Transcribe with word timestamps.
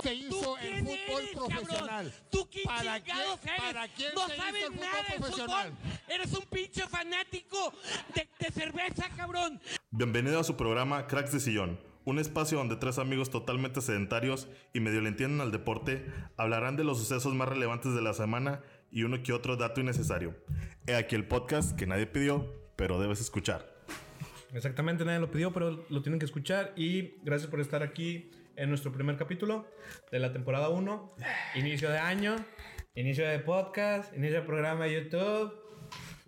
se 0.00 0.14
hizo 0.14 0.56
el 0.58 0.78
fútbol 0.84 1.22
eres, 1.22 1.30
profesional? 1.34 1.88
cabrón? 1.88 2.12
¿Tú 2.30 2.48
quién 2.50 2.64
¿Para 2.66 3.00
chingados 3.02 3.40
quién- 3.40 3.54
eres? 3.54 3.62
para 3.66 3.88
quién 3.88 4.14
no 4.14 4.26
se 4.28 4.34
hizo 4.34 4.42
sabes 4.44 4.62
el 4.64 4.68
fútbol 4.72 4.80
nada 4.86 5.02
de 5.02 5.16
profesional? 5.18 5.72
fútbol. 5.72 6.00
Eres 6.08 6.32
un 6.34 6.44
pinche 6.46 6.86
fanático 6.88 7.72
de, 8.14 8.28
de 8.38 8.50
cerveza, 8.52 9.08
cabrón. 9.16 9.60
Bienvenido 9.90 10.38
a 10.38 10.44
su 10.44 10.56
programa 10.56 11.06
Cracks 11.08 11.32
de 11.32 11.40
Sillón, 11.40 11.80
un 12.04 12.18
espacio 12.20 12.58
donde 12.58 12.76
tres 12.76 12.98
amigos 12.98 13.30
totalmente 13.30 13.80
sedentarios 13.80 14.46
y 14.72 14.78
medio 14.78 15.00
le 15.00 15.08
entienden 15.08 15.40
al 15.40 15.50
deporte 15.50 16.06
hablarán 16.36 16.76
de 16.76 16.84
los 16.84 16.98
sucesos 16.98 17.34
más 17.34 17.48
relevantes 17.48 17.92
de 17.92 18.00
la 18.02 18.14
semana 18.14 18.62
y 18.92 19.02
uno 19.02 19.20
que 19.24 19.32
otro 19.32 19.56
dato 19.56 19.80
innecesario. 19.80 20.36
He 20.86 20.94
aquí 20.94 21.16
el 21.16 21.26
podcast 21.26 21.76
que 21.76 21.86
nadie 21.88 22.06
pidió, 22.06 22.46
pero 22.76 23.00
debes 23.00 23.20
escuchar. 23.20 23.76
Exactamente, 24.52 25.04
nadie 25.04 25.18
lo 25.18 25.30
pidió, 25.30 25.52
pero 25.52 25.84
lo 25.90 26.02
tienen 26.02 26.20
que 26.20 26.24
escuchar. 26.24 26.72
Y 26.76 27.18
gracias 27.24 27.50
por 27.50 27.60
estar 27.60 27.82
aquí 27.82 28.30
en 28.58 28.68
nuestro 28.68 28.92
primer 28.92 29.16
capítulo 29.16 29.66
de 30.10 30.18
la 30.18 30.32
temporada 30.32 30.68
1. 30.68 31.14
Inicio 31.54 31.90
de 31.90 31.98
año, 31.98 32.36
inicio 32.94 33.26
de 33.26 33.38
podcast, 33.38 34.14
inicio 34.16 34.40
de 34.40 34.46
programa 34.46 34.84
de 34.84 35.00
YouTube. 35.00 35.54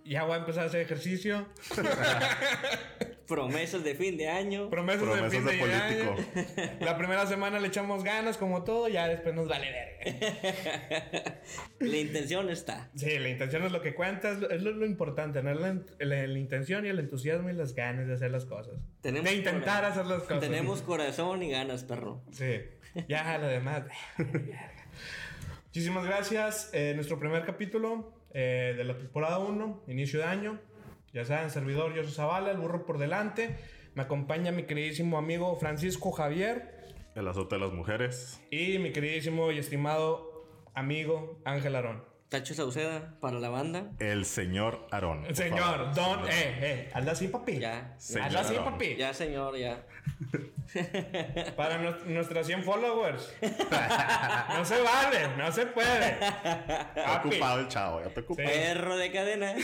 Ya 0.05 0.23
voy 0.23 0.35
a 0.35 0.37
empezar 0.37 0.65
a 0.65 0.67
hacer 0.67 0.81
ejercicio. 0.81 1.47
Promesas 3.31 3.83
de 3.85 3.95
fin 3.95 4.17
de 4.19 4.29
año. 4.29 4.69
Promesas, 4.69 5.03
Promesas 5.05 5.31
de 5.33 5.39
fin 5.39 5.47
de 5.47 5.53
de, 5.53 5.59
político. 5.59 6.17
año. 6.59 6.73
La 6.81 6.99
primera 6.99 7.27
semana 7.27 7.59
le 7.61 7.69
echamos 7.69 8.05
ganas, 8.05 8.37
como 8.37 8.65
todo, 8.65 8.89
ya 8.89 9.09
después 9.09 9.35
nos 9.35 9.49
vale 9.49 9.69
verga. 9.71 11.41
La 11.79 11.97
intención 11.97 12.51
está. 12.51 12.91
Sí, 12.97 13.19
la 13.19 13.29
intención 13.29 13.63
es 13.65 13.73
lo 13.73 13.81
que 13.81 13.95
cuenta, 13.95 14.31
es 14.33 14.39
lo, 14.41 14.51
es 14.51 14.61
lo- 14.63 14.73
lo 14.73 14.85
importante, 14.85 15.43
¿no? 15.43 15.55
La, 15.55 15.75
la- 16.01 16.27
la 16.27 16.39
intención 16.39 16.85
y 16.85 16.89
el 16.89 16.99
entusiasmo 16.99 17.49
y 17.49 17.53
las 17.55 17.75
ganas 17.75 18.07
de 18.09 18.15
hacer 18.15 18.31
las 18.31 18.45
cosas. 18.45 18.75
Tenemos 19.01 19.31
de 19.31 19.37
intentar 19.37 19.85
hacer 19.85 20.07
las 20.07 20.23
cosas. 20.23 20.41
Tenemos 20.41 20.83
corazón 20.83 21.43
y 21.43 21.51
ganas, 21.51 21.85
perro. 21.85 22.23
Sí, 22.33 22.61
ya 23.09 23.39
lo 23.39 23.47
demás. 23.47 23.85
Muchísimas 25.67 26.05
gracias. 26.05 26.71
Eh, 26.73 26.93
nuestro 26.97 27.19
primer 27.19 27.45
capítulo 27.45 28.13
eh, 28.35 28.75
de 28.77 28.85
la 28.85 28.97
temporada 28.97 29.39
1, 29.39 29.85
inicio 29.89 30.19
de 30.19 30.25
año. 30.27 30.61
Ya 31.13 31.25
saben, 31.25 31.51
servidor 31.51 31.97
José 31.97 32.11
Zavala, 32.13 32.51
el 32.51 32.59
burro 32.59 32.87
por 32.87 32.99
delante. 32.99 33.57
Me 33.95 34.03
acompaña 34.03 34.53
mi 34.53 34.65
queridísimo 34.65 35.19
amigo 35.19 35.57
Francisco 35.57 36.13
Javier 36.13 36.79
El 37.17 37.27
azote 37.27 37.57
de 37.57 37.61
las 37.63 37.73
mujeres. 37.73 38.41
y 38.51 38.79
mi 38.79 38.93
queridísimo 38.93 39.51
y 39.51 39.59
estimado 39.59 40.47
amigo 40.75 41.41
Ángel 41.45 41.75
Arón. 41.75 42.05
Tacho 42.29 42.55
Sauceda 42.55 43.17
para 43.21 43.41
la 43.41 43.49
banda. 43.49 43.91
El 43.99 44.25
señor 44.25 44.87
Aarón. 44.93 45.25
Señor, 45.35 45.59
favor. 45.59 45.95
don, 45.95 46.19
Señor. 46.27 46.29
eh, 46.31 46.59
eh, 46.61 46.91
hazla 46.95 47.11
así, 47.13 47.27
papi. 47.27 47.59
Ya. 47.59 47.97
Señor 47.99 48.27
Hazla 48.29 48.41
así, 48.43 48.55
papi. 48.55 48.95
Ya, 48.97 49.13
señor, 49.13 49.57
ya. 49.57 49.85
Para 51.57 51.83
nues- 51.83 52.05
nuestras 52.05 52.47
100 52.47 52.63
followers. 52.65 53.33
no 53.43 54.65
se 54.65 54.81
vale, 54.81 55.37
no 55.37 55.51
se 55.53 55.67
puede. 55.67 56.13
Está 56.13 57.23
ocupado 57.25 57.61
el 57.61 57.69
chavo, 57.69 58.01
ya 58.03 58.15
te 58.15 58.21
ocupado. 58.21 58.49
Sí. 58.49 58.55
Perro 58.55 58.97
de 58.97 59.11
cadena. 59.13 59.55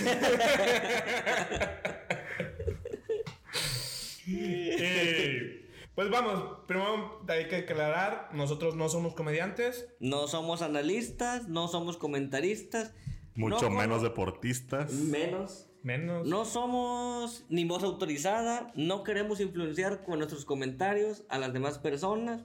Y, 4.27 5.63
pues 5.95 6.11
vamos, 6.11 6.59
primero 6.67 7.25
hay 7.29 7.47
que 7.49 7.57
aclarar, 7.57 8.31
nosotros 8.33 8.75
no 8.75 8.89
somos 8.89 9.15
comediantes. 9.15 9.89
No 10.01 10.27
somos 10.27 10.63
analistas, 10.63 11.49
no 11.49 11.69
somos 11.69 11.97
comentaristas. 11.97 12.93
Mucho 13.35 13.69
no 13.71 13.77
menos 13.79 14.03
deportistas. 14.03 14.93
Menos. 14.93 15.66
Menos. 15.87 16.27
No 16.27 16.45
somos 16.45 17.45
ni 17.49 17.65
voz 17.65 17.85
autorizada, 17.85 18.73
no 18.75 19.05
queremos 19.05 19.39
influenciar 19.39 20.03
con 20.03 20.19
nuestros 20.19 20.45
comentarios 20.45 21.23
a 21.29 21.39
las 21.39 21.53
demás 21.53 21.79
personas. 21.79 22.43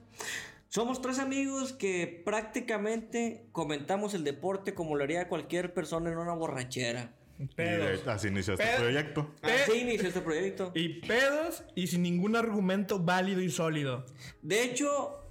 Somos 0.68 1.02
tres 1.02 1.18
amigos 1.18 1.72
que 1.72 2.22
prácticamente 2.24 3.44
comentamos 3.50 4.14
el 4.14 4.22
deporte 4.22 4.74
como 4.74 4.94
lo 4.94 5.02
haría 5.02 5.26
cualquier 5.26 5.74
persona 5.74 6.10
en 6.12 6.18
una 6.18 6.34
borrachera. 6.34 7.10
Y 7.40 7.46
Pedos. 7.46 8.04
de- 8.04 8.10
así 8.12 8.28
inició 8.28 8.54
este 8.54 8.64
Pe- 8.66 8.76
proyecto. 8.78 9.34
Pe- 9.40 9.52
Así 9.52 9.72
inició 9.78 10.06
este 10.06 10.20
proyecto. 10.20 10.70
Y 10.76 11.00
pedos 11.00 11.64
y 11.74 11.88
sin 11.88 12.02
ningún 12.02 12.36
argumento 12.36 13.00
válido 13.00 13.40
y 13.40 13.50
sólido. 13.50 14.06
De 14.42 14.62
hecho, 14.62 15.21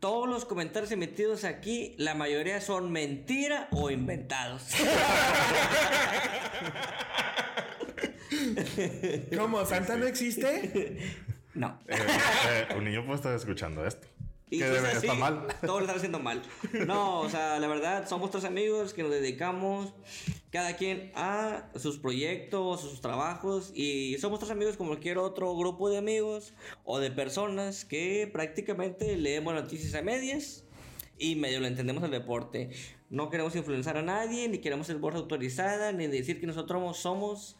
todos 0.00 0.28
los 0.28 0.44
comentarios 0.44 0.92
emitidos 0.92 1.44
aquí, 1.44 1.94
la 1.98 2.14
mayoría 2.14 2.60
son 2.60 2.92
mentira 2.92 3.68
o 3.72 3.90
inventados. 3.90 4.62
¿Cómo? 9.36 9.64
¿Santa 9.64 9.96
no 9.96 10.06
existe? 10.06 10.98
No. 11.54 11.76
Eh, 11.88 11.96
eh, 11.96 12.74
un 12.76 12.84
niño 12.84 13.04
puede 13.04 13.16
estar 13.16 13.34
escuchando 13.34 13.84
esto. 13.84 14.06
Y 14.50 14.58
que 14.58 14.64
pues 14.64 14.84
así, 14.84 15.06
está 15.06 15.14
mal. 15.14 15.46
Todo 15.60 15.78
lo 15.78 15.80
están 15.80 15.96
haciendo 15.96 16.18
mal. 16.18 16.42
No, 16.86 17.20
o 17.20 17.28
sea, 17.28 17.58
la 17.58 17.66
verdad, 17.66 18.08
somos 18.08 18.30
tres 18.30 18.44
amigos 18.44 18.94
que 18.94 19.02
nos 19.02 19.12
dedicamos 19.12 19.92
cada 20.50 20.76
quien 20.76 21.12
a 21.14 21.70
sus 21.76 21.98
proyectos, 21.98 22.80
sus 22.80 23.00
trabajos. 23.00 23.72
Y 23.74 24.16
somos 24.18 24.38
tres 24.38 24.50
amigos 24.50 24.76
como 24.76 24.90
cualquier 24.90 25.18
otro 25.18 25.54
grupo 25.56 25.90
de 25.90 25.98
amigos 25.98 26.54
o 26.84 26.98
de 26.98 27.10
personas 27.10 27.84
que 27.84 28.28
prácticamente 28.32 29.16
leemos 29.16 29.54
noticias 29.54 29.94
a 29.94 30.02
medias. 30.02 30.64
Y 31.18 31.34
medio 31.34 31.60
lo 31.60 31.66
entendemos 31.66 32.02
el 32.04 32.12
deporte. 32.12 32.70
No 33.10 33.28
queremos 33.28 33.54
influenciar 33.56 33.96
a 33.96 34.02
nadie, 34.02 34.48
ni 34.48 34.58
queremos 34.58 34.86
ser 34.86 34.96
voz 34.96 35.14
autorizada, 35.14 35.92
ni 35.92 36.06
decir 36.06 36.40
que 36.40 36.46
nosotros 36.46 36.96
somos 36.96 37.56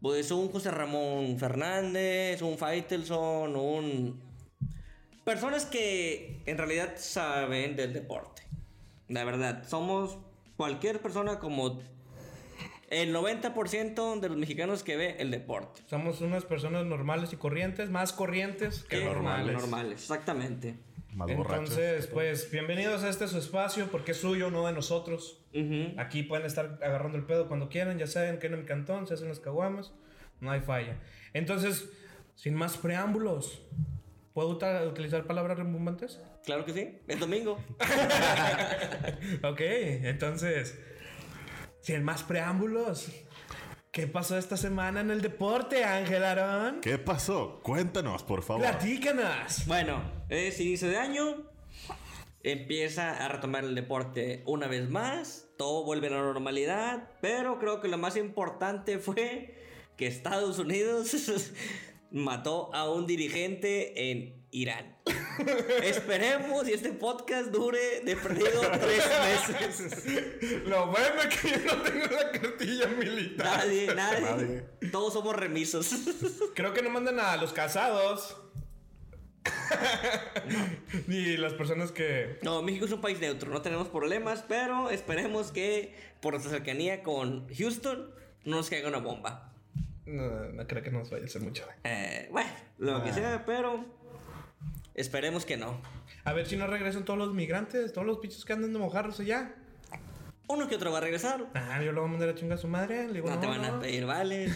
pues 0.00 0.30
un 0.30 0.48
José 0.48 0.70
Ramón 0.70 1.38
Fernández, 1.38 2.40
un 2.42 2.56
Faitelson, 2.56 3.54
un 3.54 4.29
Personas 5.30 5.64
que 5.64 6.42
en 6.46 6.58
realidad 6.58 6.94
saben 6.96 7.76
del 7.76 7.92
deporte. 7.92 8.42
La 9.06 9.22
verdad, 9.22 9.62
somos 9.64 10.18
cualquier 10.56 11.00
persona 11.00 11.38
como 11.38 11.80
el 12.88 13.14
90% 13.14 14.18
de 14.18 14.28
los 14.28 14.36
mexicanos 14.36 14.82
que 14.82 14.96
ve 14.96 15.14
el 15.20 15.30
deporte. 15.30 15.82
Somos 15.88 16.20
unas 16.20 16.44
personas 16.44 16.84
normales 16.84 17.32
y 17.32 17.36
corrientes, 17.36 17.90
más 17.90 18.12
corrientes 18.12 18.82
que 18.82 18.98
Que 18.98 19.04
normales. 19.04 19.52
Normales, 19.52 20.00
exactamente. 20.00 20.74
Más. 21.14 21.30
Entonces, 21.30 22.08
pues, 22.08 22.50
bienvenidos 22.50 23.04
a 23.04 23.08
este 23.08 23.28
su 23.28 23.38
espacio, 23.38 23.86
porque 23.86 24.10
es 24.10 24.16
suyo, 24.18 24.50
no 24.50 24.66
de 24.66 24.72
nosotros. 24.72 25.38
Aquí 25.96 26.24
pueden 26.24 26.44
estar 26.44 26.80
agarrando 26.82 27.16
el 27.16 27.24
pedo 27.24 27.46
cuando 27.46 27.68
quieran, 27.68 28.00
ya 28.00 28.08
saben 28.08 28.40
que 28.40 28.48
en 28.48 28.58
mi 28.58 28.64
cantón 28.64 29.06
se 29.06 29.14
hacen 29.14 29.28
las 29.28 29.38
caguamas, 29.38 29.92
no 30.40 30.50
hay 30.50 30.60
falla. 30.60 30.98
Entonces, 31.34 31.88
sin 32.34 32.56
más 32.56 32.76
preámbulos, 32.76 33.62
¿puedo 34.32 34.58
utilizar 34.88 35.26
palabras 35.26 35.58
rimbombantes? 35.58 36.20
Claro 36.44 36.64
que 36.64 36.72
sí, 36.72 36.98
es 37.06 37.20
domingo. 37.20 37.58
ok, 39.42 39.60
entonces, 39.60 40.78
sin 41.80 42.04
más 42.04 42.22
preámbulos, 42.22 43.10
¿qué 43.90 44.06
pasó 44.06 44.38
esta 44.38 44.56
semana 44.56 45.00
en 45.00 45.10
el 45.10 45.20
deporte, 45.20 45.84
Ángel 45.84 46.24
Arón? 46.24 46.80
¿Qué 46.80 46.98
pasó? 46.98 47.60
Cuéntanos, 47.62 48.22
por 48.22 48.42
favor. 48.42 48.62
Platícanos. 48.62 49.66
Bueno, 49.66 50.00
es 50.28 50.60
inicio 50.60 50.88
de 50.88 50.96
año. 50.96 51.50
Empieza 52.42 53.22
a 53.22 53.28
retomar 53.28 53.64
el 53.64 53.74
deporte 53.74 54.42
una 54.46 54.66
vez 54.66 54.88
más. 54.88 55.48
Todo 55.58 55.84
vuelve 55.84 56.06
a 56.06 56.10
la 56.10 56.22
normalidad. 56.22 57.10
Pero 57.20 57.58
creo 57.58 57.80
que 57.80 57.88
lo 57.88 57.98
más 57.98 58.16
importante 58.16 58.98
fue 58.98 59.58
que 59.98 60.06
Estados 60.06 60.58
Unidos 60.58 61.14
mató 62.10 62.74
a 62.74 62.90
un 62.90 63.06
dirigente 63.06 64.10
en 64.10 64.40
Irán. 64.50 64.96
Esperemos 65.82 66.68
y 66.68 66.72
este 66.72 66.92
podcast 66.92 67.50
dure 67.50 68.00
de 68.00 68.16
perdido 68.16 68.60
tres 68.80 69.04
meses. 69.48 70.04
Lo 70.66 70.86
bueno 70.88 71.22
es 71.28 71.36
que 71.36 71.50
yo 71.50 71.76
no 71.76 71.82
tengo 71.82 72.06
la 72.06 72.30
cartilla 72.32 72.86
militar. 72.88 73.46
Nadie, 73.58 73.86
nadie. 73.94 74.20
Nadie. 74.20 74.90
Todos 74.90 75.12
somos 75.12 75.36
remisos. 75.36 75.90
Creo 76.54 76.74
que 76.74 76.82
no 76.82 76.90
mandan 76.90 77.20
a 77.20 77.36
los 77.36 77.52
casados. 77.52 78.36
Ni 81.06 81.36
las 81.36 81.54
personas 81.54 81.92
que. 81.92 82.38
No, 82.42 82.60
México 82.62 82.84
es 82.84 82.92
un 82.92 83.00
país 83.00 83.20
neutro, 83.20 83.50
no 83.50 83.62
tenemos 83.62 83.88
problemas, 83.88 84.44
pero 84.46 84.90
esperemos 84.90 85.50
que 85.52 85.94
por 86.20 86.34
nuestra 86.34 86.52
cercanía 86.52 87.02
con 87.02 87.46
Houston 87.54 88.14
no 88.44 88.56
nos 88.56 88.68
caiga 88.68 88.88
una 88.88 88.98
bomba. 88.98 89.49
No, 90.10 90.28
no 90.52 90.66
creo 90.66 90.82
que 90.82 90.90
nos 90.90 91.10
vaya 91.10 91.24
a 91.24 91.26
hacer 91.26 91.42
mucho. 91.42 91.64
Eh, 91.84 92.28
bueno, 92.32 92.50
lo 92.78 93.02
que 93.04 93.12
sea, 93.12 93.44
pero 93.46 93.84
esperemos 94.94 95.44
que 95.46 95.56
no. 95.56 95.80
A 96.24 96.32
ver 96.32 96.46
si 96.46 96.56
no 96.56 96.66
regresan 96.66 97.04
todos 97.04 97.18
los 97.18 97.32
migrantes, 97.32 97.92
todos 97.92 98.06
los 98.06 98.18
pichos 98.18 98.44
que 98.44 98.52
andan 98.52 98.72
de 98.72 98.78
mojarros 98.78 99.20
allá. 99.20 99.54
Uno 100.48 100.66
que 100.66 100.74
otro 100.74 100.90
va 100.90 100.98
a 100.98 101.00
regresar. 101.00 101.46
Ah, 101.54 101.80
yo 101.80 101.92
lo 101.92 102.00
voy 102.00 102.08
a 102.08 102.10
mandar 102.10 102.28
a 102.30 102.34
chingar 102.34 102.58
a 102.58 102.60
su 102.60 102.66
madre. 102.66 103.06
Le 103.06 103.12
digo, 103.14 103.28
No 103.28 103.36
no, 103.36 103.40
te 103.40 103.46
van 103.46 103.62
no. 103.62 103.68
a 103.68 103.80
pedir, 103.80 104.04
vale. 104.04 104.46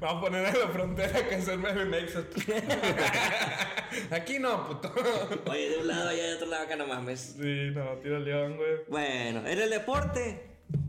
Vamos 0.00 0.18
a 0.18 0.20
poner 0.20 0.46
en 0.46 0.60
la 0.60 0.68
frontera 0.68 1.28
que 1.28 1.34
hacerme 1.34 1.70
el 1.70 1.90
Nexus. 1.90 2.24
Aquí 4.12 4.38
no, 4.38 4.68
puto. 4.68 4.94
Oye, 5.50 5.70
de 5.70 5.78
un 5.78 5.88
lado 5.88 6.12
y 6.12 6.16
de 6.16 6.34
otro 6.34 6.46
lado 6.46 6.64
acá 6.64 6.76
no 6.76 6.86
mames. 6.86 7.36
Sí, 7.40 7.70
no, 7.74 7.96
tira 7.98 8.18
el 8.18 8.24
león, 8.24 8.56
güey. 8.56 8.70
Bueno, 8.88 9.40
en 9.48 9.58
el 9.58 9.68
deporte, 9.70 10.44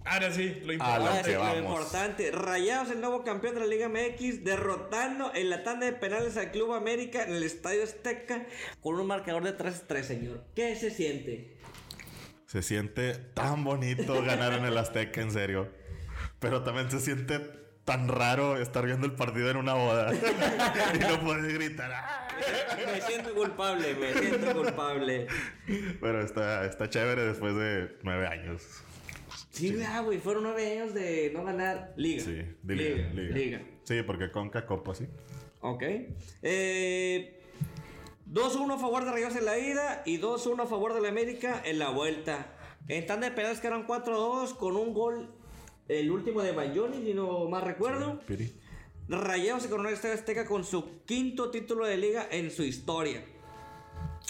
Ahora 0.05 0.31
sí, 0.31 0.61
lo 0.65 0.73
importante. 0.73 0.99
lo 1.03 1.09
Ahora 1.09 1.21
que 1.21 1.29
sí, 1.29 1.33
lo 1.33 1.39
vamos. 1.39 1.57
importante. 1.59 2.31
Rayados, 2.31 2.91
el 2.91 3.01
nuevo 3.01 3.23
campeón 3.23 3.55
de 3.55 3.61
la 3.61 3.67
Liga 3.67 3.89
MX, 3.89 4.43
derrotando 4.43 5.31
en 5.33 5.49
la 5.49 5.63
tanda 5.63 5.85
de 5.85 5.93
penales 5.93 6.35
al 6.37 6.51
Club 6.51 6.73
América 6.73 7.23
en 7.23 7.33
el 7.33 7.43
Estadio 7.43 7.83
Azteca 7.83 8.45
con 8.81 8.99
un 8.99 9.07
marcador 9.07 9.43
de 9.43 9.57
3-3, 9.57 10.03
señor. 10.03 10.43
¿Qué 10.55 10.75
se 10.75 10.91
siente? 10.91 11.57
Se 12.45 12.61
siente 12.61 13.13
tan 13.15 13.63
bonito 13.63 14.21
ganar 14.23 14.53
en 14.53 14.65
el 14.65 14.77
Azteca, 14.77 15.21
en 15.21 15.31
serio. 15.31 15.69
Pero 16.39 16.63
también 16.63 16.91
se 16.91 16.99
siente 16.99 17.39
tan 17.85 18.07
raro 18.07 18.57
estar 18.57 18.85
viendo 18.85 19.05
el 19.05 19.13
partido 19.13 19.49
en 19.49 19.57
una 19.57 19.73
boda 19.73 20.13
y 20.93 20.99
no 20.99 21.19
poder 21.21 21.51
gritar. 21.53 21.91
¡ah! 21.93 22.27
Me 22.93 23.01
siento 23.01 23.33
culpable, 23.33 23.93
me 23.95 24.13
siento 24.13 24.53
culpable. 24.53 25.27
Pero 25.99 26.21
está, 26.21 26.65
está 26.65 26.89
chévere 26.89 27.23
después 27.23 27.55
de 27.55 27.97
nueve 28.03 28.27
años. 28.27 28.61
Sí, 29.53 29.71
vea, 29.71 30.01
güey, 30.01 30.17
fueron 30.17 30.43
nueve 30.43 30.71
años 30.71 30.95
de 30.95 31.31
no 31.31 31.43
ganar 31.43 31.93
Liga. 31.95 32.23
Sí, 32.23 32.41
de 32.63 32.75
liga, 32.75 33.09
liga. 33.13 33.61
Sí, 33.83 34.01
porque 34.01 34.31
Conca 34.31 34.65
Copa, 34.65 34.95
sí. 34.95 35.07
Ok. 35.61 35.83
Eh, 36.41 37.39
2-1 38.31 38.73
a 38.73 38.77
favor 38.79 39.05
de 39.05 39.11
Rayados 39.11 39.35
en 39.35 39.45
la 39.45 39.59
ida 39.59 40.01
y 40.07 40.19
2-1 40.19 40.63
a 40.63 40.65
favor 40.65 40.95
de 40.95 41.01
la 41.01 41.09
América 41.09 41.61
en 41.65 41.77
la 41.77 41.89
vuelta. 41.89 42.47
En 42.87 43.05
tanda 43.05 43.29
de 43.29 43.35
penales 43.35 43.59
quedaron 43.59 43.85
4-2 43.85 44.55
con 44.57 44.75
un 44.75 44.91
gol, 44.93 45.29
el 45.87 46.09
último 46.09 46.41
de 46.41 46.51
Bayoni, 46.51 47.05
si 47.05 47.13
no 47.13 47.47
más 47.47 47.63
recuerdo. 47.63 48.19
Piri. 48.25 48.51
Rayados 49.07 49.63
se 49.63 49.69
coronó 49.69 49.89
el 49.89 49.95
Estadio 49.95 50.15
Azteca 50.15 50.45
con 50.47 50.63
su 50.63 51.03
quinto 51.05 51.51
título 51.51 51.85
de 51.85 51.97
liga 51.97 52.27
en 52.31 52.49
su 52.49 52.63
historia. 52.63 53.23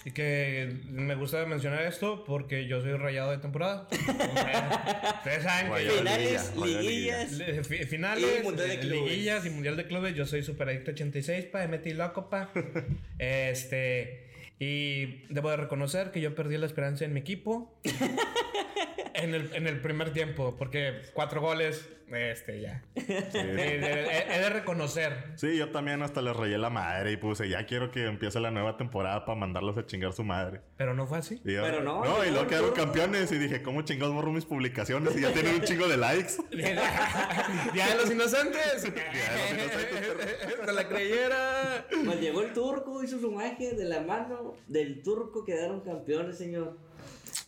Y 0.06 0.12
que 0.12 0.82
me 0.90 1.16
gusta 1.16 1.46
mencionar 1.46 1.84
esto 1.84 2.26
porque 2.26 2.68
yo 2.68 2.82
soy 2.82 2.94
rayado 2.98 3.32
de 3.32 3.38
temporada. 3.38 3.88
Ustedes 3.92 5.44
saben 5.44 5.72
que 5.74 5.90
Finales, 5.92 6.54
liguillas. 6.58 7.32
Le- 7.34 7.64
fi- 7.64 7.86
Finales, 7.86 8.40
Y 8.40 8.44
Mundial 8.44 8.68
de 8.68 8.80
Clubes. 8.80 9.12
liguillas 9.12 9.46
y 9.46 9.50
mundial 9.50 9.78
de 9.78 9.86
clubes. 9.88 10.14
Yo 10.16 10.26
soy 10.26 10.44
super 10.44 10.68
adicto 10.68 10.92
86, 10.92 11.46
pa, 11.46 11.60
me 11.60 11.68
metí 11.70 11.94
loco, 11.94 12.30
pa. 12.30 12.52
este. 13.20 14.28
Y 14.60 15.24
debo 15.34 15.50
de 15.52 15.58
reconocer 15.58 16.12
que 16.12 16.20
yo 16.22 16.36
perdí 16.36 16.58
la 16.58 16.66
esperanza 16.66 17.06
en 17.06 17.14
mi 17.14 17.22
equipo. 17.22 17.74
en, 19.14 19.34
el, 19.36 19.54
en 19.54 19.68
el 19.68 19.80
primer 19.82 20.12
tiempo, 20.14 20.56
porque 20.58 21.02
cuatro 21.14 21.42
goles, 21.42 21.88
este, 22.12 22.62
ya. 22.62 22.84
Eh, 22.96 23.04
eh, 23.34 24.26
He 24.30 24.40
de 24.40 24.50
reconocer. 24.50 25.32
Sí, 25.36 25.58
yo 25.58 25.70
también 25.72 26.02
hasta 26.04 26.22
les 26.22 26.36
rayé 26.36 26.58
la 26.58 26.70
madre 26.70 27.12
y 27.12 27.18
puse, 27.18 27.50
ya 27.50 27.66
quiero 27.66 27.90
que 27.92 28.06
empiece 28.06 28.40
la 28.40 28.52
nueva 28.52 28.78
temporada 28.78 29.26
para 29.26 29.38
mandarlos 29.40 29.78
a 29.78 29.86
chingar 29.86 30.14
su 30.14 30.24
madre. 30.24 30.62
Pero 30.78 30.94
no 30.94 31.08
fue 31.08 31.18
así. 31.20 31.42
Y 31.46 31.54
yo- 31.54 31.64
Pero 31.64 31.82
no, 31.82 32.04
No, 32.04 32.24
y 32.26 32.30
luego 32.32 32.48
quedaron 32.48 32.70
no. 32.70 32.76
campeones 32.76 33.32
y 33.32 33.38
dije, 33.40 33.62
¿cómo 33.64 33.82
chingados 33.84 34.14
borro 34.14 34.32
mis 34.32 34.46
publicaciones? 34.46 35.16
Y 35.18 35.22
ya 35.22 35.32
tienen 35.34 35.56
un 35.56 35.62
chingo 35.62 35.88
de 35.88 35.98
likes. 35.98 36.34
Día 36.52 37.88
de 37.88 37.96
los 37.96 38.12
inocentes. 38.12 38.86
inocentes, 39.52 40.66
Se 40.66 40.72
la 40.74 40.88
creyera. 40.88 41.88
Pues 42.06 42.20
llegó 42.20 42.42
el 42.42 42.54
turco, 42.54 43.04
hizo 43.04 43.20
su 43.20 43.32
magia 43.32 43.74
de 43.74 43.86
la 43.86 44.02
mano 44.02 44.54
del 44.68 45.02
turco, 45.02 45.44
quedaron 45.46 45.82
campeones, 45.82 46.38
señor. 46.38 46.78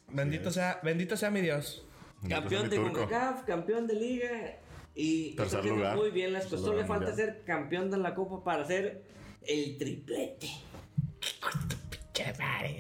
Bendito 0.10 0.52
sea, 0.52 0.80
bendito 0.84 1.18
sea 1.18 1.30
mi 1.32 1.42
Dios. 1.42 1.86
Campeón 2.30 2.70
de. 2.70 2.78
CONCACAF, 2.78 3.44
campeón 3.44 3.88
de 3.88 3.94
liga 3.96 4.58
y 4.96 5.32
está 5.32 5.44
haciendo 5.44 5.76
lugar. 5.76 5.96
muy 5.98 6.10
bien 6.12 6.32
las 6.34 6.44
Tercer 6.44 6.60
cosas. 6.60 6.66
Solo 6.68 6.82
le 6.82 6.88
falta 6.88 7.14
ser 7.16 7.44
campeón 7.46 7.92
de 7.92 7.98
la 7.98 8.16
Copa 8.16 8.44
para 8.44 8.64
hacer 8.64 9.04
el 9.46 9.78
triplete. 9.78 10.48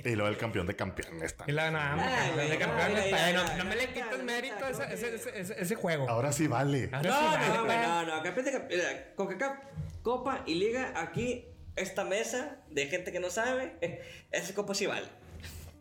Y 0.03 0.15
luego 0.15 0.29
el 0.29 0.37
campeón 0.37 0.65
de 0.65 0.75
campeones. 0.75 1.35
Y 1.45 1.51
más, 1.51 1.97
Ay, 1.99 2.29
campeón 2.29 2.49
de 2.49 2.57
campeones, 2.57 3.33
no, 3.35 3.57
no 3.57 3.65
me 3.65 3.75
le 3.75 3.81
ay, 3.83 4.21
mérito 4.23 4.65
ese, 4.67 4.83
ay, 4.83 4.93
ese, 4.93 5.05
ay. 5.07 5.15
ese, 5.15 5.39
ese- 5.41 5.61
ese 5.61 5.75
juego. 5.75 6.09
Ahora 6.09 6.31
sí 6.31 6.47
vale. 6.47 6.89
Ahora 6.93 7.09
No, 7.09 7.15
sí, 7.33 7.49
no, 7.49 7.65
no, 7.65 8.05
no, 8.17 8.23
campeón 8.23 8.45
de 8.45 8.51
camp- 8.53 8.69
mira, 8.69 9.13
CONCACAF, 9.15 9.57
Copa 10.03 10.43
y 10.45 10.55
Liga, 10.55 10.93
aquí, 10.95 11.45
esta 11.75 12.05
mesa 12.05 12.59
de 12.69 12.87
gente 12.87 13.11
que 13.11 13.19
no 13.19 13.29
sabe, 13.29 13.75
esa 14.31 14.55
Copa 14.55 14.73
sí 14.73 14.85
vale. 14.85 15.07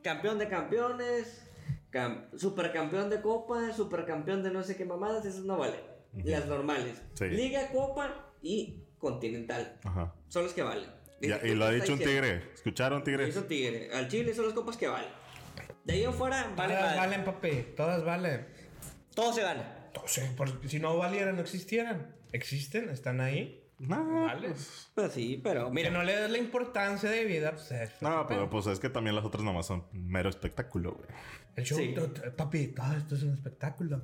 Campeón 0.05 0.39
de 0.39 0.49
campeones, 0.49 1.43
cam- 1.91 2.27
supercampeón 2.39 3.09
de 3.11 3.21
Copa, 3.23 3.73
supercampeón 3.73 4.43
de 4.43 4.51
no 4.53 4.63
sé 4.63 4.77
qué 4.77 4.85
mamadas, 4.85 5.25
esas 5.25 5.45
no 5.45 5.57
valen. 5.57 5.81
Las 6.23 6.47
normales. 6.47 7.03
Sí. 7.15 7.25
Liga, 7.31 7.69
Copa 7.73 8.33
y 8.43 8.83
Continental. 8.99 9.81
Ajá. 9.83 10.15
Son 10.29 10.45
los 10.45 10.53
que 10.53 10.63
valen. 10.63 10.89
Ya, 11.21 11.41
y 11.43 11.55
lo 11.55 11.65
ha 11.65 11.71
dicho 11.71 11.95
un 11.95 11.99
tigre. 11.99 12.51
¿Escucharon, 12.55 13.03
tigre? 13.03 13.27
Hizo 13.29 13.45
tigre. 13.45 13.91
Al 13.95 14.09
Chile 14.09 14.35
son 14.35 14.45
las 14.45 14.55
copas 14.55 14.77
que 14.77 14.87
valen. 14.89 15.09
De 15.85 15.95
ahí 15.95 16.05
en 16.05 16.13
fuera, 16.13 16.53
vale 16.55 16.75
Todas 16.75 16.85
madre. 16.97 16.99
valen, 16.99 17.25
papi. 17.25 17.51
Todas 17.77 18.05
valen. 18.05 18.47
Todo 19.15 19.33
se 19.33 19.41
gana. 19.43 19.91
O 20.03 20.07
sea, 20.07 20.31
por- 20.37 20.69
si 20.69 20.79
no 20.81 20.97
valieran, 20.99 21.37
no 21.37 21.41
existieran. 21.43 22.15
Existen, 22.33 22.91
están 22.91 23.21
ahí. 23.23 23.64
No, 23.79 24.27
Vale. 24.27 24.49
pues, 24.51 24.91
Pues 24.95 25.13
sí, 25.13 25.41
pero 25.43 25.67
Que 25.67 25.73
mira. 25.73 25.91
no 25.91 26.03
le 26.05 26.15
des 26.17 26.31
la 26.31 26.39
importancia 26.39 27.11
de 27.11 27.25
vida, 27.25 27.53
pues 27.53 27.71
es 27.73 28.01
no, 28.01 28.09
otro 28.21 28.27
pero 28.29 28.51
pues 28.51 28.67
es 28.69 28.79
que 28.79 28.89
también 28.89 29.17
las 29.17 29.25
otras 29.25 29.43
nomás 29.43 29.67
son 29.67 29.85
mero 29.93 30.29
espectáculo, 30.31 30.93
güey. 30.93 31.09
El 31.57 31.65
show, 31.65 31.79
Sí. 31.79 31.95
papi, 32.37 32.69
todo 32.69 32.97
esto 32.97 33.15
es 33.17 33.23
un 33.25 33.35
espectáculo. 33.35 34.03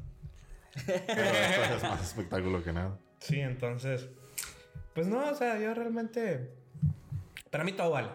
Pero 0.87 0.99
esto 1.23 1.77
es 1.77 1.83
más 1.83 2.03
espectáculo 2.03 2.63
que 2.63 2.73
nada. 2.73 2.99
Sí, 3.21 3.41
entonces. 3.41 4.09
Pues 4.95 5.07
no, 5.07 5.31
o 5.31 5.35
sea, 5.35 5.59
yo 5.61 5.73
realmente. 5.75 6.51
Para 7.51 7.65
mí 7.65 7.73
todo 7.73 7.91
vale. 7.91 8.09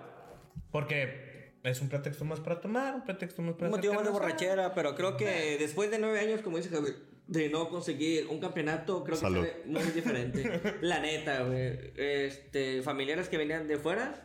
Porque 0.71 1.53
es 1.63 1.81
un 1.81 1.89
pretexto 1.89 2.25
más 2.25 2.39
para 2.39 2.59
tomar, 2.61 2.95
un 2.95 3.03
pretexto 3.03 3.41
más 3.41 3.55
para 3.55 3.67
Un 3.67 3.75
motivo 3.75 3.93
más 3.93 4.03
de 4.03 4.09
borrachera, 4.09 4.73
pero 4.73 4.95
creo 4.95 5.17
que 5.17 5.57
después 5.57 5.89
de 5.91 5.99
nueve 5.99 6.19
años, 6.19 6.41
como 6.41 6.57
dice 6.57 6.69
Javier, 6.69 6.95
de 7.27 7.49
no 7.49 7.69
conseguir 7.69 8.27
un 8.27 8.39
campeonato, 8.39 9.03
creo 9.03 9.17
Salud. 9.17 9.43
que 9.43 9.51
fue 9.51 9.63
muy 9.65 9.83
diferente. 9.91 10.61
La 10.81 10.99
neta, 10.99 11.43
güey. 11.43 11.91
Este, 11.97 12.81
familiares 12.83 13.29
que 13.29 13.37
venían 13.37 13.67
de 13.67 13.77
fuera 13.77 14.21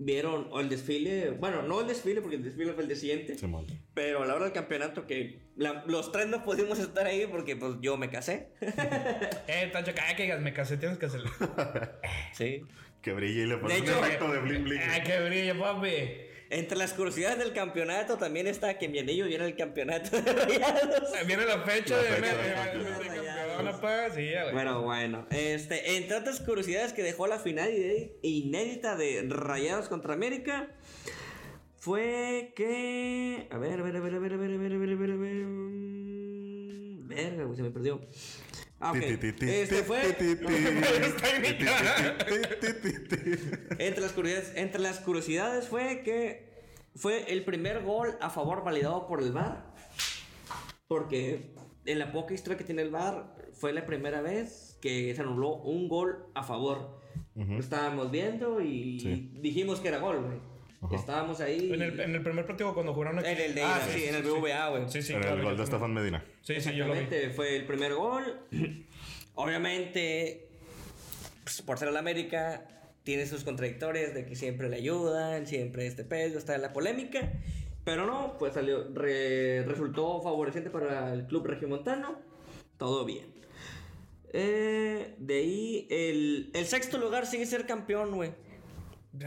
vieron 0.00 0.48
el 0.56 0.68
desfile, 0.68 1.30
bueno, 1.30 1.62
no 1.62 1.80
el 1.80 1.88
desfile 1.88 2.20
porque 2.20 2.36
el 2.36 2.44
desfile 2.44 2.72
fue 2.72 2.84
el 2.84 2.88
de 2.88 2.94
siguiente, 2.94 3.34
Simón. 3.36 3.66
pero 3.94 4.22
a 4.22 4.26
la 4.26 4.36
hora 4.36 4.44
del 4.44 4.52
campeonato 4.52 5.08
que 5.08 5.40
la- 5.56 5.82
los 5.88 6.12
tres 6.12 6.28
no 6.28 6.44
pudimos 6.44 6.78
estar 6.78 7.04
ahí 7.04 7.26
porque 7.26 7.56
pues 7.56 7.74
yo 7.80 7.96
me 7.96 8.08
casé. 8.08 8.50
Eh, 9.48 9.68
Tacho, 9.72 9.92
cada 9.96 10.14
que 10.14 10.22
digas, 10.22 10.40
me 10.40 10.52
casé, 10.52 10.76
tienes 10.76 10.98
que 10.98 11.06
hacerlo. 11.06 11.30
sí. 12.32 12.62
Que 13.02 13.12
brille 13.12 13.42
y 13.42 13.46
le 13.46 13.54
De 13.56 13.60
pones 13.60 13.80
un 13.80 13.88
hecho- 13.88 14.04
efecto 14.04 14.32
de 14.32 14.38
bling 14.40 14.64
bling. 14.64 14.80
Ay, 14.88 15.02
qué 15.04 15.20
brillo, 15.20 15.58
papi. 15.58 15.88
Entre 16.50 16.78
las 16.78 16.94
curiosidades 16.94 17.38
del 17.38 17.52
campeonato 17.52 18.16
también 18.16 18.46
está 18.46 18.78
que 18.78 18.88
mi 18.88 18.98
anillo 18.98 19.26
viene 19.26 19.44
el 19.44 19.54
campeonato 19.54 20.20
de 20.20 20.32
Rayados. 20.32 21.14
Eh, 21.14 21.24
Viene 21.26 21.44
la 21.44 21.60
fecha 21.60 21.96
La 21.96 22.02
de, 22.02 22.08
fecha 22.08 22.36
de- 22.36 22.54
campeonato. 22.54 24.14
Sí, 24.14 24.30
ya, 24.30 24.42
güey. 24.44 24.54
Bueno, 24.54 24.82
bueno. 24.82 25.26
Este, 25.30 25.96
entre 25.98 26.16
otras 26.16 26.40
curiosidades 26.40 26.92
que 26.94 27.02
dejó 27.02 27.26
la 27.26 27.38
final 27.38 27.70
inédita 28.22 28.96
de 28.96 29.26
Rayados 29.28 29.88
contra 29.90 30.14
América 30.14 30.70
fue 31.76 32.52
que. 32.56 33.46
A 33.50 33.58
ver, 33.58 33.80
a 33.80 33.82
ver, 33.82 33.96
a 33.96 34.00
ver, 34.00 34.14
a 34.14 34.18
ver, 34.18 34.32
a 34.32 34.36
ver, 34.36 34.52
a 34.52 34.56
ver, 34.56 34.72
a 34.72 34.78
ver, 34.78 34.90
a 34.92 34.96
ver, 34.96 35.10
a 35.10 35.16
ver. 35.16 35.34
mm, 35.44 37.08
Verga, 37.08 37.44
güey, 37.44 37.56
se 37.56 37.62
me 37.62 37.70
perdió. 37.70 38.00
Ah, 38.80 38.92
Este 38.96 39.82
fue. 39.82 40.00
Entre 43.78 44.00
las 44.00 44.12
curiosidades, 44.12 44.52
entre 44.56 44.80
las 44.80 44.98
curiosidades 45.00 45.68
fue 45.68 46.02
que 46.04 46.48
fue 46.94 47.30
el 47.32 47.44
primer 47.44 47.82
gol 47.82 48.16
a 48.20 48.30
favor 48.30 48.64
validado 48.64 49.06
por 49.06 49.20
el 49.22 49.32
VAR. 49.32 49.64
Porque 50.86 51.54
en 51.86 51.98
la 51.98 52.12
poca 52.12 52.34
historia 52.34 52.56
que 52.56 52.64
tiene 52.64 52.82
el 52.82 52.90
VAR 52.90 53.34
fue 53.52 53.72
la 53.72 53.84
primera 53.84 54.20
vez 54.20 54.78
que 54.80 55.14
se 55.14 55.20
anuló 55.22 55.56
un 55.56 55.88
gol 55.88 56.26
a 56.34 56.42
favor. 56.42 57.00
Lo 57.34 57.58
estábamos 57.58 58.10
viendo 58.10 58.60
y 58.60 59.00
Sí. 59.00 59.30
dijimos 59.40 59.80
que 59.80 59.88
era 59.88 59.98
gol, 59.98 60.22
güey. 60.24 60.38
Ajá. 60.80 60.94
Estábamos 60.96 61.40
ahí. 61.40 61.72
En 61.72 61.82
el, 61.82 61.98
en 62.00 62.14
el 62.14 62.22
primer 62.22 62.46
partido 62.46 62.72
cuando 62.72 62.94
jugaron 62.94 63.18
aquí. 63.18 63.28
En 63.28 63.38
el 63.40 63.54
de 63.54 63.62
Ah, 63.62 63.80
ida, 63.84 63.92
sí, 63.94 64.04
en 64.04 64.14
el 64.14 64.22
BVA, 64.22 64.68
güey. 64.70 64.88
Sí, 64.88 65.02
sí, 65.02 65.12
En 65.12 65.20
claro, 65.20 65.36
el 65.38 65.42
gol 65.42 65.56
de. 65.56 65.64
Estefan 65.64 65.92
Medina. 65.92 66.24
Sí, 66.42 66.60
sí, 66.60 66.74
yo 66.74 66.86
lo 66.86 66.94
vi. 66.94 67.06
Fue 67.34 67.56
el 67.56 67.64
primer 67.66 67.94
gol. 67.94 68.40
Obviamente, 69.34 70.48
pues, 71.44 71.62
por 71.62 71.78
ser 71.78 71.88
el 71.88 71.96
América, 71.96 72.66
tiene 73.02 73.26
sus 73.26 73.44
contradictorias 73.44 74.14
de 74.14 74.24
que 74.26 74.36
siempre 74.36 74.68
le 74.68 74.76
ayudan, 74.76 75.46
siempre 75.46 75.86
este 75.86 76.04
pedo, 76.04 76.38
está 76.38 76.54
en 76.54 76.62
la 76.62 76.72
polémica. 76.72 77.32
Pero 77.84 78.06
no, 78.06 78.36
pues 78.38 78.54
salió, 78.54 78.88
re- 78.94 79.64
resultó 79.64 80.20
favoreciente 80.22 80.70
para 80.70 81.12
el 81.14 81.26
club 81.26 81.46
regiomontano. 81.46 82.18
Todo 82.76 83.04
bien. 83.04 83.26
Eh, 84.32 85.14
de 85.18 85.34
ahí, 85.38 85.86
el, 85.90 86.50
el 86.54 86.66
sexto 86.66 86.98
lugar 86.98 87.26
sigue 87.26 87.46
ser 87.46 87.66
campeón, 87.66 88.14
güey. 88.14 88.32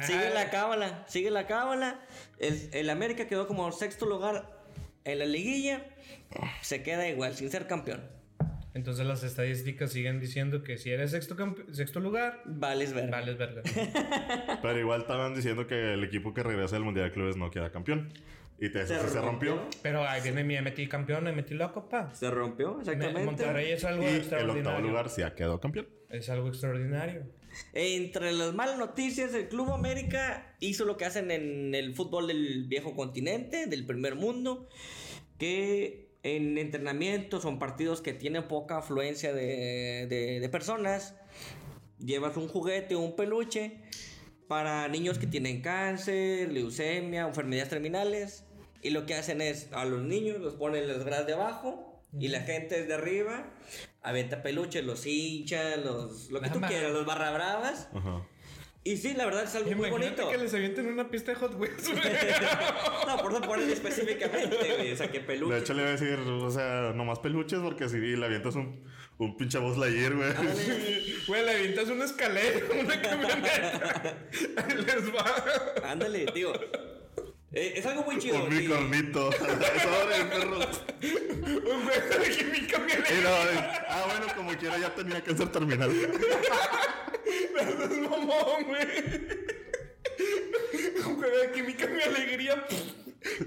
Sigue 0.04 0.28
Ah, 0.28 0.34
la 0.34 0.50
cábala, 0.50 1.04
sigue 1.08 1.32
la 1.32 1.48
cábala. 1.48 2.00
El, 2.40 2.70
el 2.74 2.90
América 2.90 3.28
quedó 3.28 3.48
como 3.48 3.72
sexto 3.72 4.06
lugar 4.06 4.60
en 5.04 5.20
la 5.20 5.26
liguilla. 5.26 5.86
Se 6.62 6.84
queda 6.84 7.08
igual, 7.10 7.36
sin 7.36 7.50
ser 7.50 7.68
campeón. 7.68 8.02
Entonces 8.74 9.06
las 9.06 9.22
estadísticas 9.24 9.92
siguen 9.92 10.22
diciendo 10.22 10.64
que 10.64 10.78
si 10.78 10.92
eres 10.92 11.12
sexto, 11.12 11.36
sexto 11.74 12.00
lugar, 12.00 12.42
Vales 12.46 12.94
ver. 12.94 13.10
vales 13.12 13.38
verga. 13.38 13.62
Pero 14.62 14.80
igual 14.80 15.02
estaban 15.02 15.36
diciendo 15.36 15.68
que 15.68 15.94
el 15.94 16.04
equipo 16.06 16.34
que 16.34 16.42
regresa 16.42 16.76
del 16.78 16.84
Mundial 16.86 17.08
de 17.08 17.12
Clubes 17.12 17.36
no 17.36 17.52
queda 17.52 17.70
campeón. 17.72 18.14
Y 18.60 18.70
te, 18.70 18.86
Se 18.86 18.98
se, 19.00 19.10
se 19.10 19.20
rompió. 19.22 19.60
Pero 19.82 20.08
ahí 20.08 20.22
viene 20.22 20.44
mi 20.44 20.62
metí 20.62 20.88
campeón, 20.88 21.24
me 21.26 21.34
metí 21.34 21.54
la 21.56 21.72
copa. 21.72 22.14
Se 22.14 22.30
rompió, 22.30 22.76
Me- 22.76 22.80
exactamente. 22.82 23.26
Monterrey 23.26 23.72
es 23.72 23.84
algo 23.84 24.04
Y 24.04 24.06
el 24.06 24.16
extraordinario. 24.18 24.62
octavo 24.70 24.88
lugar 24.88 25.10
sí 25.10 25.22
ha 25.24 25.34
quedado 25.36 25.60
campeón. 25.60 25.90
Es 26.10 26.30
algo 26.30 26.48
extraordinario. 26.48 27.24
Entre 27.74 28.32
las 28.32 28.54
malas 28.54 28.78
noticias, 28.78 29.34
el 29.34 29.48
Club 29.48 29.72
América 29.72 30.56
hizo 30.60 30.86
lo 30.86 30.98
que 30.98 31.06
hacen 31.06 31.32
en 31.32 31.76
el 31.76 31.96
fútbol 31.96 32.28
del 32.28 32.66
viejo 32.68 32.96
continente, 32.96 33.68
del 33.68 33.86
primer 33.86 34.16
mundo, 34.16 34.68
que 35.38 36.12
en 36.24 36.58
entrenamientos 36.58 37.44
son 37.44 37.60
partidos 37.60 38.02
que 38.02 38.14
tienen 38.14 38.48
poca 38.48 38.78
afluencia 38.78 39.34
de, 39.34 40.48
personas, 40.52 41.16
llevas 42.00 42.38
un 42.38 42.48
juguete 42.48 42.96
o 42.96 43.00
un 43.00 43.16
peluche 43.16 43.78
para 44.48 44.88
niños 44.88 45.18
que 45.18 45.28
tienen 45.28 45.62
cáncer, 45.62 46.52
leucemia, 46.52 47.28
enfermedades 47.28 47.70
terminales, 47.70 48.44
y 48.82 48.90
lo 48.90 49.06
que 49.06 49.16
hacen 49.16 49.42
es 49.42 49.70
a 49.72 49.86
los 49.86 50.02
niños 50.02 50.40
los 50.40 50.56
ponen 50.56 50.84
en 50.84 50.90
las 50.90 51.06
gradas 51.06 51.28
de 51.28 51.34
abajo 51.34 51.91
y 52.20 52.28
la 52.28 52.42
gente 52.42 52.80
desde 52.82 52.94
arriba 52.94 53.52
avienta 54.02 54.42
peluches, 54.44 54.84
los 54.84 55.06
hincha, 55.06 55.78
los, 55.78 56.30
lo 56.32 56.42
que 56.42 56.48
No 56.48 56.54
tú 56.54 56.60
mames. 56.60 56.76
quieras, 56.76 56.94
los 56.94 57.06
barra 57.06 57.32
bravas. 57.32 57.88
Ajá. 57.94 58.26
Y 58.84 58.98
sí, 58.98 59.14
la 59.14 59.26
verdad 59.26 59.44
es 59.44 59.54
algo 59.54 59.70
muy 59.76 59.90
Imagínate 59.90 60.24
bonito. 60.24 60.32
que 60.32 60.44
les 60.44 60.54
avienten 60.56 60.88
una 60.88 61.08
pista 61.12 61.32
de 61.32 61.36
Hot 61.38 61.54
Wheels. 61.54 61.88
güey. 61.88 62.02
no, 63.08 63.18
por 63.22 63.32
eso 63.32 63.42
ponen 63.42 63.70
específicamente, 63.70 64.56
güey. 64.76 64.92
O 64.92 64.96
sea, 64.96 65.12
que 65.12 65.20
peluche. 65.20 65.54
De 65.54 65.60
hecho, 65.60 65.74
le 65.76 65.82
iba 65.84 65.90
a 65.90 65.92
decir, 65.92 66.18
o 66.18 66.50
sea, 66.50 66.92
nomás 66.96 67.20
peluches, 67.20 67.60
porque 67.60 67.88
si 67.90 67.98
le 68.00 68.26
avientas 68.26 68.56
un, 68.56 68.84
un 69.20 69.38
pinche 69.38 69.60
voz 69.60 69.78
Lightyear, 69.78 70.16
güey. 70.16 70.34
Güey, 71.28 71.46
le 71.46 71.52
avientas 71.52 71.90
una 71.90 72.06
escalera, 72.06 72.60
una 72.82 73.00
camioneta. 73.00 74.18
Les 74.76 75.16
va. 75.16 75.92
Ándale, 75.92 76.26
digo. 76.34 76.52
Eh, 77.54 77.74
es 77.76 77.86
algo 77.86 78.04
muy 78.04 78.18
chido. 78.18 78.44
un 78.44 78.52
sí. 78.52 78.58
unicornito. 78.58 79.32
Sobre, 79.32 80.26
perro. 80.30 80.60
Un 80.62 81.84
juego 81.84 82.24
de 82.24 82.30
química 82.30 82.78
Y 82.78 82.86
violenta. 82.86 83.12
no, 83.24 83.36
eh, 83.50 83.80
ah, 83.88 84.04
bueno, 84.08 84.34
como 84.36 84.58
quiera, 84.58 84.78
ya 84.78 84.94
tenía 84.96 85.22
cáncer 85.24 85.50
terminal. 85.52 85.92
Es 87.62 87.98
mamón, 88.00 88.64
güey. 88.66 88.88
Un 91.06 91.16
juego 91.16 91.38
de 91.38 91.52
química 91.52 91.88
mi 91.88 92.02
alegría. 92.02 92.66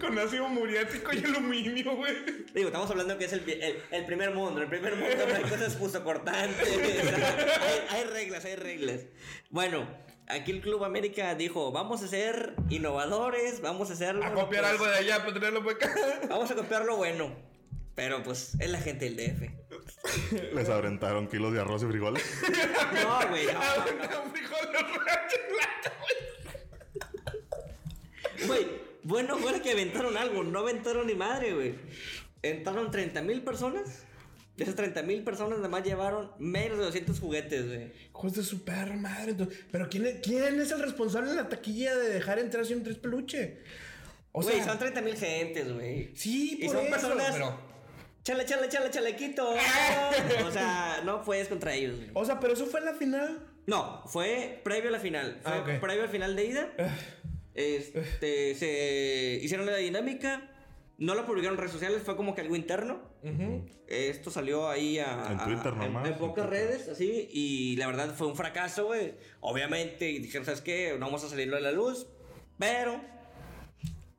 Con 0.00 0.16
ácido 0.18 0.48
muriático 0.48 1.12
y 1.12 1.24
aluminio, 1.24 1.96
güey. 1.96 2.14
Digo, 2.54 2.68
estamos 2.68 2.88
hablando 2.90 3.18
que 3.18 3.24
es 3.24 3.32
el, 3.32 3.48
el, 3.50 3.82
el 3.90 4.04
primer 4.06 4.30
mundo. 4.32 4.62
El 4.62 4.68
primer 4.68 4.94
mundo 4.96 5.26
no 5.28 5.34
hay 5.34 5.42
cosas 5.42 5.74
pusocortantes. 5.74 6.68
o 6.68 6.74
sea, 7.08 7.58
hay, 7.90 7.98
hay 7.98 8.04
reglas, 8.04 8.44
hay 8.44 8.54
reglas. 8.56 9.00
Bueno, 9.50 9.86
aquí 10.28 10.50
el 10.52 10.60
Club 10.60 10.84
América 10.84 11.34
dijo: 11.34 11.72
Vamos 11.72 12.02
a 12.02 12.08
ser 12.08 12.54
innovadores, 12.70 13.60
vamos 13.60 13.90
a 13.90 13.94
hacerlo. 13.94 14.24
A 14.24 14.32
copiar 14.32 14.62
pues, 14.62 14.72
algo 14.72 14.86
de 14.86 14.96
allá 14.96 15.18
para 15.18 15.34
traerlo 15.34 15.64
para 15.64 15.76
acá. 15.76 15.94
Vamos 16.28 16.50
a 16.50 16.54
copiar 16.54 16.84
lo 16.84 16.96
bueno. 16.96 17.32
Pero 17.94 18.22
pues 18.24 18.54
es 18.58 18.70
la 18.70 18.80
gente 18.80 19.08
del 19.08 19.16
DF. 19.16 20.54
Les 20.54 20.68
aventaron 20.68 21.28
kilos 21.28 21.52
de 21.52 21.60
arroz 21.60 21.82
y 21.84 21.86
frijoles. 21.86 22.24
No, 22.92 23.28
güey, 23.28 23.46
no, 23.46 23.52
no. 23.52 24.30
Güey. 28.38 28.46
Güey, 28.46 28.66
bueno 29.04 29.36
fue 29.38 29.60
que 29.62 29.72
aventaron 29.72 30.16
algo, 30.16 30.42
no 30.42 30.58
aventaron 30.60 31.06
ni 31.06 31.14
madre, 31.14 31.54
güey. 31.54 31.74
Entraron 32.42 32.90
30 32.90 33.22
mil 33.22 33.42
personas. 33.42 34.04
De 34.56 34.62
esas 34.64 34.76
30 34.76 35.02
mil 35.02 35.24
personas, 35.24 35.58
nada 35.58 35.68
más 35.68 35.82
llevaron 35.82 36.30
menos 36.38 36.78
de 36.78 36.84
200 36.84 37.18
juguetes, 37.18 37.66
güey. 37.66 37.92
Hijos 38.10 38.34
de 38.34 38.42
su 38.44 38.64
perra 38.64 38.94
madre. 38.94 39.34
Pero 39.72 39.88
¿quién 39.88 40.06
es, 40.06 40.16
¿quién 40.22 40.60
es 40.60 40.70
el 40.70 40.80
responsable 40.80 41.30
en 41.30 41.36
la 41.36 41.48
taquilla 41.48 41.96
de 41.96 42.08
dejar 42.10 42.38
entrar 42.38 42.64
sin 42.64 42.82
tres 42.84 42.96
peluche? 42.98 43.58
O 44.30 44.42
Güey, 44.42 44.56
sea, 44.56 44.66
son 44.66 44.78
30 44.78 45.00
mil 45.02 45.16
gentes, 45.16 45.72
güey. 45.72 46.10
sí, 46.14 46.58
y 46.60 46.66
por 46.66 46.76
son 46.76 46.86
eso, 46.86 46.90
personas- 46.92 47.30
pero- 47.32 47.74
Chale, 48.24 48.46
chale, 48.46 48.68
chale, 48.70 48.90
chalequito. 48.90 49.50
o 50.46 50.50
sea, 50.50 51.02
no 51.04 51.22
puedes 51.22 51.48
contra 51.48 51.74
ellos, 51.74 51.96
güey. 51.96 52.10
O 52.14 52.24
sea, 52.24 52.40
pero 52.40 52.54
eso 52.54 52.64
fue 52.66 52.80
en 52.80 52.86
la 52.86 52.94
final. 52.94 53.38
No, 53.66 54.02
fue 54.06 54.60
previo 54.64 54.88
a 54.88 54.92
la 54.92 54.98
final. 55.00 55.40
Fue 55.42 55.52
Ah, 55.52 55.60
ok. 55.60 55.80
previo 55.80 56.04
al 56.04 56.08
final 56.08 56.34
de 56.36 56.44
ida. 56.46 56.72
Este, 57.54 58.54
se 58.54 59.40
hicieron 59.42 59.66
la 59.66 59.76
dinámica. 59.76 60.50
No 60.96 61.14
lo 61.16 61.26
publicaron 61.26 61.54
en 61.56 61.58
redes 61.60 61.72
sociales, 61.72 62.02
fue 62.04 62.16
como 62.16 62.34
que 62.34 62.40
algo 62.42 62.54
interno. 62.56 63.00
Esto 63.88 64.30
salió 64.30 64.68
ahí 64.68 64.98
a, 64.98 65.32
En 65.32 65.40
a- 65.40 65.44
Twitter 65.44 65.72
en- 65.72 65.78
nomás, 65.78 66.06
En, 66.06 66.12
en 66.12 66.18
pocas 66.18 66.46
Twitter. 66.48 66.68
redes, 66.68 66.88
así. 66.88 67.28
Y 67.32 67.76
la 67.76 67.86
verdad 67.88 68.14
fue 68.14 68.26
un 68.28 68.36
fracaso, 68.36 68.86
güey. 68.86 69.14
Obviamente, 69.40 70.10
y 70.10 70.18
dijeron, 70.20 70.44
¿sabes 70.44 70.60
qué? 70.60 70.92
No 70.98 71.06
vamos 71.06 71.24
a 71.24 71.28
salirlo 71.28 71.56
a 71.56 71.60
la 71.60 71.72
luz. 71.72 72.06
Pero 72.58 73.00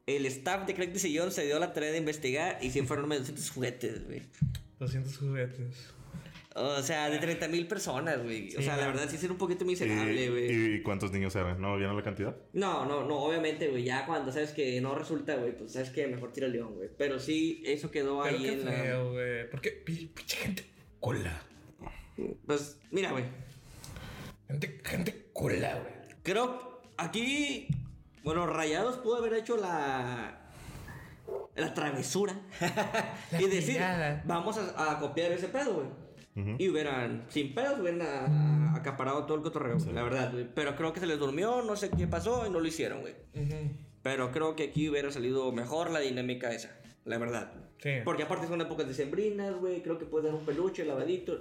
el 0.05 0.25
staff 0.25 0.67
de 0.67 0.74
Crack 0.75 0.91
de 0.91 1.00
Sillón 1.00 1.32
se 1.32 1.46
dio 1.46 1.58
la 1.60 1.72
tarea 1.74 1.91
de 1.91 1.98
investigar 1.98 2.60
y 2.62 2.70
sí 2.72 2.82
fueron 2.82 3.08
más 3.08 3.20
de 3.20 3.22
200 3.22 3.50
juguetes, 3.51 4.05
güey. 4.05 4.22
200 4.79 5.17
juguetes. 5.17 5.94
O 6.57 6.81
sea, 6.81 7.09
de 7.09 7.19
30 7.19 7.50
mil 7.50 7.67
personas, 7.67 8.24
güey. 8.24 8.55
o 8.55 8.62
sea, 8.62 8.77
la 8.77 8.88
verdad 8.88 9.09
sí 9.09 9.17
era 9.21 9.33
un 9.33 9.38
poquito 9.38 9.65
¿Y, 9.65 9.67
miserable, 9.67 10.29
güey. 10.29 10.75
¿Y 10.75 10.81
cuántos 10.83 11.12
niños 11.12 11.35
eran? 11.35 11.59
¿No 11.59 11.75
vieron 11.75 11.97
la 11.97 12.01
cantidad? 12.03 12.33
No, 12.53 12.85
no, 12.85 13.03
no, 13.03 13.17
obviamente, 13.17 13.67
güey. 13.67 13.83
Ya 13.83 14.05
cuando 14.05 14.31
sabes 14.31 14.51
que 14.51 14.79
no 14.79 14.95
resulta, 14.95 15.35
güey, 15.35 15.57
pues 15.57 15.74
sabes 15.74 15.89
que 15.89 16.07
mejor 16.07 16.31
tira 16.31 16.47
el 16.47 16.53
león, 16.53 16.75
güey. 16.75 16.88
Pero 16.97 17.19
sí, 17.19 17.62
eso 17.65 17.91
quedó 17.91 18.24
Pero 18.24 18.38
ahí 18.38 18.43
qué 18.43 18.53
en 18.53 18.65
la. 18.65 18.71
feo, 18.71 19.12
güey. 19.12 19.50
¿Por 19.50 19.59
qué? 19.59 19.71
Pi- 19.71 20.12
Pinche 20.15 20.38
gente 20.38 20.65
cola. 21.01 21.41
Pues, 22.45 22.79
mira, 22.89 23.12
güey. 23.12 23.25
Gente, 24.47 24.79
gente 24.85 25.25
cola, 25.33 25.74
güey. 25.79 25.93
Creo 26.24 26.81
aquí, 26.97 27.67
bueno, 28.24 28.47
Rayados 28.47 28.97
pudo 29.00 29.17
haber 29.17 29.33
hecho 29.33 29.57
la 29.57 30.41
la 31.57 31.74
travesura 31.74 32.39
y 33.39 33.45
decir, 33.45 33.81
vamos 34.25 34.57
a, 34.57 34.91
a 34.93 35.00
copiar 35.00 35.31
ese 35.33 35.47
pedo, 35.50 35.74
güey. 35.74 36.04
Y 36.36 36.68
hubieran, 36.70 37.25
sin 37.30 37.54
pedos, 37.56 37.80
hubieran 37.80 38.01
a- 38.01 38.75
acaparado 38.75 39.25
todo 39.25 39.38
el 39.38 39.44
cotorreo, 39.44 39.77
la 39.94 40.04
verdad, 40.04 40.32
güey. 40.34 40.46
Pero 40.54 40.75
creo 40.75 40.92
que 40.92 41.00
se 41.00 41.08
les 41.08 41.18
durmió, 41.18 41.62
no 41.62 41.75
sé 41.77 41.89
qué 41.89 42.08
pasó 42.08 42.46
y 42.46 42.50
no 42.50 42.60
lo 42.60 42.68
hicieron, 42.68 43.01
güey. 43.01 43.13
Pero 44.04 44.32
creo 44.32 44.56
que 44.56 44.63
aquí 44.63 44.89
hubiera 44.89 45.12
salido 45.12 45.51
mejor 45.51 45.89
la 45.92 46.00
dinámica 46.00 46.51
esa, 46.51 46.77
la 47.06 47.18
verdad. 47.18 47.54
Sí. 47.77 47.92
Porque 48.04 48.24
aparte 48.24 48.48
son 48.48 48.60
épocas 48.62 48.88
decembrinas, 48.88 49.56
güey. 49.56 49.82
Creo 49.82 49.98
que 49.98 50.06
puedes 50.06 50.25
dar 50.25 50.36
un 50.36 50.46
peluche, 50.46 50.84
lavadito, 50.86 51.39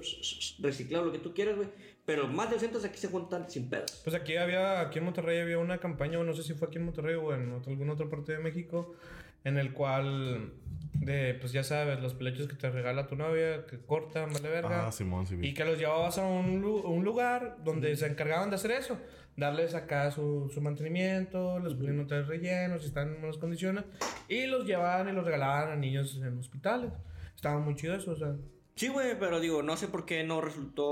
reciclado, 0.61 1.07
lo 1.07 1.13
que 1.13 1.19
tú 1.19 1.35
quieras, 1.35 1.57
güey. 1.57 1.69
Pero 2.05 2.29
más 2.29 2.49
de 2.51 2.55
200 2.57 2.85
aquí 2.85 2.99
se 2.99 3.09
juntan 3.09 3.49
sin 3.51 3.69
pedos. 3.71 4.01
Pues 4.05 4.15
aquí 4.15 4.37
había, 4.37 4.81
aquí 4.81 4.99
en 4.99 5.07
Monterrey 5.07 5.41
había 5.41 5.59
una 5.59 5.79
campaña, 5.79 6.19
o 6.19 6.25
no 6.25 6.35
sé 6.35 6.43
si 6.43 6.55
fue 6.55 6.69
aquí 6.69 6.77
en 6.79 6.85
Monterrey 6.85 7.15
o 7.15 7.35
en 7.35 7.51
otra- 7.53 7.73
alguna 7.73 7.95
otra 7.95 8.09
parte 8.11 8.33
de 8.33 8.39
México, 8.39 8.95
en 9.43 9.57
el 9.59 9.73
cual, 9.73 10.53
de, 10.95 11.35
pues 11.35 11.53
ya 11.53 11.63
sabes, 11.65 12.01
los 12.01 12.15
peluches 12.15 12.47
que 12.47 12.55
te 12.57 12.71
regala 12.71 13.07
tu 13.07 13.17
novia, 13.17 13.67
que 13.67 13.79
cortan, 13.79 14.33
vale 14.33 14.49
verga. 14.49 14.87
Ah, 14.87 14.93
Simón, 14.93 15.27
sí. 15.27 15.37
Y 15.43 15.53
que 15.55 15.65
los 15.65 15.79
llevabas 15.79 16.19
a 16.19 16.27
un, 16.27 16.61
lu- 16.63 16.81
un 16.87 17.05
lugar 17.05 17.59
donde 17.65 17.95
se 17.97 18.07
encargaban 18.07 18.49
de 18.51 18.57
hacer 18.57 18.71
eso. 18.71 18.99
Darles 19.37 19.75
acá 19.75 20.11
su, 20.13 20.49
su 20.55 20.61
mantenimiento, 20.61 21.59
les 21.59 21.75
ponían 21.75 21.99
hoteles 22.01 22.29
rellenos, 22.29 22.83
si 22.83 22.89
están 22.89 23.09
en 23.15 23.21
buenas 23.21 23.39
condiciones. 23.39 23.85
Y 24.29 24.47
los 24.47 24.65
llevaban 24.65 25.09
y 25.09 25.13
los 25.13 25.25
regalaban 25.25 25.73
a 25.73 25.77
niños 25.77 26.17
en 26.23 26.39
hospitales. 26.39 26.93
Estaba 27.35 27.59
muy 27.59 27.75
chido 27.75 27.95
eso, 27.97 28.13
o 28.13 28.17
sea. 28.17 28.35
Sí, 28.77 28.89
güey, 28.89 29.19
pero 29.19 29.41
digo, 29.41 29.63
no 29.63 29.77
sé 29.77 29.89
por 29.89 30.07
qué 30.07 30.23
no 30.25 30.41
resultó. 30.41 30.85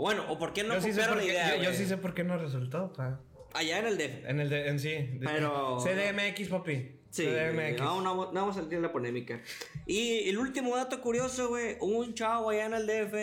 Bueno, 0.00 0.24
o 0.30 0.38
por 0.38 0.52
qué 0.52 0.62
no 0.62 0.74
yo, 0.74 0.80
sí 0.82 0.92
sé 0.92 1.02
por 1.06 1.16
la 1.16 1.22
qué, 1.22 1.28
idea. 1.28 1.56
yo, 1.56 1.72
sí 1.72 1.86
sé 1.86 1.96
por 1.96 2.12
qué 2.14 2.22
no 2.24 2.36
resultó. 2.38 2.92
sea, 2.94 3.18
Allá 3.54 3.78
en 3.78 3.86
el 3.86 3.96
DF. 3.96 4.28
En 4.28 4.40
el 4.40 4.48
de, 4.50 4.68
en 4.68 4.78
sí. 4.78 4.90
de- 4.90 5.20
Pero- 5.24 5.78
CDMX, 5.80 6.48
papi. 6.48 6.95
Sí, 7.10 7.24
CDMX. 7.24 7.78
no, 7.80 8.00
no, 8.02 8.14
no 8.14 8.32
vamos 8.32 8.56
a 8.56 8.60
salir 8.60 8.76
de 8.78 8.80
la 8.80 8.92
polémica. 8.92 9.40
Y 9.86 10.28
el 10.28 10.38
último 10.38 10.76
dato 10.76 11.00
curioso, 11.00 11.48
güey, 11.48 11.76
un 11.80 12.14
chavo 12.14 12.50
allá 12.50 12.66
en 12.66 12.74
el 12.74 12.86
DF, 12.86 13.14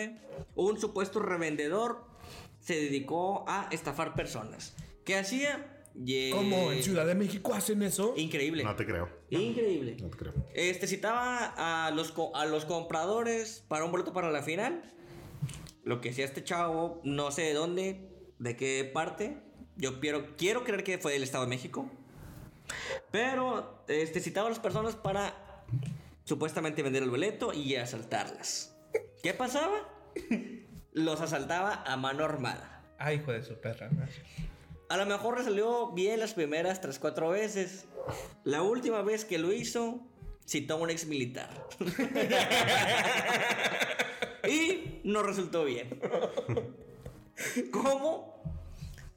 un 0.56 0.80
supuesto 0.80 1.20
revendedor, 1.20 2.04
se 2.60 2.74
dedicó 2.76 3.44
a 3.46 3.68
estafar 3.70 4.14
personas. 4.14 4.74
¿Qué 5.04 5.16
hacía? 5.16 5.70
Ye- 5.94 6.30
¿Cómo? 6.32 6.72
¿En 6.72 6.82
Ciudad 6.82 7.06
de 7.06 7.14
México 7.14 7.54
hacen 7.54 7.82
eso? 7.82 8.14
Increíble. 8.16 8.64
No 8.64 8.74
te 8.74 8.84
creo. 8.84 9.08
Increíble. 9.30 9.96
No 10.00 10.08
te 10.08 10.16
creo. 10.16 10.32
Este 10.54 10.86
citaba 10.88 11.86
a 11.86 11.90
los, 11.92 12.12
a 12.34 12.46
los 12.46 12.64
compradores 12.64 13.64
para 13.68 13.84
un 13.84 13.92
boleto 13.92 14.12
para 14.12 14.30
la 14.32 14.42
final. 14.42 14.82
Lo 15.84 16.00
que 16.00 16.10
hacía 16.10 16.24
este 16.24 16.42
chavo, 16.42 17.00
no 17.04 17.30
sé 17.30 17.42
de 17.42 17.52
dónde, 17.52 18.08
de 18.38 18.56
qué 18.56 18.90
parte. 18.92 19.36
Yo 19.76 20.00
quiero, 20.00 20.34
quiero 20.36 20.64
creer 20.64 20.82
que 20.82 20.98
fue 20.98 21.12
del 21.12 21.22
Estado 21.22 21.44
de 21.44 21.50
México. 21.50 21.88
Pero 23.10 23.84
este, 23.88 24.20
citaba 24.20 24.46
a 24.46 24.50
las 24.50 24.58
personas 24.58 24.96
para 24.96 25.34
supuestamente 26.24 26.82
vender 26.82 27.02
el 27.02 27.10
boleto 27.10 27.52
y 27.52 27.76
asaltarlas. 27.76 28.74
¿Qué 29.22 29.34
pasaba? 29.34 29.88
Los 30.92 31.20
asaltaba 31.20 31.82
a 31.86 31.96
mano 31.96 32.24
armada. 32.24 32.82
Ay, 32.98 33.16
hijo 33.16 33.32
de 33.32 33.42
su 33.42 33.60
perra. 33.60 33.90
A 34.88 34.96
lo 34.96 35.06
mejor 35.06 35.38
le 35.38 35.44
salió 35.44 35.92
bien 35.92 36.20
las 36.20 36.34
primeras 36.34 36.82
3-4 36.82 37.32
veces. 37.32 37.86
La 38.44 38.62
última 38.62 39.02
vez 39.02 39.24
que 39.24 39.38
lo 39.38 39.52
hizo, 39.52 40.00
citó 40.46 40.74
a 40.74 40.76
un 40.76 40.90
ex 40.90 41.06
militar. 41.06 41.66
Y 44.48 45.00
no 45.04 45.22
resultó 45.22 45.64
bien. 45.64 46.00
¿Cómo? 47.70 48.53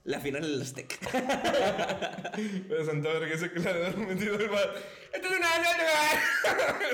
La 0.08 0.22
final 0.22 0.42
del 0.42 0.62
Azteca. 0.62 0.96
De 2.38 2.86
Santa 2.86 3.10
Verga 3.10 3.36
ese 3.36 3.52
que 3.52 3.60
le 3.60 3.70
habían 3.70 4.08
metido 4.08 4.36
el 4.40 4.48
bar. 4.48 4.74
¡Esto 5.12 5.28
es 5.28 5.38
una 5.38 5.50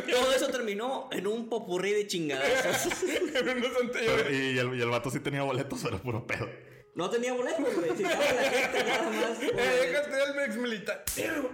Todo 0.10 0.34
eso 0.34 0.48
terminó 0.48 1.10
en 1.12 1.27
un 1.27 1.48
popurrí 1.48 1.91
de. 1.91 2.08
Pero 2.08 3.74
Santa 3.77 4.00
Pero- 4.00 4.32
y, 4.34 4.58
el, 4.58 4.75
y 4.79 4.82
el 4.82 4.89
vato 4.89 5.12
sí 5.12 5.20
tenía 5.20 5.43
boletos, 5.43 5.79
pero 5.84 6.00
puro 6.00 6.25
pedo. 6.25 6.50
No 6.96 7.08
tenía 7.12 7.34
boletos, 7.34 7.75
güey. 7.75 7.96
Si 7.96 8.01
estaba 8.03 8.25
la 8.25 8.50
gente 8.50 8.84
nada 8.84 9.10
más. 9.12 9.38
Eh, 9.43 9.88
déjate 9.91 10.15
del 10.15 10.39
ex 10.46 10.55
militar. 10.58 11.03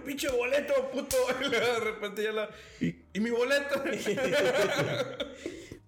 Pinche 0.06 0.28
boleto, 0.30 0.90
puto. 0.90 1.16
Y 1.46 1.50
de 1.50 1.80
repente 1.80 2.22
ya 2.22 2.32
la. 2.32 2.48
¿Y, 2.80 2.94
y 3.12 3.20
mi 3.20 3.28
boleto? 3.28 3.84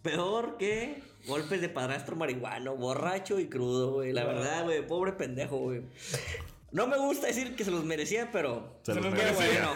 Peor 0.02 0.58
que 0.58 1.02
golpes 1.26 1.60
de 1.60 1.68
padrastro 1.68 2.16
marihuano, 2.16 2.76
borracho 2.76 3.38
y 3.38 3.48
crudo, 3.48 3.92
güey. 3.92 4.12
La 4.12 4.24
verdad, 4.24 4.64
güey, 4.64 4.86
pobre 4.86 5.12
pendejo, 5.12 5.58
güey. 5.58 5.82
No 6.72 6.86
me 6.86 6.96
gusta 6.96 7.26
decir 7.26 7.54
que 7.54 7.64
se 7.64 7.70
los 7.70 7.84
merecía, 7.84 8.30
pero. 8.32 8.78
Se 8.82 8.94
los 8.94 9.04
los 9.04 9.14
Qué 9.14 9.20
merecía. 9.20 9.68
bueno. 9.68 9.74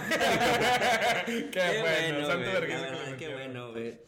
qué, 1.27 1.51
Qué 1.51 1.81
bueno, 1.81 2.27
Santa 2.27 2.59
güey. 2.59 2.69
La 2.69 2.81
verdad, 2.81 3.17
qué 3.19 3.35
bueno, 3.35 3.73
güey. 3.73 3.99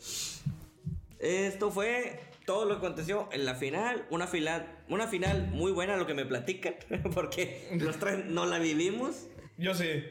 Esto 1.19 1.71
fue 1.71 2.21
todo 2.47 2.65
lo 2.65 2.81
que 2.81 2.87
aconteció 2.87 3.29
en 3.33 3.45
la 3.45 3.55
final. 3.55 4.07
Una 4.09 4.27
final, 4.27 4.67
una 4.89 5.07
final 5.07 5.49
muy 5.49 5.71
buena, 5.71 5.97
lo 5.99 6.07
que 6.07 6.15
me 6.15 6.25
platican, 6.25 6.77
porque 7.15 7.69
los 7.79 7.99
tres 7.99 8.25
no 8.25 8.47
la 8.47 8.59
vivimos. 8.59 9.27
Yo 9.59 9.75
sí. 9.75 10.05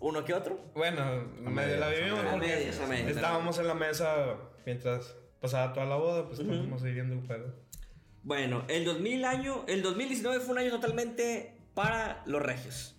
Uno 0.00 0.24
que 0.24 0.32
otro. 0.32 0.58
Bueno, 0.74 1.24
medio 1.40 1.76
la 1.76 1.88
vivimos. 1.88 2.20
medias, 2.20 2.28
a 2.28 2.30
porque 2.30 2.46
medias, 2.46 2.80
a 2.80 2.86
medias. 2.86 3.16
Estábamos 3.16 3.58
en 3.58 3.66
la 3.66 3.74
mesa 3.74 4.36
mientras 4.64 5.16
pasaba 5.40 5.72
toda 5.72 5.86
la 5.86 5.96
boda, 5.96 6.26
pues 6.26 6.40
estábamos 6.40 6.82
ahí 6.82 6.92
viendo 6.92 7.14
el 7.14 7.26
juego. 7.26 7.52
Bueno, 8.22 8.64
el 8.68 8.84
2000 8.84 9.24
año, 9.24 9.64
el 9.68 9.82
2019 9.82 10.40
fue 10.40 10.52
un 10.52 10.58
año 10.58 10.70
totalmente 10.70 11.54
para 11.74 12.22
los 12.26 12.42
regios. 12.42 12.94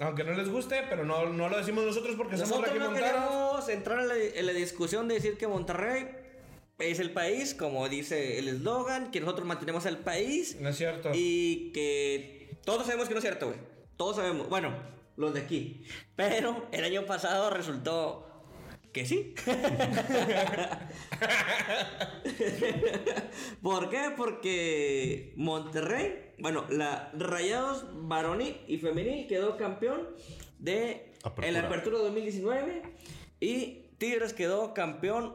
Aunque 0.00 0.24
no 0.24 0.32
les 0.34 0.48
guste, 0.48 0.82
pero 0.88 1.04
no, 1.04 1.26
no 1.32 1.48
lo 1.48 1.56
decimos 1.56 1.84
nosotros 1.84 2.16
porque 2.16 2.36
somos 2.36 2.50
Nosotros 2.50 2.74
no 2.78 2.90
regiomontanos. 2.90 3.30
queremos 3.30 3.68
entrar 3.68 4.00
en 4.00 4.08
la, 4.08 4.16
en 4.16 4.46
la 4.46 4.52
discusión 4.52 5.06
de 5.08 5.14
decir 5.14 5.36
que 5.38 5.46
Monterrey 5.46 6.08
es 6.78 6.98
el 6.98 7.12
país, 7.12 7.54
como 7.54 7.88
dice 7.88 8.38
el 8.38 8.48
eslogan, 8.48 9.10
que 9.12 9.20
nosotros 9.20 9.46
mantenemos 9.46 9.86
al 9.86 9.98
país 9.98 10.56
No 10.60 10.68
es 10.70 10.76
cierto. 10.76 11.10
y 11.14 11.70
que 11.72 12.58
todos 12.64 12.86
sabemos 12.86 13.06
que 13.06 13.14
no 13.14 13.18
es 13.18 13.24
cierto, 13.24 13.46
güey. 13.46 13.58
Todos 13.96 14.16
sabemos. 14.16 14.48
Bueno, 14.48 14.74
los 15.16 15.32
de 15.32 15.40
aquí. 15.42 15.84
Pero 16.16 16.66
el 16.72 16.82
año 16.84 17.06
pasado 17.06 17.50
resultó 17.50 18.33
que 18.94 19.04
sí. 19.04 19.34
¿Por 23.60 23.90
qué? 23.90 24.12
Porque 24.16 25.34
Monterrey, 25.36 26.32
bueno, 26.38 26.64
la 26.70 27.10
Rayados 27.12 27.84
varonil 28.08 28.56
y 28.68 28.78
femenil 28.78 29.26
quedó 29.26 29.56
campeón 29.58 30.08
de 30.60 31.12
Apertura. 31.24 31.48
en 31.48 31.54
la 31.54 31.60
apertura 31.66 31.98
2019 31.98 32.82
y 33.40 33.88
Tigres 33.98 34.32
quedó 34.32 34.72
campeón 34.72 35.34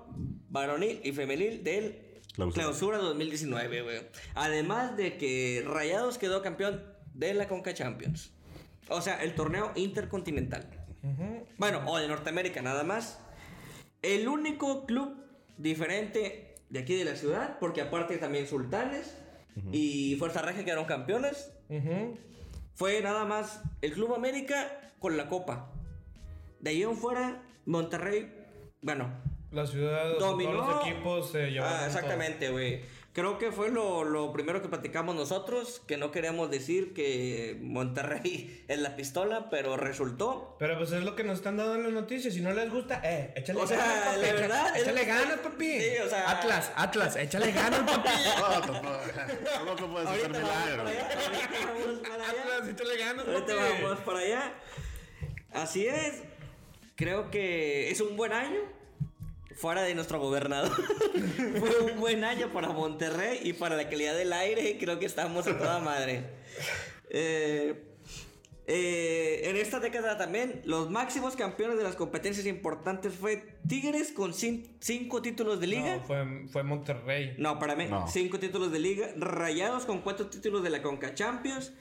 varonil 0.49 1.01
y 1.03 1.11
femenil 1.11 1.61
del 1.63 1.99
Clausura. 2.33 2.63
clausura 2.63 2.97
2019, 2.99 3.81
güey. 3.81 4.01
Además 4.35 4.95
de 4.95 5.17
que 5.17 5.65
Rayados 5.67 6.17
quedó 6.17 6.41
campeón 6.41 6.81
de 7.13 7.33
la 7.33 7.49
Conca 7.49 7.73
Champions. 7.73 8.31
O 8.87 9.01
sea, 9.01 9.21
el 9.21 9.35
torneo 9.35 9.73
intercontinental. 9.75 10.65
Bueno, 11.57 11.81
o 11.87 11.97
de 11.97 12.07
Norteamérica 12.07 12.61
nada 12.61 12.83
más. 12.83 13.19
El 14.01 14.27
único 14.27 14.85
club 14.85 15.15
diferente 15.57 16.55
de 16.69 16.79
aquí 16.79 16.95
de 16.95 17.05
la 17.05 17.15
ciudad, 17.15 17.57
porque 17.59 17.81
aparte 17.81 18.17
también 18.17 18.47
Sultanes 18.47 19.17
y 19.71 20.15
Fuerza 20.17 20.41
Regia 20.41 20.63
quedaron 20.63 20.85
campeones, 20.85 21.51
fue 22.75 23.01
nada 23.01 23.25
más 23.25 23.61
el 23.81 23.91
Club 23.93 24.13
América 24.13 24.93
con 24.99 25.17
la 25.17 25.27
Copa. 25.27 25.71
De 26.61 26.69
ahí 26.71 26.83
en 26.83 26.95
fuera, 26.95 27.41
Monterrey, 27.65 28.31
bueno, 28.81 29.11
La 29.51 29.65
ciudad, 29.65 30.17
dominó. 30.19 30.51
todos 30.51 30.67
los 30.77 30.87
equipos 30.87 31.31
se 31.31 31.51
llevaron. 31.51 31.79
Ah, 31.79 31.85
exactamente, 31.87 32.49
güey. 32.49 32.81
Creo 33.19 33.37
que 33.37 33.51
fue 33.51 33.69
lo, 33.69 34.05
lo 34.05 34.31
primero 34.31 34.61
que 34.61 34.69
platicamos 34.69 35.13
nosotros, 35.13 35.81
que 35.87 35.97
no 35.97 36.09
queríamos 36.11 36.49
decir 36.49 36.93
que 36.93 37.57
Monterrey 37.61 38.63
es 38.69 38.79
la 38.79 38.95
pistola, 38.95 39.49
pero 39.49 39.75
resultó. 39.75 40.55
Pero 40.57 40.77
pues 40.77 40.91
es 40.93 41.03
lo 41.03 41.15
que 41.17 41.25
nos 41.25 41.39
están 41.39 41.57
dando 41.57 41.75
en 41.75 41.83
las 41.83 41.91
noticias. 41.91 42.33
Si 42.33 42.39
no 42.39 42.53
les 42.53 42.71
gusta, 42.71 43.01
eh, 43.03 43.33
échale 43.35 43.59
O 43.59 43.67
sea, 43.67 43.77
ganas, 43.77 44.03
papi. 44.05 44.21
la 44.21 44.27
echa- 44.27 44.33
verdad, 44.35 44.75
es- 44.77 44.81
Échale 44.83 45.05
ganas, 45.05 45.37
papi. 45.39 45.81
Sí, 45.81 45.89
o 46.05 46.09
sea- 46.09 46.29
Atlas, 46.31 46.71
Atlas, 46.75 47.15
échale 47.17 47.51
ganas, 47.51 47.79
papi. 47.81 48.09
No, 48.09 48.61
tampoco, 48.61 48.97
tampoco 49.53 49.91
puedes 49.91 50.07
hacer 50.09 50.21
Ahorita 50.25 50.39
milagros. 50.39 50.87
Ahorita. 50.87 52.29
Atlas, 52.29 52.69
échale 52.69 52.97
ganas, 52.97 53.27
Ahorita 53.27 53.55
papi. 53.55 53.83
vamos 53.83 53.99
para 53.99 54.19
allá. 54.19 54.53
Así 55.51 55.87
es. 55.87 56.23
Creo 56.95 57.29
que 57.31 57.91
es 57.91 57.99
un 58.01 58.15
buen 58.15 58.31
año. 58.33 58.59
Fuera 59.59 59.81
de 59.83 59.93
nuestro 59.93 60.19
gobernador. 60.19 60.71
Fue 61.59 61.79
un 61.91 61.99
buen 61.99 62.23
año 62.23 62.51
para 62.53 62.69
Monterrey 62.69 63.39
y 63.43 63.53
para 63.53 63.75
la 63.75 63.89
calidad 63.89 64.15
del 64.15 64.31
aire. 64.31 64.77
Creo 64.79 64.99
que 64.99 65.05
estamos 65.05 65.47
a 65.47 65.57
toda 65.57 65.79
madre. 65.79 66.23
Eh, 67.09 67.83
eh, 68.67 69.41
en 69.49 69.57
esta 69.57 69.79
década 69.79 70.17
también, 70.17 70.61
los 70.63 70.89
máximos 70.89 71.35
campeones 71.35 71.77
de 71.77 71.83
las 71.83 71.95
competencias 71.95 72.45
importantes 72.45 73.13
fue 73.15 73.57
Tigres 73.67 74.11
con 74.13 74.31
cin- 74.31 74.69
cinco 74.79 75.21
títulos 75.21 75.59
de 75.59 75.67
liga. 75.67 75.97
No, 75.97 76.03
fue, 76.03 76.47
fue 76.51 76.63
Monterrey. 76.63 77.33
No, 77.37 77.59
para 77.59 77.75
mí, 77.75 77.85
No. 77.89 78.07
cinco 78.07 78.39
títulos 78.39 78.71
de 78.71 78.79
liga. 78.79 79.09
Rayados 79.17 79.85
con 79.85 79.99
cuatro 80.01 80.27
títulos 80.27 80.63
de 80.63 80.69
la 80.69 80.81
Conca 80.81 81.13
Champions. 81.15 81.73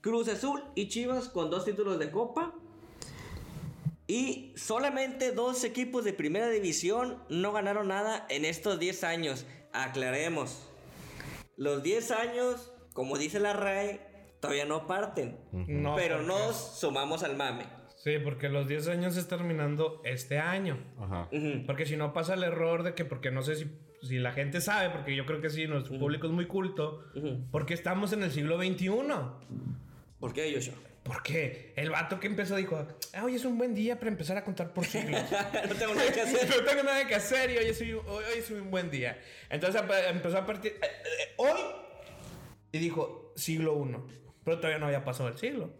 Cruz 0.00 0.28
Azul 0.28 0.62
y 0.74 0.88
Chivas 0.88 1.28
con 1.28 1.50
dos 1.50 1.64
títulos 1.66 1.98
de 1.98 2.10
Copa. 2.10 2.54
Y 4.08 4.52
solamente 4.56 5.32
dos 5.32 5.64
equipos 5.64 6.04
de 6.04 6.12
primera 6.12 6.48
división 6.48 7.18
no 7.28 7.52
ganaron 7.52 7.88
nada 7.88 8.26
en 8.30 8.44
estos 8.44 8.78
10 8.78 9.02
años. 9.04 9.46
Aclaremos. 9.72 10.68
Los 11.56 11.82
10 11.82 12.10
años, 12.12 12.72
como 12.92 13.18
dice 13.18 13.40
la 13.40 13.52
RAE, 13.52 14.00
todavía 14.40 14.64
no 14.64 14.86
parten. 14.86 15.38
No, 15.52 15.96
pero 15.96 16.16
porque- 16.18 16.28
nos 16.28 16.78
sumamos 16.78 17.22
al 17.24 17.36
mame. 17.36 17.64
Sí, 17.96 18.18
porque 18.22 18.48
los 18.48 18.68
10 18.68 18.86
años 18.88 19.16
es 19.16 19.26
terminando 19.26 20.00
este 20.04 20.38
año. 20.38 20.78
Ajá. 21.00 21.28
Porque 21.66 21.86
si 21.86 21.96
no 21.96 22.12
pasa 22.12 22.34
el 22.34 22.44
error 22.44 22.84
de 22.84 22.94
que, 22.94 23.04
porque 23.04 23.32
no 23.32 23.42
sé 23.42 23.56
si, 23.56 23.66
si 24.02 24.18
la 24.18 24.30
gente 24.32 24.60
sabe, 24.60 24.90
porque 24.90 25.16
yo 25.16 25.26
creo 25.26 25.40
que 25.40 25.50
sí, 25.50 25.66
nuestro 25.66 25.98
público 25.98 26.28
es 26.28 26.32
muy 26.32 26.46
culto, 26.46 27.02
porque 27.50 27.74
estamos 27.74 28.12
en 28.12 28.22
el 28.22 28.30
siglo 28.30 28.56
XXI. 28.58 28.90
¿Por 30.20 30.32
qué, 30.32 30.52
Joshua? 30.54 30.74
Porque 31.06 31.72
el 31.76 31.90
vato 31.90 32.18
que 32.18 32.26
empezó 32.26 32.56
dijo, 32.56 32.84
"Ah, 33.14 33.22
hoy 33.24 33.36
es 33.36 33.44
un 33.44 33.56
buen 33.56 33.74
día 33.74 33.96
para 33.98 34.10
empezar 34.10 34.36
a 34.36 34.42
contar 34.44 34.72
por 34.74 34.84
siglos. 34.86 35.22
no 35.68 35.74
tengo 35.76 35.94
nada 35.94 36.12
que 36.12 36.20
hacer. 36.20 36.48
no 36.58 36.64
tengo 36.64 36.82
nada 36.82 37.06
que 37.06 37.14
hacer 37.14 37.50
y 37.52 37.58
hoy 37.58 37.66
es, 37.66 37.80
un- 37.80 38.02
hoy, 38.08 38.24
es 38.36 38.50
un 38.50 38.70
buen 38.70 38.90
día. 38.90 39.18
Entonces 39.48 39.80
empezó 40.08 40.38
a 40.38 40.44
partir, 40.44 40.72
eh, 40.72 40.78
eh, 40.84 41.34
hoy, 41.36 41.60
y 42.72 42.78
dijo 42.78 43.32
siglo 43.36 43.80
I, 43.86 43.96
pero 44.44 44.56
todavía 44.58 44.78
no 44.78 44.86
había 44.86 45.04
pasado 45.04 45.28
el 45.28 45.38
siglo. 45.38 45.70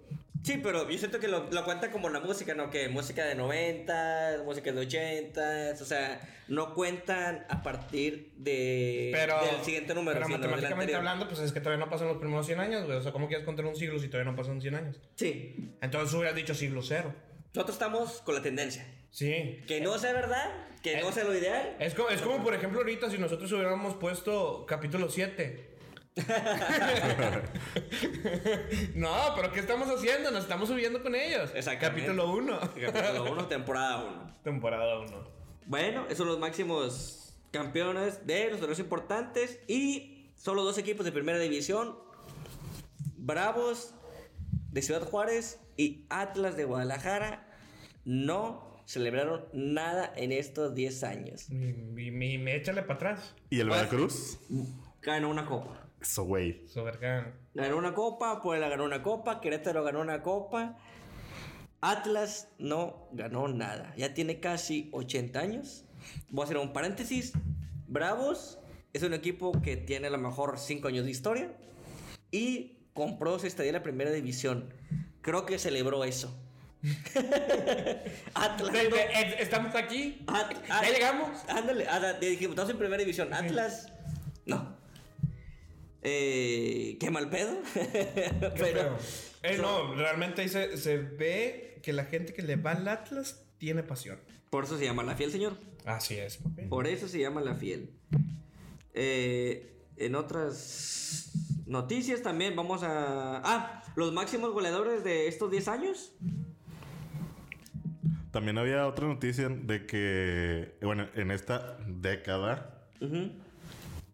Sí, 0.47 0.61
pero 0.63 0.89
yo 0.89 0.97
siento 0.97 1.19
que 1.19 1.27
lo, 1.27 1.51
lo 1.51 1.65
cuenta 1.65 1.91
como 1.91 2.09
la 2.09 2.21
música, 2.21 2.55
¿no? 2.55 2.71
Que 2.71 2.89
música 2.89 3.25
de 3.25 3.35
90, 3.35 4.43
música 4.45 4.71
de 4.71 4.79
80, 4.79 5.73
o 5.73 5.85
sea, 5.85 6.21
no 6.47 6.73
cuentan 6.73 7.45
a 7.49 7.65
partir 7.65 8.33
de, 8.37 9.11
Pero, 9.13 9.41
del 9.45 9.65
siguiente 9.65 9.93
número, 9.93 10.21
pero 10.21 10.29
matemáticamente 10.29 10.95
hablando, 10.95 11.27
pues 11.27 11.41
es 11.41 11.51
que 11.51 11.59
todavía 11.59 11.85
no 11.85 11.91
pasan 11.91 12.07
los 12.07 12.19
primeros 12.19 12.47
100 12.47 12.61
años, 12.61 12.85
güey. 12.85 12.97
O 12.97 13.03
sea, 13.03 13.11
¿cómo 13.11 13.27
quieres 13.27 13.45
contar 13.45 13.65
un 13.65 13.75
siglo 13.75 13.99
si 13.99 14.07
todavía 14.07 14.31
no 14.31 14.37
pasan 14.37 14.61
100 14.61 14.75
años? 14.77 15.01
Sí, 15.17 15.75
Entonces 15.83 16.15
hubieras 16.15 16.37
dicho 16.37 16.55
siglo 16.55 16.81
cero. 16.81 17.13
nosotros 17.53 17.75
estamos 17.75 18.21
con 18.21 18.37
la 18.37 18.43
tendencia. 18.43 18.87
Sí. 19.11 19.65
Que 19.67 19.81
no 19.81 19.99
sea 19.99 20.13
verdad, 20.13 20.49
que 20.81 21.01
no 21.01 21.11
sea 21.11 21.25
lo 21.25 21.37
ideal. 21.37 21.75
Es 21.81 21.95
como, 21.95 22.09
es 22.11 22.23
como, 22.23 22.45
por 22.45 22.55
ejemplo, 22.55 22.79
ahorita 22.79 23.11
si 23.11 23.19
nosotros 23.19 23.51
hubiéramos 23.51 23.95
puesto 23.95 24.65
capítulo 24.65 25.11
7. 25.11 25.76
no, 28.95 29.11
pero 29.37 29.53
¿qué 29.53 29.61
estamos 29.61 29.89
haciendo? 29.89 30.31
Nos 30.31 30.45
estamos 30.45 30.69
subiendo 30.69 31.03
con 31.03 31.15
ellos. 31.15 31.51
Exactamente. 31.55 32.07
Capítulo 32.07 32.33
1. 32.35 32.61
Capítulo 32.61 33.33
1, 33.33 33.47
temporada 33.49 34.05
1. 34.05 34.37
Temporada 34.43 34.99
1. 35.01 35.31
Bueno, 35.67 36.05
esos 36.07 36.19
son 36.19 36.29
los 36.29 36.39
máximos 36.39 37.35
campeones 37.51 38.27
de 38.27 38.51
los 38.51 38.61
torneos 38.61 38.79
importantes 38.79 39.61
y 39.69 40.31
solo 40.37 40.63
dos 40.65 40.79
equipos 40.79 41.05
de 41.05 41.13
primera 41.13 41.39
división. 41.39 41.97
Bravos 43.17 43.95
de 44.71 44.83
Ciudad 44.83 45.03
Juárez 45.03 45.61
y 45.77 46.07
Atlas 46.11 46.57
de 46.57 46.65
Guadalajara 46.65 47.47
no 48.05 48.81
celebraron 48.87 49.47
nada 49.53 50.13
en 50.17 50.33
estos 50.33 50.75
10 50.75 51.03
años. 51.05 51.51
Mi- 51.51 52.39
me 52.39 52.55
échale 52.57 52.83
para 52.83 52.95
atrás. 52.95 53.35
¿Y 53.51 53.61
el 53.61 53.69
Pues- 53.69 53.81
Veracruz? 53.81 54.39
Ganó 55.03 55.29
una 55.29 55.45
copa. 55.47 55.83
Eso, 56.01 56.25
güey. 56.25 56.67
Sobergan. 56.69 57.35
Ganó 57.55 57.77
una 57.79 57.95
copa, 57.95 58.41
Puebla 58.43 58.69
ganó 58.69 58.85
una 58.85 59.03
copa, 59.03 59.41
Querétaro 59.41 59.83
ganó 59.83 60.01
una 60.01 60.23
copa. 60.23 60.77
Atlas 61.81 62.49
no 62.59 63.09
ganó 63.13 63.49
nada. 63.49 63.93
Ya 63.97 64.15
tiene 64.15 64.41
casi 64.41 64.89
80 64.93 65.39
años. 65.39 65.85
Voy 66.31 66.43
a 66.43 66.45
hacer 66.45 66.59
un 66.59 66.73
paréntesis. 66.73 67.33
Bravos 67.89 68.59
es 68.93 69.03
un 69.03 69.15
equipo 69.15 69.53
que 69.63 69.77
tiene 69.77 70.09
a 70.09 70.11
lo 70.11 70.19
mejor 70.19 70.59
5 70.59 70.89
años 70.89 71.05
de 71.05 71.11
historia 71.11 71.53
y 72.31 72.79
compró 72.95 73.39
su 73.39 73.47
estadía 73.47 73.71
en 73.71 73.75
la 73.77 73.83
primera 73.83 74.11
división. 74.11 74.73
Creo 75.23 75.45
que 75.47 75.59
celebró 75.59 76.05
eso. 76.05 76.35
Atlas. 78.35 78.73
De- 78.73 78.89
no- 78.91 78.97
de- 78.97 79.37
¿Estamos 79.41 79.75
aquí? 79.75 80.23
At- 80.27 80.53
¿Ya 80.69 80.79
at- 80.79 80.85
llegamos? 80.93 81.31
Ándale, 81.49 81.87
dijimos, 82.21 82.51
estamos 82.53 82.71
en 82.71 82.79
primera 82.79 83.01
división. 83.01 83.33
Atlas, 83.33 83.93
no. 84.45 84.76
Eh, 86.09 86.99
qué 87.01 87.11
mal 87.11 87.29
pedo. 87.29 87.59
Qué 87.75 88.53
Pero. 88.57 88.97
Eh, 89.43 89.59
no, 89.59 89.93
realmente 89.97 90.43
ahí 90.43 90.49
se, 90.49 90.77
se 90.77 90.99
ve 90.99 91.81
que 91.83 91.93
la 91.93 92.05
gente 92.05 92.33
que 92.33 92.43
le 92.43 92.55
va 92.55 92.73
al 92.73 92.87
Atlas 92.87 93.45
tiene 93.59 93.83
pasión. 93.83 94.19
por 94.51 94.65
eso 94.65 94.79
se 94.79 94.85
llama 94.85 95.03
la 95.03 95.17
fiel, 95.17 95.33
señor. 95.33 95.59
Así 95.85 96.15
es, 96.15 96.37
papi. 96.37 96.63
Por 96.63 96.87
eso 96.87 97.09
se 97.09 97.19
llama 97.19 97.41
la 97.41 97.57
fiel. 97.57 97.91
Eh, 98.95 99.85
en 99.97 100.15
otras 100.15 101.33
noticias 101.67 102.23
también 102.23 102.55
vamos 102.55 102.85
a... 102.85 103.39
Ah, 103.45 103.83
los 103.97 104.13
máximos 104.13 104.53
goleadores 104.53 105.03
de 105.03 105.27
estos 105.27 105.51
10 105.51 105.69
años. 105.69 106.13
También 108.31 108.59
había 108.59 108.87
otra 108.87 109.09
noticia 109.09 109.49
de 109.49 109.87
que, 109.87 110.77
bueno, 110.83 111.09
en 111.17 111.33
esta 111.33 111.79
década 111.85 112.89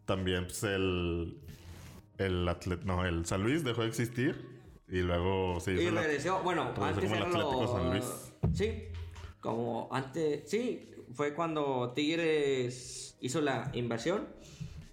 también 0.07 0.45
pues, 0.45 0.63
el 0.63 1.43
el 2.27 2.49
atlet, 2.49 2.83
no, 2.85 3.05
el 3.05 3.25
San 3.27 3.43
Luis 3.43 3.65
dejó 3.65 3.83
de 3.83 3.89
existir 3.89 4.61
y 4.89 5.01
luego 5.01 5.59
se 5.61 5.73
hizo 5.75 5.83
Y 5.83 5.91
la- 5.91 6.03
regresó, 6.03 6.43
bueno, 6.43 6.73
regresó 6.77 6.85
antes 6.85 7.05
como 7.05 7.15
el 7.15 7.21
era 7.23 7.29
Atlético 7.31 7.63
lo... 7.63 7.73
San 7.73 7.91
Luis. 7.91 8.33
Sí, 8.55 8.83
como 9.41 9.89
antes, 9.93 10.49
sí, 10.51 10.91
fue 11.13 11.35
cuando 11.35 11.93
Tigres 11.95 13.17
hizo 13.21 13.41
la 13.41 13.71
invasión, 13.75 14.29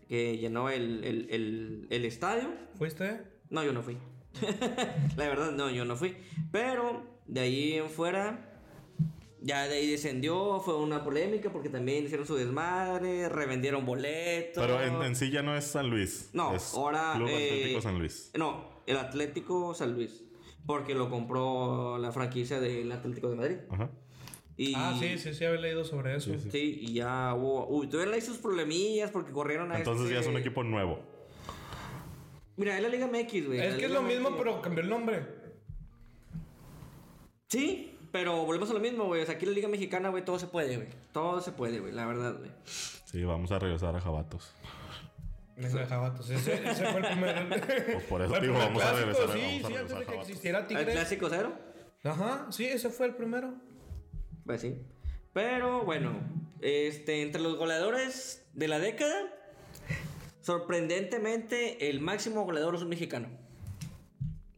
que 0.08 0.38
llenó 0.38 0.70
el, 0.70 1.04
el, 1.04 1.28
el, 1.30 1.88
el 1.90 2.06
estadio. 2.06 2.50
¿Fuiste? 2.76 3.22
No, 3.50 3.64
yo 3.64 3.74
no 3.74 3.82
fui. 3.84 3.98
la 5.18 5.28
verdad, 5.28 5.52
no, 5.52 5.70
yo 5.70 5.86
no 5.86 5.96
fui. 5.96 6.16
Pero 6.52 7.04
de 7.28 7.40
ahí 7.42 7.74
en 7.74 7.90
fuera, 7.90 8.49
ya 9.42 9.68
de 9.68 9.76
ahí 9.76 9.90
descendió, 9.90 10.60
fue 10.60 10.76
una 10.76 11.04
polémica 11.04 11.52
porque 11.52 11.70
también 11.70 12.04
hicieron 12.06 12.26
su 12.28 12.36
desmadre, 12.36 13.30
revendieron 13.30 13.86
boletos. 13.86 14.62
Pero 14.66 14.82
en, 14.82 15.02
en 15.02 15.16
sí 15.16 15.30
ya 15.32 15.42
no 15.42 15.56
es 15.56 15.66
San 15.66 15.90
Luis. 15.90 16.30
No, 16.34 16.54
es 16.56 16.74
ahora. 16.74 17.14
Club 17.16 17.30
eh, 17.30 17.50
Atlético 17.52 17.82
San 17.82 18.00
Luis. 18.00 18.32
No, 18.38 18.70
el 18.86 18.98
Atlético 18.98 19.74
San 19.74 19.94
Luis. 19.94 20.24
Porque 20.66 20.94
lo 20.94 21.10
compró 21.10 21.98
la 21.98 22.12
franquicia 22.12 22.60
del 22.60 22.92
Atlético 22.92 23.30
de 23.30 23.36
Madrid. 23.36 23.58
Ajá. 23.70 23.90
Y, 24.58 24.74
Ah, 24.76 24.96
sí, 25.00 25.18
sí, 25.18 25.34
sí, 25.34 25.46
había 25.46 25.62
leído 25.62 25.86
sobre 25.86 26.16
eso. 26.18 26.32
Sí, 26.52 26.80
y 26.82 26.94
ya 26.94 27.34
hubo. 27.34 27.66
Uy, 27.70 27.88
tuvieron 27.88 28.14
ahí 28.14 28.20
sus 28.22 28.38
problemillas 28.40 29.10
porque 29.10 29.32
corrieron 29.32 29.72
a 29.72 29.78
Entonces 29.78 30.04
este- 30.04 30.16
ya 30.16 30.20
es 30.20 30.28
un 30.28 30.36
equipo 30.38 30.64
nuevo. 30.64 31.00
Mira, 32.58 32.76
es 32.76 32.84
la 32.84 32.90
Liga 32.90 33.08
MX, 33.08 33.48
güey. 33.48 33.60
Es 33.62 33.76
que 33.76 33.86
es 33.86 33.92
lo 33.92 34.02
mismo, 34.02 34.36
pero 34.38 34.62
cambió 34.62 34.84
el 34.84 34.90
nombre. 34.90 35.26
Sí, 37.48 37.98
pero 38.12 38.46
volvemos 38.46 38.70
a 38.70 38.74
lo 38.74 38.80
mismo, 38.80 39.06
güey. 39.06 39.22
O 39.22 39.26
sea, 39.26 39.36
aquí 39.36 39.46
en 39.46 39.52
la 39.52 39.56
Liga 39.56 39.68
Mexicana, 39.68 40.10
güey, 40.10 40.24
todo 40.26 40.40
se 40.40 40.48
puede, 40.48 40.76
güey. 40.78 40.90
Todo 41.12 41.42
se 41.42 41.52
puede, 41.52 41.80
güey, 41.80 41.94
la 41.94 42.06
verdad, 42.06 42.38
güey. 42.38 42.52
Sí, 42.66 43.24
vamos 43.24 43.52
a 43.52 43.60
regresar 43.60 43.96
a 43.96 44.02
Jabatos. 44.02 44.54
De 45.56 45.86
Jabatos. 45.86 46.30
Ese, 46.30 46.54
ese 46.54 46.86
fue 46.86 47.02
el 47.02 47.08
primer. 47.08 47.50
Pues 47.94 48.04
por 48.06 48.22
eso 48.22 48.40
digo, 48.40 48.54
vamos 48.54 48.82
a 48.82 48.92
clásico, 48.92 49.08
regresar, 49.08 49.38
Sí, 49.38 49.60
vamos 49.62 49.66
a 49.66 49.68
sí, 49.68 49.74
regresar 49.74 49.82
antes 49.82 49.96
a 49.96 50.00
de 50.00 50.06
que 50.06 50.16
existiera 50.22 50.68
¿El 50.70 50.86
clásico 50.86 51.28
cero? 51.30 51.54
Ajá, 52.04 52.48
sí, 52.50 52.66
ese 52.66 52.90
fue 52.90 53.08
el 53.08 53.16
primero. 53.16 53.54
Pues 54.46 54.62
sí. 54.62 54.82
Pero 55.34 55.84
bueno, 55.84 56.14
este, 56.62 57.22
entre 57.22 57.42
los 57.42 57.58
goleadores 57.58 58.46
de 58.54 58.68
la 58.70 58.80
década, 58.80 59.34
sorprendentemente, 60.42 61.90
el 61.90 62.00
máximo 62.00 62.46
goleador 62.46 62.76
es 62.76 62.82
un 62.82 62.90
mexicano. 62.90 63.28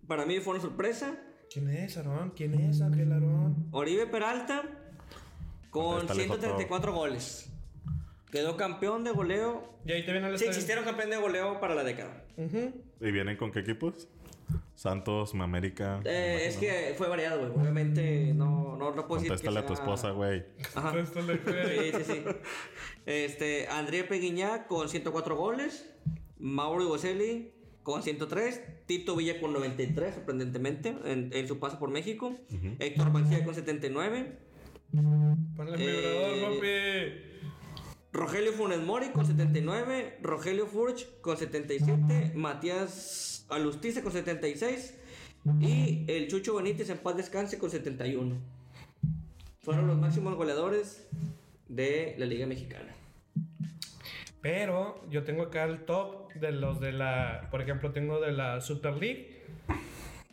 Para 0.08 0.26
mí 0.26 0.40
fue 0.40 0.54
una 0.54 0.62
sorpresa. 0.62 1.18
¿Quién 1.52 1.70
es, 1.70 1.98
Aarón? 1.98 2.32
¿Quién 2.36 2.54
es 2.54 2.82
aquel 2.82 3.12
Aarón? 3.12 3.68
Oribe 3.72 4.08
Peralta 4.08 4.64
con 5.70 5.98
Contéstale, 6.08 6.28
Joto. 6.28 6.40
134 6.42 6.94
goles. 6.94 7.50
Quedó 8.32 8.56
campeón 8.56 9.04
de 9.04 9.12
goleo. 9.12 9.74
Y 9.86 9.92
ahí 9.92 10.06
te 10.06 10.12
viene 10.14 10.30
el 10.30 10.38
Sí, 10.40 10.46
existieron 10.46 10.86
campeón 10.86 11.10
de 11.10 11.18
goleo 11.18 11.60
para 11.60 11.76
la 11.76 11.84
década. 11.84 12.24
¿Y 12.38 13.12
vienen 13.12 13.36
con 13.36 13.52
qué 13.52 13.60
equipos? 13.60 14.08
Santos, 14.76 15.34
América. 15.36 16.00
Eh, 16.06 16.46
es 16.48 16.58
que 16.58 16.94
fue 16.98 17.08
variado, 17.10 17.50
güey. 17.52 17.62
Obviamente 17.62 18.34
no, 18.34 18.76
no, 18.78 18.92
no 18.96 19.08
puedo 19.08 19.22
decir 19.22 19.30
Contéstale 19.30 19.60
a 19.60 19.66
tu 19.66 19.76
sea- 19.76 19.84
esposa, 19.84 20.12
güey. 20.12 20.46
Ajá. 20.76 20.92
Contéstale, 20.92 21.38
güey. 21.38 21.92
Sí, 21.92 21.98
sí, 21.98 22.14
sí. 22.14 22.24
Este, 23.06 23.68
André 23.68 24.04
Peguiñá 24.06 24.68
con 24.68 24.88
104 24.90 25.36
goles. 25.36 25.94
Mauro 26.38 26.88
Boselli 26.88 27.54
con 27.84 28.02
103. 28.04 28.62
Tito 28.92 29.16
Villa 29.16 29.40
con 29.40 29.54
93, 29.54 30.16
sorprendentemente, 30.16 30.94
en, 31.06 31.30
en 31.32 31.48
su 31.48 31.60
paso 31.60 31.80
por 31.80 31.90
México. 31.90 32.36
Héctor 32.80 33.14
García 33.14 33.46
con 33.46 33.56
79. 33.56 34.38
Ponle 35.56 35.76
el 35.76 35.82
Eh, 35.82 35.96
vibrador, 35.96 36.56
papi. 36.56 37.42
Rogelio 38.12 38.52
Funes 38.52 38.82
Mori 38.82 39.12
con 39.12 39.26
79. 39.26 40.18
Rogelio 40.22 40.68
Furch 40.68 41.08
con 41.22 41.38
77. 41.38 42.34
Matías 42.36 43.46
Alustiza 43.48 44.02
con 44.02 44.12
76. 44.12 44.98
Y 45.62 46.04
el 46.10 46.28
Chucho 46.28 46.54
Benítez 46.56 46.90
en 46.90 46.98
paz 46.98 47.16
descanse 47.16 47.58
con 47.58 47.70
71. 47.72 48.36
Fueron 49.62 49.88
los 49.88 49.98
máximos 49.98 50.36
goleadores 50.36 51.08
de 51.70 52.14
la 52.18 52.26
Liga 52.26 52.46
Mexicana. 52.46 52.94
Pero 54.42 55.02
yo 55.10 55.24
tengo 55.24 55.44
acá 55.44 55.64
el 55.64 55.86
top 55.86 56.21
de 56.36 56.52
los 56.52 56.80
de 56.80 56.92
la. 56.92 57.48
Por 57.52 57.62
ejemplo, 57.62 57.92
tengo 57.92 58.20
de 58.20 58.32
la 58.32 58.62
Super 58.62 58.96
League. 58.96 59.42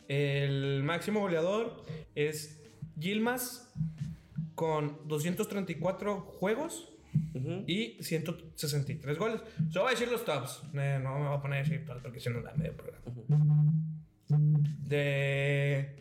El 0.07 0.83
máximo 0.83 1.19
goleador 1.19 1.83
es 2.15 2.61
Gilmas 2.99 3.71
con 4.55 4.97
234 5.07 6.21
juegos 6.21 6.91
Ujú. 7.33 7.63
y 7.67 7.97
163 8.01 9.17
goles. 9.17 9.41
Yo 9.69 9.81
voy 9.81 9.89
a 9.89 9.91
decir 9.91 10.11
los 10.11 10.25
tops. 10.25 10.61
Eh, 10.73 10.99
no 11.01 11.19
me 11.19 11.27
voy 11.27 11.37
a 11.37 11.41
poner 11.41 11.59
a 11.59 11.63
decir 11.63 11.85
todos 11.85 12.01
porque 12.01 12.19
si 12.19 12.29
no 12.29 12.41
da 12.41 12.53
medio 12.55 12.73
programa. 12.75 13.03
De. 14.87 15.95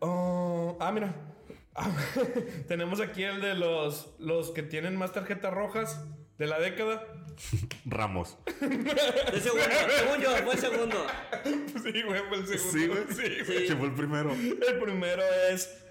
Oh, 0.00 0.76
ah, 0.80 0.92
mira. 0.92 1.14
Ah, 1.72 1.88
Tenemos 2.68 3.00
aquí 3.00 3.22
el 3.22 3.40
de 3.40 3.54
los, 3.54 4.12
los 4.18 4.50
que 4.50 4.64
tienen 4.64 4.96
más 4.96 5.12
tarjetas 5.12 5.54
rojas 5.54 6.04
de 6.40 6.46
la 6.46 6.58
década. 6.58 7.06
Ramos. 7.84 8.38
De 8.60 9.40
segundo, 9.40 9.64
según 9.98 10.20
yo, 10.22 10.36
fue 10.38 10.54
el 10.54 10.58
segundo. 10.58 11.06
Sí, 11.82 12.02
güey, 12.02 12.20
fue 12.28 12.38
el 12.38 12.46
segundo. 12.46 12.72
Sí, 12.72 12.86
güey. 12.86 13.04
Sí, 13.10 13.44
Sí. 13.44 13.66
Que 13.68 13.76
fue 13.76 13.86
el 13.88 13.94
primero. 13.94 14.32
El 14.32 14.78
primero 14.80 15.22
es 15.50 15.82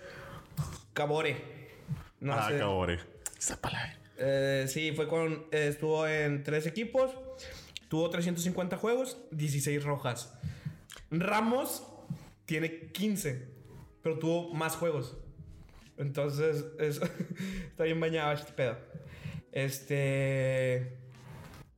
Cabore. 0.93 1.37
No 2.19 2.33
ah, 2.33 2.49
sé. 2.49 2.57
Cabore. 2.57 2.99
Esa 3.37 3.61
palabra. 3.61 3.97
Eh, 4.17 4.65
sí, 4.67 4.91
fue 4.95 5.07
con. 5.07 5.45
eh, 5.51 5.67
estuvo 5.69 6.07
en 6.07 6.43
tres 6.43 6.65
equipos. 6.65 7.11
Tuvo 7.87 8.09
350 8.09 8.77
juegos, 8.77 9.17
16 9.31 9.83
rojas. 9.83 10.33
Ramos 11.11 11.83
tiene 12.45 12.87
15, 12.91 13.47
pero 14.01 14.17
tuvo 14.19 14.53
más 14.53 14.75
juegos. 14.75 15.15
Entonces, 15.97 16.65
es- 16.79 17.01
está 17.69 17.83
bien 17.83 17.99
bañado 17.99 18.31
este 18.31 18.51
pedo. 18.53 18.77
Este. 19.51 20.97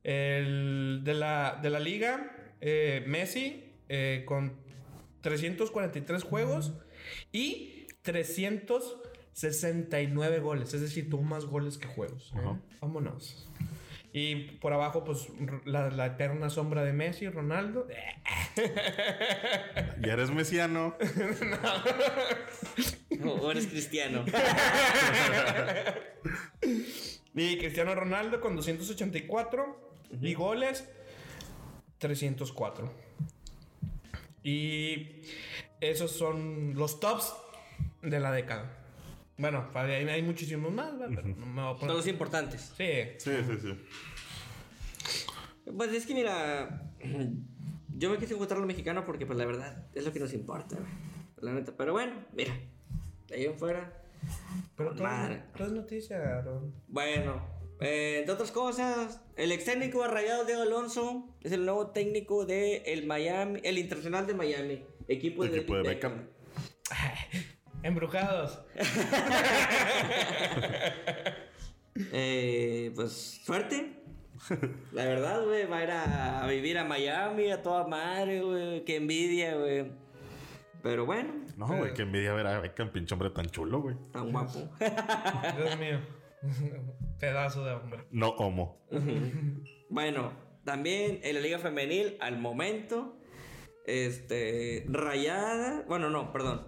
El 0.04 1.02
de 1.04 1.14
la, 1.14 1.60
de 1.62 1.70
la 1.70 1.78
liga, 1.78 2.32
eh, 2.60 3.04
Messi, 3.06 3.72
eh, 3.88 4.24
con 4.26 4.56
343 5.20 6.24
juegos 6.24 6.72
y 7.30 7.86
369 8.02 10.40
goles. 10.40 10.74
Es 10.74 10.80
decir, 10.80 11.08
tuvo 11.08 11.22
más 11.22 11.44
goles 11.44 11.78
que 11.78 11.86
juegos. 11.86 12.32
¿eh? 12.36 12.40
Vámonos. 12.80 13.48
Y 14.12 14.34
por 14.58 14.72
abajo, 14.74 15.04
pues, 15.04 15.28
la, 15.64 15.88
la 15.90 16.06
eterna 16.06 16.50
sombra 16.50 16.82
de 16.84 16.92
Messi, 16.92 17.28
Ronaldo. 17.28 17.86
Ya 20.00 20.12
eres 20.12 20.30
mesiano. 20.30 20.94
O 23.24 23.30
o 23.30 23.50
eres 23.52 23.68
cristiano. 23.68 24.24
Y 27.34 27.56
Cristiano 27.58 27.94
Ronaldo 27.94 28.40
con 28.40 28.56
284. 28.56 29.90
Y 30.20 30.34
goles, 30.34 30.86
304. 31.98 32.92
Y 34.42 35.22
esos 35.80 36.10
son 36.10 36.74
los 36.74 37.00
tops 37.00 37.32
de 38.02 38.20
la 38.20 38.32
década. 38.32 38.78
Bueno, 39.38 39.68
ahí 39.74 40.06
hay 40.08 40.22
muchísimos 40.22 40.72
más, 40.72 40.98
¿verdad? 40.98 41.22
pero 41.24 41.28
no 41.36 41.46
me 41.46 41.62
voy 41.62 41.70
a 41.70 41.70
Son 41.72 41.80
poner. 41.80 41.96
los 41.96 42.06
importantes. 42.06 42.72
Sí. 42.76 42.84
Sí, 43.18 43.30
sí, 43.46 43.58
sí. 43.62 43.74
Pues 45.76 45.92
es 45.92 46.04
que 46.06 46.14
mira, 46.14 46.92
yo 47.96 48.10
me 48.10 48.18
quise 48.18 48.34
encontrar 48.34 48.60
lo 48.60 48.66
mexicano 48.66 49.06
porque 49.06 49.24
pues 49.26 49.38
la 49.38 49.46
verdad 49.46 49.86
es 49.94 50.04
lo 50.04 50.12
que 50.12 50.20
nos 50.20 50.32
importa. 50.34 50.76
La 51.40 51.52
neta, 51.52 51.72
pero 51.76 51.92
bueno, 51.92 52.12
mira, 52.34 52.52
de 53.28 53.34
ahí 53.34 53.44
en 53.46 53.56
fuera. 53.58 54.01
Pero 54.76 54.92
todo, 54.94 55.04
madre. 55.04 55.42
todo 55.56 55.66
es 55.68 55.72
noticia, 55.72 56.16
Aaron. 56.38 56.74
Bueno, 56.88 57.42
Eh, 57.80 58.18
entre 58.20 58.34
otras 58.34 58.52
cosas, 58.52 59.20
el 59.36 59.50
ex 59.50 59.64
técnico 59.64 60.02
de 60.02 60.08
Rayados 60.08 60.46
Diego 60.46 60.62
Alonso 60.62 61.34
es 61.42 61.50
el 61.52 61.64
nuevo 61.64 61.88
técnico 61.90 62.46
de 62.46 62.76
el 62.86 63.06
Miami, 63.06 63.60
el 63.64 63.76
Internacional 63.78 64.24
de 64.26 64.34
Miami, 64.34 64.84
equipo 65.08 65.42
de, 65.44 65.56
Equipo 65.58 65.74
de 65.74 65.82
David 65.82 65.96
Beckham. 65.96 66.28
Embrujados. 67.82 68.60
Eh, 72.12 72.90
pues 72.94 73.40
suerte. 73.44 73.92
La 74.92 75.04
verdad, 75.04 75.44
güey, 75.44 75.66
va 75.66 75.78
a 75.78 75.84
ir 75.84 75.90
a, 75.90 76.42
a 76.42 76.46
vivir 76.46 76.78
a 76.78 76.84
Miami 76.84 77.50
a 77.50 77.62
toda 77.62 77.86
madre, 77.86 78.40
güey. 78.40 78.84
Qué 78.84 78.96
envidia, 78.96 79.54
güey. 79.56 79.92
Pero 80.82 81.06
bueno, 81.06 81.32
No, 81.56 81.66
güey, 81.66 81.94
qué 81.94 82.02
envidia 82.02 82.32
ver 82.32 82.46
a 82.46 82.58
Beckham, 82.60 82.90
pinche 82.90 83.14
hombre 83.14 83.30
tan 83.30 83.46
chulo, 83.46 83.80
güey. 83.80 83.96
tan 84.12 84.32
guapo. 84.32 84.68
Dios 85.56 85.78
mío. 85.78 86.00
Pedazo 87.20 87.64
de 87.64 87.72
hombre. 87.72 88.04
No 88.10 88.30
homo. 88.30 88.80
bueno, 89.88 90.32
también 90.64 91.20
en 91.22 91.36
la 91.36 91.40
Liga 91.40 91.58
Femenil, 91.58 92.16
al 92.20 92.38
momento, 92.38 93.16
este, 93.86 94.84
rayada. 94.88 95.84
Bueno, 95.86 96.10
no, 96.10 96.32
perdón. 96.32 96.66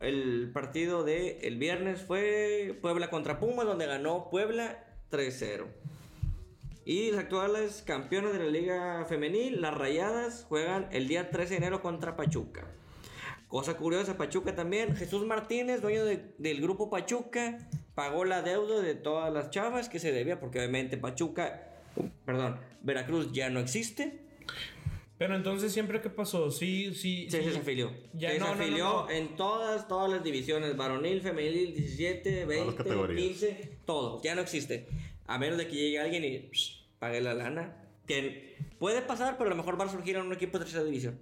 El 0.00 0.50
partido 0.52 1.04
de 1.04 1.40
el 1.40 1.58
viernes 1.58 2.02
fue 2.02 2.78
Puebla 2.80 3.10
contra 3.10 3.38
Pumas, 3.38 3.66
donde 3.66 3.86
ganó 3.86 4.28
Puebla 4.30 4.84
3-0. 5.10 5.66
Y 6.84 7.10
las 7.10 7.20
actuales 7.20 7.82
campeonas 7.86 8.32
de 8.32 8.38
la 8.38 8.46
Liga 8.46 9.04
Femenil, 9.06 9.60
las 9.60 9.74
Rayadas, 9.74 10.46
juegan 10.48 10.88
el 10.90 11.06
día 11.08 11.30
13 11.30 11.50
de 11.50 11.56
enero 11.58 11.82
contra 11.82 12.16
Pachuca. 12.16 12.66
Cosa 13.50 13.76
curiosa, 13.76 14.16
Pachuca 14.16 14.54
también. 14.54 14.94
Jesús 14.94 15.26
Martínez, 15.26 15.82
dueño 15.82 16.04
de- 16.04 16.32
del 16.38 16.60
grupo 16.62 16.88
Pachuca, 16.88 17.68
pagó 17.96 18.24
la 18.24 18.42
deuda 18.42 18.80
de 18.80 18.94
todas 18.94 19.32
las 19.32 19.50
chavas 19.50 19.88
que 19.88 19.98
se 19.98 20.12
debía, 20.12 20.38
porque 20.38 20.58
obviamente 20.60 20.96
Pachuca, 20.96 21.68
perdón, 22.24 22.60
Veracruz 22.82 23.32
ya 23.32 23.50
no 23.50 23.58
existe. 23.58 24.20
Pero 25.18 25.34
entonces, 25.34 25.72
¿siempre 25.72 26.00
qué 26.00 26.08
pasó? 26.10 26.50
Sí, 26.52 26.94
sí. 26.94 27.28
Se 27.28 27.40
sí. 27.42 27.48
desafilió. 27.48 27.90
Ya, 28.14 28.30
se 28.30 28.38
no, 28.38 28.46
no, 28.46 28.52
no, 28.52 28.56
desafilió 28.58 28.84
no. 28.84 29.10
en 29.10 29.34
todas, 29.36 29.88
todas 29.88 30.08
las 30.10 30.22
divisiones: 30.22 30.76
varonil, 30.76 31.20
femenil, 31.20 31.74
17, 31.74 32.46
20, 32.46 32.76
categorías. 32.76 33.20
15, 33.20 33.70
todo. 33.84 34.22
Ya 34.22 34.36
no 34.36 34.42
existe. 34.42 34.86
A 35.26 35.38
menos 35.38 35.58
de 35.58 35.66
que 35.66 35.74
llegue 35.74 35.98
alguien 35.98 36.24
y 36.24 36.38
psh, 36.52 36.84
pague 37.00 37.20
la 37.20 37.34
lana. 37.34 37.76
Que 38.06 38.56
puede 38.78 39.02
pasar, 39.02 39.36
pero 39.36 39.48
a 39.48 39.50
lo 39.50 39.56
mejor 39.56 39.78
va 39.78 39.86
a 39.86 39.88
surgir 39.90 40.14
en 40.16 40.22
un 40.22 40.32
equipo 40.32 40.56
de 40.58 40.64
tercera 40.64 40.84
división. 40.84 41.18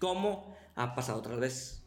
Como 0.00 0.56
ha 0.78 0.94
pasado 0.94 1.18
otras 1.18 1.38
veces. 1.40 1.82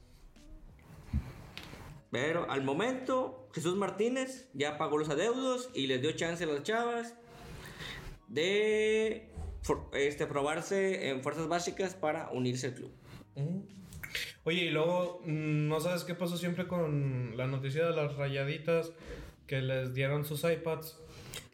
Pero 2.11 2.49
al 2.51 2.63
momento, 2.63 3.47
Jesús 3.53 3.75
Martínez 3.77 4.49
ya 4.53 4.77
pagó 4.77 4.97
los 4.97 5.09
adeudos 5.09 5.69
y 5.73 5.87
les 5.87 6.01
dio 6.01 6.11
chance 6.11 6.43
a 6.43 6.47
las 6.47 6.63
chavas 6.63 7.15
de 8.27 9.29
este, 9.93 10.25
probarse 10.27 11.09
en 11.09 11.23
fuerzas 11.23 11.47
básicas 11.47 11.93
para 11.95 12.29
unirse 12.31 12.67
al 12.67 12.73
club. 12.75 12.91
Oye, 14.43 14.63
y 14.65 14.69
luego, 14.71 15.21
mm, 15.23 15.67
¿no 15.69 15.79
sabes 15.79 16.03
qué 16.03 16.13
pasó 16.15 16.35
siempre 16.35 16.67
con 16.67 17.37
la 17.37 17.47
noticia 17.47 17.85
de 17.85 17.95
las 17.95 18.15
rayaditas 18.17 18.91
que 19.47 19.61
les 19.61 19.93
dieron 19.93 20.25
sus 20.25 20.43
iPads? 20.43 20.97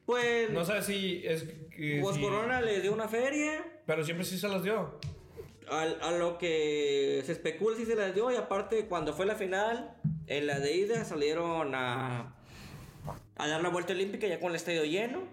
Pues, 0.07 0.49
No 0.51 0.63
sabes 0.65 0.85
si 0.85 1.21
es 1.25 1.43
que. 1.69 1.99
pues 2.01 2.15
si- 2.15 2.21
Corona 2.21 2.61
les 2.61 2.81
dio 2.81 2.93
una 2.93 3.07
feria. 3.09 3.63
Pero 3.85 4.03
siempre 4.03 4.25
sí 4.25 4.39
se 4.39 4.47
las 4.47 4.63
dio. 4.63 4.99
Al- 5.69 5.97
a 6.01 6.11
lo 6.11 6.37
que 6.37 7.21
se 7.25 7.31
especula 7.31 7.75
si 7.77 7.85
se 7.85 7.95
las 7.95 8.13
dio. 8.15 8.31
Y 8.31 8.35
aparte, 8.35 8.85
cuando 8.87 9.13
fue 9.13 9.25
la 9.25 9.35
final, 9.35 9.95
en 10.27 10.47
la 10.47 10.59
de 10.59 10.75
ida 10.75 11.05
salieron 11.05 11.73
a, 11.75 12.35
a 13.35 13.47
dar 13.47 13.61
la 13.61 13.69
vuelta 13.69 13.93
olímpica 13.93 14.27
ya 14.27 14.39
con 14.39 14.49
el 14.51 14.55
estadio 14.55 14.83
lleno. 14.85 15.23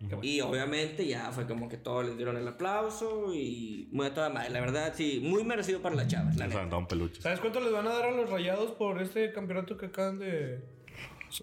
Bueno. 0.00 0.18
Y 0.22 0.42
obviamente 0.42 1.06
ya 1.06 1.32
fue 1.32 1.46
como 1.46 1.66
que 1.70 1.78
todos 1.78 2.04
les 2.04 2.16
dieron 2.16 2.36
el 2.36 2.46
aplauso. 2.46 3.32
Y 3.34 3.88
muy 3.92 4.06
a 4.06 4.12
toda 4.14 4.28
madre. 4.28 4.50
La 4.50 4.60
verdad, 4.60 4.92
sí, 4.94 5.20
muy 5.22 5.44
merecido 5.44 5.80
para 5.80 5.94
las 5.94 6.08
chavas. 6.08 6.36
La 6.36 6.46
peluches. 6.86 7.22
¿Sabes 7.22 7.40
cuánto 7.40 7.60
les 7.60 7.72
van 7.72 7.86
a 7.86 7.90
dar 7.94 8.04
a 8.04 8.10
los 8.10 8.28
rayados 8.28 8.72
por 8.72 9.00
este 9.00 9.32
campeonato 9.32 9.78
que 9.78 9.86
acaban 9.86 10.18
de. 10.18 10.60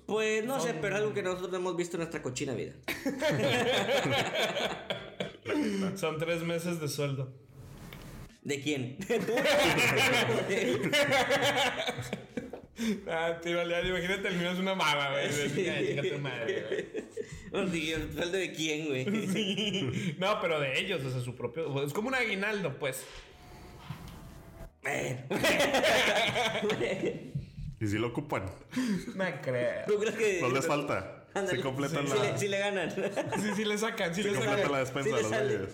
Pues 0.06 0.46
no 0.46 0.60
sé, 0.62 0.74
pero 0.76 0.96
es 0.96 1.02
algo 1.02 1.14
que 1.14 1.22
nosotros 1.24 1.50
no 1.52 1.58
hemos 1.58 1.76
visto 1.76 1.98
en 1.98 2.02
nuestra 2.02 2.22
cochina 2.22 2.54
vida. 2.54 2.74
Son 5.96 6.18
tres 6.18 6.42
meses 6.44 6.80
de 6.80 6.88
sueldo. 6.88 7.32
¿De 8.42 8.60
quién? 8.62 8.98
Ah, 13.08 13.38
tío, 13.42 13.62
imagínate 13.62 14.28
el 14.28 14.38
mío 14.38 14.52
es 14.52 14.60
una 14.60 14.76
mala, 14.76 15.12
güey. 15.12 15.30
Chica 15.54 16.02
tu 16.02 16.20
madre, 16.20 16.66
güey. 17.52 17.64
Oye, 17.64 17.94
¿El 17.94 18.14
sueldo 18.14 18.38
de 18.38 18.52
quién, 18.54 18.88
güey? 18.88 20.16
No, 20.18 20.40
pero 20.42 20.60
de 20.60 20.80
ellos, 20.80 21.04
o 21.04 21.12
sea, 21.12 21.22
su 21.22 21.36
propio. 21.36 21.84
Es 21.84 21.94
como 21.94 22.08
un 22.08 22.16
aguinaldo, 22.16 22.78
pues. 22.80 23.04
Y 27.80 27.88
si 27.88 27.98
lo 27.98 28.08
ocupan. 28.08 28.46
No 29.16 29.26
creo. 29.42 29.86
¿Tú 29.88 30.00
crees 30.00 30.16
que.? 30.16 30.42
No 30.42 30.50
les 30.50 30.66
falta. 30.66 31.28
Ándale. 31.34 31.58
Se 31.58 31.64
completan 31.64 32.08
Sí, 32.08 32.14
la, 32.18 32.24
le, 32.24 32.38
sí 32.38 32.48
le 32.48 32.60
ganan. 32.60 32.92
Sí, 32.92 33.50
sí 33.56 33.66
le 33.66 33.78
sacan, 33.78 34.14
sí 34.14 34.24
se 34.24 34.32
le 34.32 34.40
sacan. 34.40 34.72
la 34.72 34.80
despensa 34.80 35.18
Sí 35.18 35.24
de 35.36 35.60
los. 35.60 35.70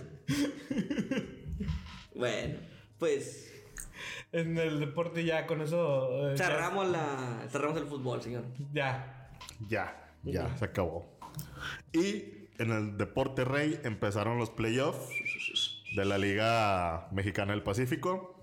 Bueno, 2.18 2.60
pues. 2.98 3.54
En 4.32 4.58
el 4.58 4.80
deporte 4.80 5.24
ya, 5.24 5.48
con 5.48 5.62
eso. 5.62 6.30
eh, 6.32 6.36
ya- 6.38 6.48
Cerramos, 6.48 6.88
la, 6.90 7.46
cerramos 7.50 7.78
el 7.78 7.88
fútbol, 7.88 8.22
señor. 8.22 8.44
Ya. 8.74 9.30
Ya, 9.70 10.12
ya, 10.24 10.56
se 10.58 10.66
acabó. 10.66 11.18
Y 11.94 12.26
en 12.60 12.72
el 12.72 12.98
Deporte 12.98 13.46
Rey 13.46 13.80
empezaron 13.84 14.38
los 14.38 14.50
playoffs 14.50 15.10
de 15.96 16.06
la 16.06 16.18
Liga 16.18 17.08
Mexicana 17.12 17.54
del 17.54 17.64
Pacífico. 17.64 18.36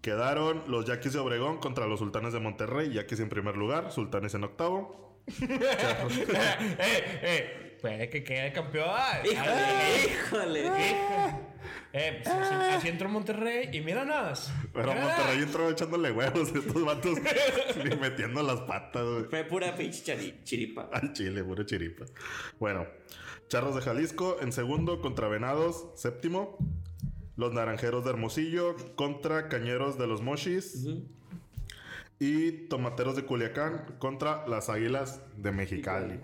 Quedaron 0.00 0.64
los 0.68 0.84
Yaquis 0.84 1.12
de 1.12 1.18
Obregón 1.18 1.58
contra 1.58 1.86
los 1.86 1.98
Sultanes 2.00 2.32
de 2.32 2.40
Monterrey, 2.40 2.92
Yaquis 2.92 3.20
en 3.20 3.28
primer 3.28 3.56
lugar, 3.56 3.90
Sultanes 3.92 4.34
en 4.34 4.44
octavo. 4.44 5.18
eh, 5.40 6.78
eh. 7.22 7.63
Puede 7.84 8.08
que 8.08 8.24
quede 8.24 8.50
campeón. 8.50 8.88
¡Híjole! 9.26 10.68
Eh, 11.92 12.20
pues, 12.22 12.34
así, 12.34 12.54
así 12.76 12.88
entró 12.88 13.10
Monterrey 13.10 13.68
y 13.74 13.82
míranos. 13.82 14.50
Pero 14.72 14.86
Míranos. 14.86 15.10
Monterrey 15.10 15.42
entró 15.42 15.68
echándole 15.68 16.10
huevos 16.10 16.48
estos 16.54 16.82
vatos 16.82 17.18
ni 17.84 17.94
metiendo 17.96 18.42
las 18.42 18.60
patas 18.62 19.26
Fue 19.28 19.44
pura 19.44 19.76
pinche 19.76 20.42
chiripa. 20.44 20.88
al 20.94 21.12
chile, 21.12 21.44
puro 21.44 21.64
chiripa. 21.64 22.06
Bueno, 22.58 22.86
Charros 23.48 23.74
de 23.74 23.82
Jalisco 23.82 24.38
en 24.40 24.52
segundo 24.52 25.02
contra 25.02 25.28
Venados, 25.28 25.88
séptimo. 25.94 26.56
Los 27.36 27.52
Naranjeros 27.52 28.02
de 28.04 28.12
Hermosillo 28.12 28.76
contra 28.96 29.50
Cañeros 29.50 29.98
de 29.98 30.06
los 30.06 30.22
Mochis. 30.22 30.86
Y 32.18 32.66
Tomateros 32.68 33.14
de 33.14 33.26
Culiacán 33.26 33.96
contra 33.98 34.48
las 34.48 34.70
Águilas 34.70 35.20
de 35.36 35.52
Mexicali. 35.52 36.18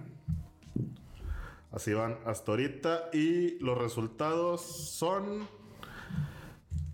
Así 1.73 1.93
van 1.93 2.19
hasta 2.25 2.53
ahorita. 2.53 3.11
Y 3.13 3.59
los 3.61 3.79
resultados 3.79 4.61
son... 4.63 5.49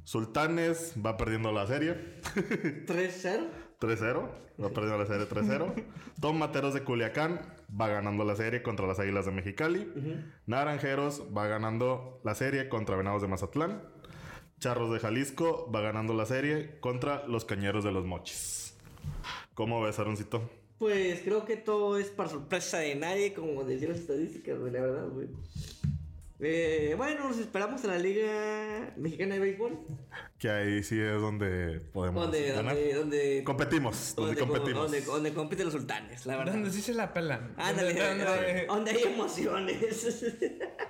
Sultanes 0.05 0.95
va 1.05 1.17
perdiendo 1.17 1.51
la 1.51 1.67
serie. 1.67 2.21
3-0. 2.87 3.49
3-0. 3.81 4.29
Va 4.63 4.69
perdiendo 4.71 4.99
la 4.99 5.07
serie 5.07 5.29
3-0. 5.29 5.85
Tomateros 6.21 6.75
de 6.75 6.85
Culiacán 6.85 7.41
va 7.79 7.89
ganando 7.89 8.25
la 8.25 8.37
serie 8.37 8.63
contra 8.63 8.87
las 8.87 9.01
Águilas 9.01 9.27
de 9.27 9.33
Mexicali. 9.33 9.93
Naranjeros 10.47 11.25
va 11.37 11.47
ganando 11.49 12.21
la 12.25 12.35
serie 12.35 12.69
contra 12.69 12.97
Venados 12.97 13.21
de 13.21 13.29
Mazatlán. 13.29 13.83
Charros 14.61 14.93
de 14.93 15.01
Jalisco 15.01 15.71
va 15.75 15.81
ganando 15.81 16.15
la 16.15 16.25
serie 16.25 16.79
contra 16.81 17.27
los 17.27 17.45
Cañeros 17.45 17.85
de 17.85 17.93
los 17.93 18.07
Mochis. 18.07 18.79
¿Cómo 19.55 19.83
ves, 19.83 19.99
Aroncito? 19.99 20.49
Pues 20.79 21.21
creo 21.23 21.45
que 21.47 21.57
todo 21.57 21.99
es 21.99 22.09
para 22.09 22.29
sorpresa 22.29 22.79
de 22.79 22.95
nadie, 22.97 23.33
como 23.33 23.65
decían 23.65 23.93
las 23.93 24.01
estadísticas, 24.01 24.59
güey, 24.59 24.73
la 24.73 24.81
verdad, 24.83 25.09
güey. 25.09 25.29
Eh, 26.39 26.93
bueno, 26.99 27.29
nos 27.31 27.39
esperamos 27.39 27.83
en 27.85 27.91
la 27.91 27.99
Liga 27.99 28.93
Mexicana 28.99 29.35
de 29.37 29.41
Béisbol. 29.41 29.79
Que 30.39 30.51
ahí 30.51 30.83
sí 30.83 31.01
es 31.01 31.19
donde 31.19 31.81
podemos 31.95 32.25
Donde, 32.25 32.49
ganar. 32.53 32.75
donde, 32.75 32.95
donde, 32.95 33.43
Competimos, 33.43 34.13
donde, 34.15 34.37
competimos. 34.39 34.83
Donde, 34.83 35.01
donde 35.01 35.33
compiten 35.33 35.65
los 35.65 35.73
sultanes, 35.73 36.27
la 36.27 36.37
verdad. 36.37 36.53
Donde 36.53 36.71
sí 36.73 36.83
se 36.83 36.93
la 36.93 37.15
pelan. 37.15 37.55
Ándale, 37.57 37.95
Donde- 37.95 38.25
donde- 38.25 38.67
donde 38.67 38.91
hay 38.91 39.03
emociones. 39.05 40.23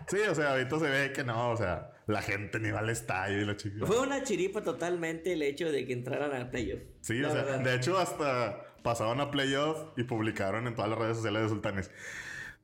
Sí, 0.08 0.18
o 0.30 0.34
sea, 0.36 0.52
ahorita 0.52 0.78
se 0.78 0.84
ve 0.88 1.12
que 1.12 1.24
no, 1.24 1.50
o 1.50 1.56
sea, 1.56 1.90
la 2.06 2.22
gente 2.22 2.60
ni 2.60 2.70
va 2.70 2.78
al 2.78 2.90
estadio 2.90 3.40
y 3.42 3.44
la 3.44 3.56
chica. 3.56 3.84
Fue 3.86 3.98
una 3.98 4.22
chiripa 4.22 4.62
totalmente 4.62 5.32
el 5.32 5.42
hecho 5.42 5.72
de 5.72 5.84
que 5.84 5.92
entraran 5.94 6.32
al 6.32 6.48
playoff. 6.48 6.78
Sí, 7.00 7.14
La 7.18 7.28
o 7.28 7.32
sea, 7.32 7.42
verdad. 7.42 7.60
de 7.60 7.74
hecho 7.74 7.98
hasta 7.98 8.65
pasaban 8.86 9.18
a 9.20 9.32
playoff 9.32 9.78
y 9.96 10.04
publicaron 10.04 10.68
en 10.68 10.76
todas 10.76 10.88
las 10.88 10.98
redes 10.98 11.16
sociales 11.16 11.42
de 11.42 11.48
Sultanes. 11.48 11.90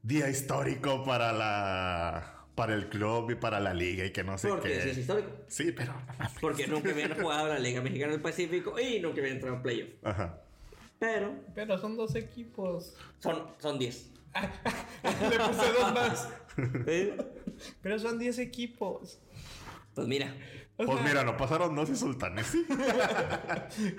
Día 0.05 0.31
histórico 0.31 1.03
para 1.05 1.33
la 1.33 2.39
para 2.55 2.75
el 2.75 2.89
club 2.89 3.31
y 3.33 3.35
para 3.35 3.59
la 3.59 3.75
liga 3.75 4.05
y 4.05 4.13
que 4.13 4.23
no 4.23 4.39
sé 4.39 4.49
Porque 4.49 4.69
qué. 4.69 4.83
sí 4.83 4.89
es 4.91 4.99
histórico. 4.99 5.31
Sí, 5.49 5.73
pero 5.73 5.93
no 5.95 6.01
mames. 6.19 6.33
Porque 6.41 6.67
nunca 6.69 6.91
habían 6.91 7.21
jugado 7.21 7.49
la 7.49 7.59
Liga 7.59 7.81
Mexicana 7.81 8.13
del 8.13 8.21
Pacífico 8.21 8.79
y 8.79 9.01
nunca 9.01 9.19
habían 9.21 9.37
entrado 9.37 9.57
a 9.57 9.63
playoff. 9.63 9.89
Ajá. 10.05 10.39
Pero 11.01 11.35
Pero 11.57 11.79
son 11.79 11.97
dos 11.97 12.15
equipos. 12.15 12.95
son, 13.19 13.49
son 13.59 13.79
10. 13.79 14.11
Le 15.31 15.39
puse 15.39 15.73
dos 15.73 15.93
más. 15.93 16.29
Pero 17.83 17.99
son 17.99 18.19
10 18.19 18.39
equipos. 18.39 19.19
Pues 19.95 20.07
mira. 20.07 20.33
O 20.79 20.87
Pues 20.87 20.99
sea, 20.99 21.07
mira, 21.07 21.23
no 21.23 21.37
pasaron 21.37 21.77
dos 21.77 21.91
y 21.91 21.97
sultanes. 21.97 22.47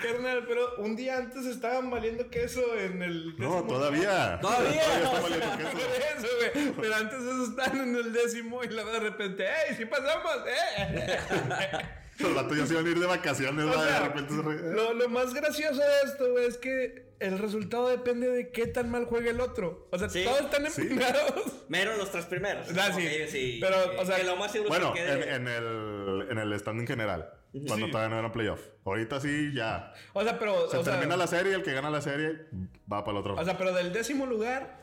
Carnal, 0.01 0.45
pero 0.47 0.75
un 0.79 0.95
día 0.95 1.17
antes 1.17 1.45
estaban 1.45 1.89
valiendo 1.89 2.29
queso 2.29 2.61
en 2.77 3.01
el. 3.03 3.35
No, 3.37 3.61
décimo 3.61 3.67
todavía. 3.67 4.39
Todavía. 4.41 4.81
está 4.81 5.19
valiendo 5.21 5.47
Por 5.51 5.57
queso. 5.57 5.87
eso, 6.17 6.27
güey. 6.53 6.73
Pero 6.81 6.95
antes 6.95 7.19
esos 7.21 7.49
están 7.49 7.77
en 7.79 7.95
el 7.95 8.11
décimo 8.11 8.63
y 8.63 8.67
luego 8.69 8.91
de 8.91 8.99
repente, 8.99 9.45
¡ey! 9.45 9.75
¡Sí 9.77 9.85
pasamos! 9.85 10.31
¡eh! 10.47 11.89
Los 12.19 12.35
vatos 12.35 12.57
ya 12.57 12.65
se 12.67 12.73
iban 12.73 12.85
a 12.85 12.89
ir 12.89 12.99
de 12.99 13.05
vacaciones, 13.07 13.65
O 13.65 13.83
de 13.83 13.99
repente 13.99 14.33
se 14.35 14.41
re- 14.41 14.73
lo, 14.75 14.93
lo 14.93 15.09
más 15.09 15.33
gracioso 15.33 15.77
de 15.81 16.01
esto, 16.05 16.31
güey, 16.31 16.45
es 16.45 16.57
que 16.57 17.11
el 17.19 17.39
resultado 17.39 17.87
depende 17.87 18.27
de 18.27 18.51
qué 18.51 18.67
tan 18.67 18.91
mal 18.91 19.05
juegue 19.05 19.31
el 19.31 19.41
otro. 19.41 19.87
O 19.91 19.97
sea, 19.97 20.09
Sí. 20.09 20.23
todos 20.23 20.41
están 20.41 20.69
Sí. 20.69 20.81
empinados. 20.83 21.63
Menos 21.69 21.97
los 21.97 22.11
tres 22.11 22.25
primeros. 22.25 22.67
Ah, 22.77 22.91
sí. 22.93 23.07
Sí. 23.29 23.57
Pero, 23.61 23.75
o 23.99 24.05
sea, 24.05 24.17
que 24.17 24.23
lo 24.25 24.35
más 24.35 24.51
seguro 24.51 24.69
Bueno, 24.69 24.93
que 24.93 24.99
quede- 24.99 25.33
en, 25.35 25.47
en 25.47 25.47
el, 25.47 26.27
en 26.31 26.37
el 26.37 26.59
standing 26.59 26.85
general. 26.85 27.29
Cuando 27.67 27.85
Sí. 27.85 27.91
todavía 27.91 28.09
no 28.09 28.19
eran 28.19 28.31
playoff. 28.31 28.61
Ahorita 28.83 29.19
sí, 29.19 29.51
ya. 29.53 29.93
O 30.13 30.23
sea, 30.23 30.37
pero. 30.39 30.69
Se 30.69 30.77
o 30.77 30.83
sea, 30.83 30.93
termina 30.93 31.15
la 31.15 31.27
serie, 31.27 31.53
el 31.53 31.61
que 31.63 31.71
gana 31.73 31.89
la 31.91 32.01
serie 32.01 32.47
va 32.91 33.03
para 33.05 33.11
el 33.11 33.17
otro. 33.17 33.35
O 33.35 33.43
sea, 33.45 33.57
pero 33.57 33.73
del 33.73 33.93
décimo 33.93 34.25
lugar, 34.25 34.79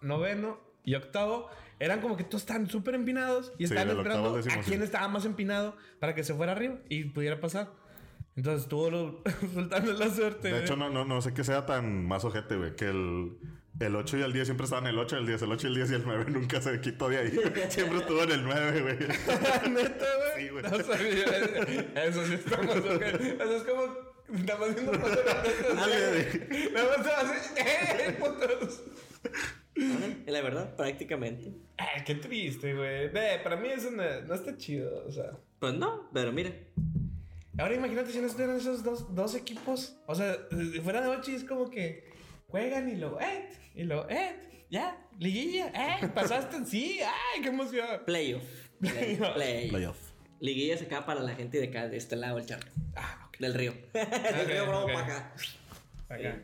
noveno 0.00 0.60
y 0.84 0.94
octavo, 0.94 1.48
eran 1.84 2.00
como 2.00 2.16
que 2.16 2.24
todos 2.24 2.42
estaban 2.42 2.68
súper 2.68 2.94
empinados 2.94 3.52
y 3.58 3.66
Sí, 3.66 3.72
estaban 3.74 3.96
octavo 3.96 4.38
esperando 4.38 4.60
a 4.60 4.64
sí. 4.64 4.68
quién 4.70 4.82
estaba 4.82 5.08
más 5.08 5.24
empinado 5.24 5.76
para 5.98 6.14
que 6.14 6.22
se 6.24 6.32
fuera 6.34 6.52
arriba 6.52 6.76
y 6.88 7.04
pudiera 7.04 7.40
pasar. 7.40 7.70
Entonces 8.36 8.68
tuvo 8.68 8.90
los 8.90 9.14
resultados 9.42 9.98
la 9.98 10.08
suerte. 10.10 10.48
de 10.48 10.52
güey. 10.54 10.62
hecho, 10.64 10.76
no, 10.76 10.88
no, 10.90 11.04
no 11.04 11.20
sé 11.20 11.34
que 11.34 11.44
sea 11.44 11.66
tan 11.66 12.06
más 12.06 12.24
ojete, 12.24 12.56
güey. 12.56 12.74
Que 12.76 12.86
el, 12.88 13.36
el 13.80 13.96
8 13.96 14.18
y 14.18 14.22
el 14.22 14.32
10 14.32 14.46
siempre 14.46 14.64
estaban 14.64 14.86
el 14.86 14.98
8, 14.98 15.18
el 15.18 15.26
10, 15.26 15.42
el 15.42 15.52
8 15.52 15.66
y 15.66 15.70
el 15.70 15.74
10 15.76 15.90
y 15.90 15.94
el 15.96 16.02
9 16.06 16.24
nunca 16.30 16.60
se 16.62 16.80
quitó 16.80 17.08
de 17.08 17.18
ahí. 17.18 17.30
siempre 17.68 17.98
estuvo 17.98 18.22
en 18.22 18.30
el 18.30 18.44
9, 18.44 18.80
güey. 18.80 18.98
Neta, 19.70 20.06
güey. 20.16 20.32
Sí, 20.38 20.48
güey. 20.50 20.62
No 20.62 20.70
sabía. 20.82 22.04
Eso 22.04 22.26
sí 22.26 22.34
está 22.34 22.62
más 22.62 22.76
ojete. 22.76 23.34
Eso 23.42 23.56
es 23.56 23.62
como. 23.64 24.12
Nada 24.28 24.58
más 24.60 24.74
viendo 24.74 24.92
pasar 24.92 25.44
Nada 25.74 25.86
más 26.96 27.04
se 27.04 27.12
va 27.12 27.18
a 27.18 27.20
hacer. 27.20 27.66
¡Eh, 27.66 28.16
putos! 28.18 28.80
La 30.32 30.40
verdad, 30.40 30.74
prácticamente. 30.76 31.52
Ay, 31.76 32.02
qué 32.06 32.14
triste, 32.14 32.74
güey. 32.74 33.12
Para 33.42 33.56
mí 33.56 33.68
eso 33.68 33.90
no, 33.90 34.02
no 34.22 34.34
está 34.34 34.56
chido, 34.56 35.04
o 35.06 35.12
sea. 35.12 35.32
Pues 35.58 35.74
no, 35.74 36.08
pero 36.14 36.32
mira. 36.32 36.50
Ahora 37.58 37.74
imagínate 37.74 38.10
si 38.12 38.18
no 38.18 38.26
estuvieran 38.28 38.56
esos 38.56 38.82
dos, 38.82 39.14
dos 39.14 39.34
equipos. 39.34 39.94
O 40.06 40.14
sea, 40.14 40.34
fuera 40.82 41.02
de 41.02 41.08
ocho 41.08 41.30
y 41.30 41.34
es 41.34 41.44
como 41.44 41.68
que 41.68 42.10
juegan 42.48 42.88
y 42.88 42.96
lo, 42.96 43.20
eh, 43.20 43.50
y 43.74 43.82
lo, 43.82 44.08
eh, 44.08 44.64
ya, 44.70 45.06
liguilla, 45.18 45.66
eh, 45.68 46.08
pasaste, 46.14 46.64
sí, 46.64 47.00
ay, 47.04 47.42
qué 47.42 47.48
emoción. 47.50 47.86
Playoff. 48.06 48.42
Play- 48.80 49.16
Playoff. 49.16 49.34
Play. 49.34 49.68
Playoff. 49.68 49.98
Liguillas 50.40 50.80
acá 50.80 51.04
para 51.04 51.20
la 51.20 51.34
gente 51.34 51.58
de 51.58 51.68
acá, 51.68 51.88
de 51.88 51.98
este 51.98 52.16
lado 52.16 52.36
del 52.38 52.46
charco. 52.46 52.72
Ah, 52.96 53.26
ok. 53.28 53.36
Del 53.38 53.52
río. 53.54 53.74
del 53.92 54.46
río 54.46 54.64
ok. 54.64 54.92
para 54.94 55.00
acá. 55.04 55.34
Acá. 56.08 56.42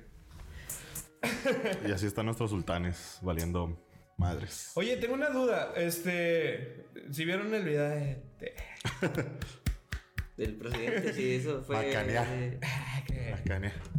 Y 1.88 1.92
así 1.92 2.06
están 2.06 2.26
nuestros 2.26 2.50
sultanes 2.50 3.18
valiendo 3.22 3.80
madres. 4.16 4.72
Oye, 4.74 4.96
tengo 4.96 5.14
una 5.14 5.28
duda. 5.30 5.72
Este, 5.76 6.86
si 7.10 7.24
vieron 7.24 7.54
el 7.54 7.64
video 7.64 7.88
de. 7.88 8.22
de- 8.40 8.54
Del 10.36 10.54
presidente, 10.56 11.12
sí, 11.14 11.34
eso 11.34 11.62
fue. 11.64 11.74
Bacanear. 11.76 12.26
eh, 12.28 12.60
ay, 12.62 13.02
que, 13.04 13.34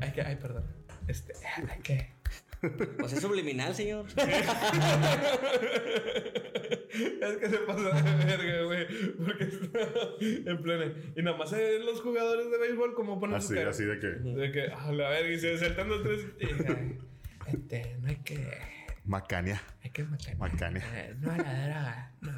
ay, 0.01 0.11
que, 0.13 0.21
ay, 0.21 0.35
perdón. 0.37 0.63
Este, 1.07 1.33
ay, 1.69 1.79
que. 1.83 2.13
Pues 2.99 3.13
es 3.13 3.21
subliminal, 3.21 3.73
señor. 3.73 4.05
Es 6.91 7.37
que 7.37 7.49
se 7.49 7.57
pasó 7.59 7.83
de 7.83 8.25
verga, 8.25 8.63
güey. 8.63 8.87
Porque 9.17 9.43
está 9.43 9.79
en 10.21 10.61
pleno. 10.61 10.93
Y 11.15 11.21
nada 11.21 11.37
más 11.37 11.49
se 11.49 11.57
ven 11.57 11.85
los 11.85 12.01
jugadores 12.01 12.49
de 12.49 12.57
béisbol 12.57 12.93
como 12.95 13.19
ponen 13.19 13.39
su 13.41 13.47
Así, 13.47 13.55
cara. 13.55 13.69
así 13.69 13.85
de 13.85 13.99
que. 13.99 14.07
De 14.07 14.51
que, 14.51 14.67
a 14.67 14.91
la 14.91 15.09
verga, 15.09 15.29
y 15.29 15.39
se 15.39 15.57
saltan 15.57 15.89
los 15.89 16.03
tres. 16.03 16.25
Y, 16.39 16.45
este, 17.51 17.95
no 18.01 18.07
hay 18.07 18.15
que. 18.17 18.47
Macania. 19.05 19.61
Hay 19.83 19.91
que 19.91 20.03
matar. 20.03 20.35
Macania. 20.37 20.83
Eh, 20.93 21.15
No 21.19 21.31
a 21.31 21.37
la 21.37 21.43
droga. 21.43 22.13
No. 22.21 22.31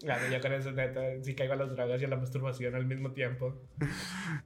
Claro, 0.00 0.32
yo 0.32 0.40
con 0.40 0.52
eso, 0.52 0.72
neta, 0.72 1.00
sí 1.22 1.34
caigo 1.34 1.52
a 1.54 1.56
las 1.56 1.70
drogas 1.70 2.00
y 2.00 2.04
a 2.04 2.08
la 2.08 2.16
masturbación 2.16 2.74
al 2.74 2.86
mismo 2.86 3.12
tiempo. 3.12 3.60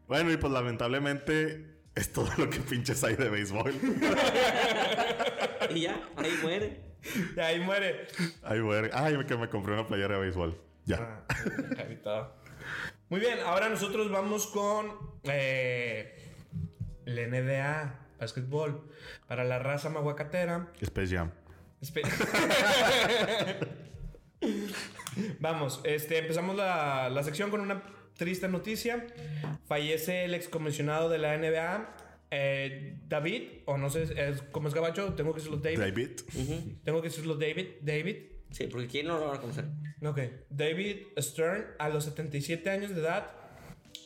Bueno, 0.07 0.31
y 0.33 0.37
pues 0.37 0.53
lamentablemente 0.53 1.76
es 1.97 2.13
todo 2.13 2.31
lo 2.37 2.49
que 2.49 2.61
pinches 2.61 3.03
hay 3.03 3.17
de 3.17 3.29
béisbol. 3.29 3.75
y 5.71 5.81
ya, 5.81 6.01
ahí 6.17 6.33
muere. 6.43 6.81
Y 7.37 7.41
ahí 7.41 7.61
muere. 7.61 8.07
Ay, 8.43 8.61
güey. 8.61 8.91
Ay, 8.93 9.17
que 9.27 9.37
me 9.37 9.49
compré 9.49 9.73
una 9.73 9.87
playera 9.87 10.15
de 10.15 10.21
béisbol. 10.21 10.61
Ya. 10.85 11.25
Ah. 12.07 12.33
Muy 13.09 13.21
bien, 13.21 13.39
ahora 13.45 13.69
nosotros 13.69 14.11
vamos 14.11 14.47
con 14.49 14.93
eh, 15.25 16.33
la 17.05 17.23
NBA, 17.27 18.01
básquetbol, 18.21 18.89
para 19.27 19.45
la 19.45 19.59
raza 19.59 19.89
maguacatera. 19.89 20.69
Space 20.81 21.17
Jam. 21.17 21.31
Espe- 21.81 22.03
Vamos, 25.41 25.81
este, 25.85 26.19
empezamos 26.19 26.57
la, 26.57 27.09
la 27.11 27.23
sección 27.23 27.51
con 27.51 27.61
una 27.61 27.83
triste 28.17 28.49
noticia. 28.49 29.07
Fallece 29.67 30.25
el 30.25 30.35
excomisionado 30.35 31.09
de 31.09 31.19
la 31.19 31.35
NBA, 31.37 31.97
eh, 32.31 32.99
David, 33.07 33.43
o 33.67 33.77
no 33.79 33.91
sé 33.91 34.03
es- 34.05 34.43
cómo 34.53 34.69
es 34.69 34.75
gabacho, 34.75 35.15
tengo 35.15 35.33
que 35.33 35.39
decirlo 35.41 35.59
David. 35.59 35.79
David. 35.79 36.11
Tengo 36.85 37.01
que 37.03 37.09
decirlo 37.09 37.35
David. 37.37 37.67
David. 37.83 38.17
Sí, 38.51 38.67
porque 38.69 38.87
quién 38.87 39.07
no 39.07 39.19
lo 39.19 39.27
va 39.29 39.37
a 39.37 39.41
conocer. 39.41 39.65
Ok. 40.03 40.21
David 40.51 40.99
Stern, 41.19 41.67
a 41.79 41.89
los 41.89 42.05
77 42.05 42.71
años 42.71 42.95
de 42.95 43.01
edad, 43.01 43.31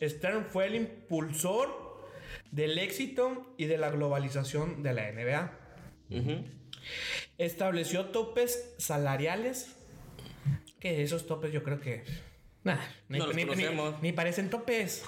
Stern 0.03 0.47
fue 0.47 0.67
el 0.67 0.75
impulsor 0.77 1.91
del 2.51 2.79
éxito 2.79 3.55
y 3.59 3.67
de 3.67 3.77
la 3.79 3.91
globalización 3.91 4.83
de 4.83 4.95
la 4.95 5.09
NBA. 5.13 5.53
Estableció 7.39 8.07
topes 8.07 8.75
salariales. 8.79 9.77
Que 10.81 11.03
esos 11.03 11.27
topes 11.27 11.53
yo 11.53 11.63
creo 11.63 11.81
que. 11.81 12.03
Nah, 12.63 12.79
ni, 13.09 13.19
No 13.19 13.27
los 13.27 13.37
ni- 13.37 13.43
ni- 13.45 13.49
conocemos. 13.49 14.03
ni 14.03 14.13
parecen 14.13 14.51
topes. 14.51 15.03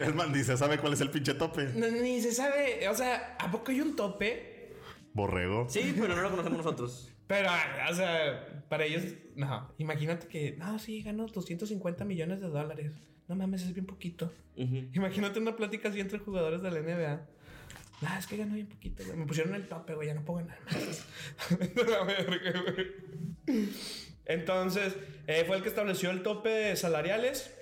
El 0.00 0.14
man 0.14 0.32
dice, 0.32 0.56
¿sabe 0.56 0.78
cuál 0.78 0.92
es 0.92 1.00
el 1.00 1.10
pinche 1.10 1.34
tope? 1.34 1.70
No, 1.74 1.88
ni 1.90 2.20
se 2.20 2.32
sabe. 2.32 2.86
O 2.88 2.94
sea, 2.94 3.36
¿a 3.38 3.50
poco 3.50 3.70
hay 3.70 3.80
un 3.80 3.96
tope? 3.96 4.72
Borrego. 5.14 5.66
Sí, 5.70 5.94
pero 5.98 6.14
no 6.14 6.22
lo 6.22 6.30
conocemos 6.30 6.58
nosotros. 6.58 7.10
Pero, 7.26 7.48
o 7.90 7.94
sea, 7.94 8.64
para 8.68 8.84
ellos. 8.84 9.04
No, 9.36 9.72
imagínate 9.78 10.26
que. 10.28 10.52
No, 10.58 10.78
sí, 10.78 11.02
gano 11.02 11.26
250 11.26 12.04
millones 12.04 12.40
de 12.40 12.48
dólares. 12.48 12.92
No 13.26 13.36
mames, 13.36 13.62
es 13.62 13.72
bien 13.72 13.86
poquito. 13.86 14.30
Imagínate 14.56 15.38
una 15.40 15.56
plática 15.56 15.88
así 15.88 16.00
entre 16.00 16.18
jugadores 16.18 16.60
de 16.60 16.70
la 16.70 16.80
NBA. 16.80 17.26
Ah, 18.06 18.18
es 18.18 18.26
que 18.26 18.36
ganó 18.36 18.54
bien 18.54 18.66
poquito, 18.66 19.04
güey. 19.04 19.16
Me 19.16 19.26
pusieron 19.26 19.54
el 19.54 19.66
tope, 19.66 19.94
güey. 19.94 20.08
Ya 20.08 20.14
no 20.14 20.24
puedo 20.24 20.40
ganar 20.40 20.58
más. 20.64 21.06
Entonces, 24.26 24.96
eh, 25.26 25.44
fue 25.46 25.56
el 25.56 25.62
que 25.62 25.68
estableció 25.68 26.10
el 26.10 26.22
tope 26.22 26.74
salariales. 26.76 27.54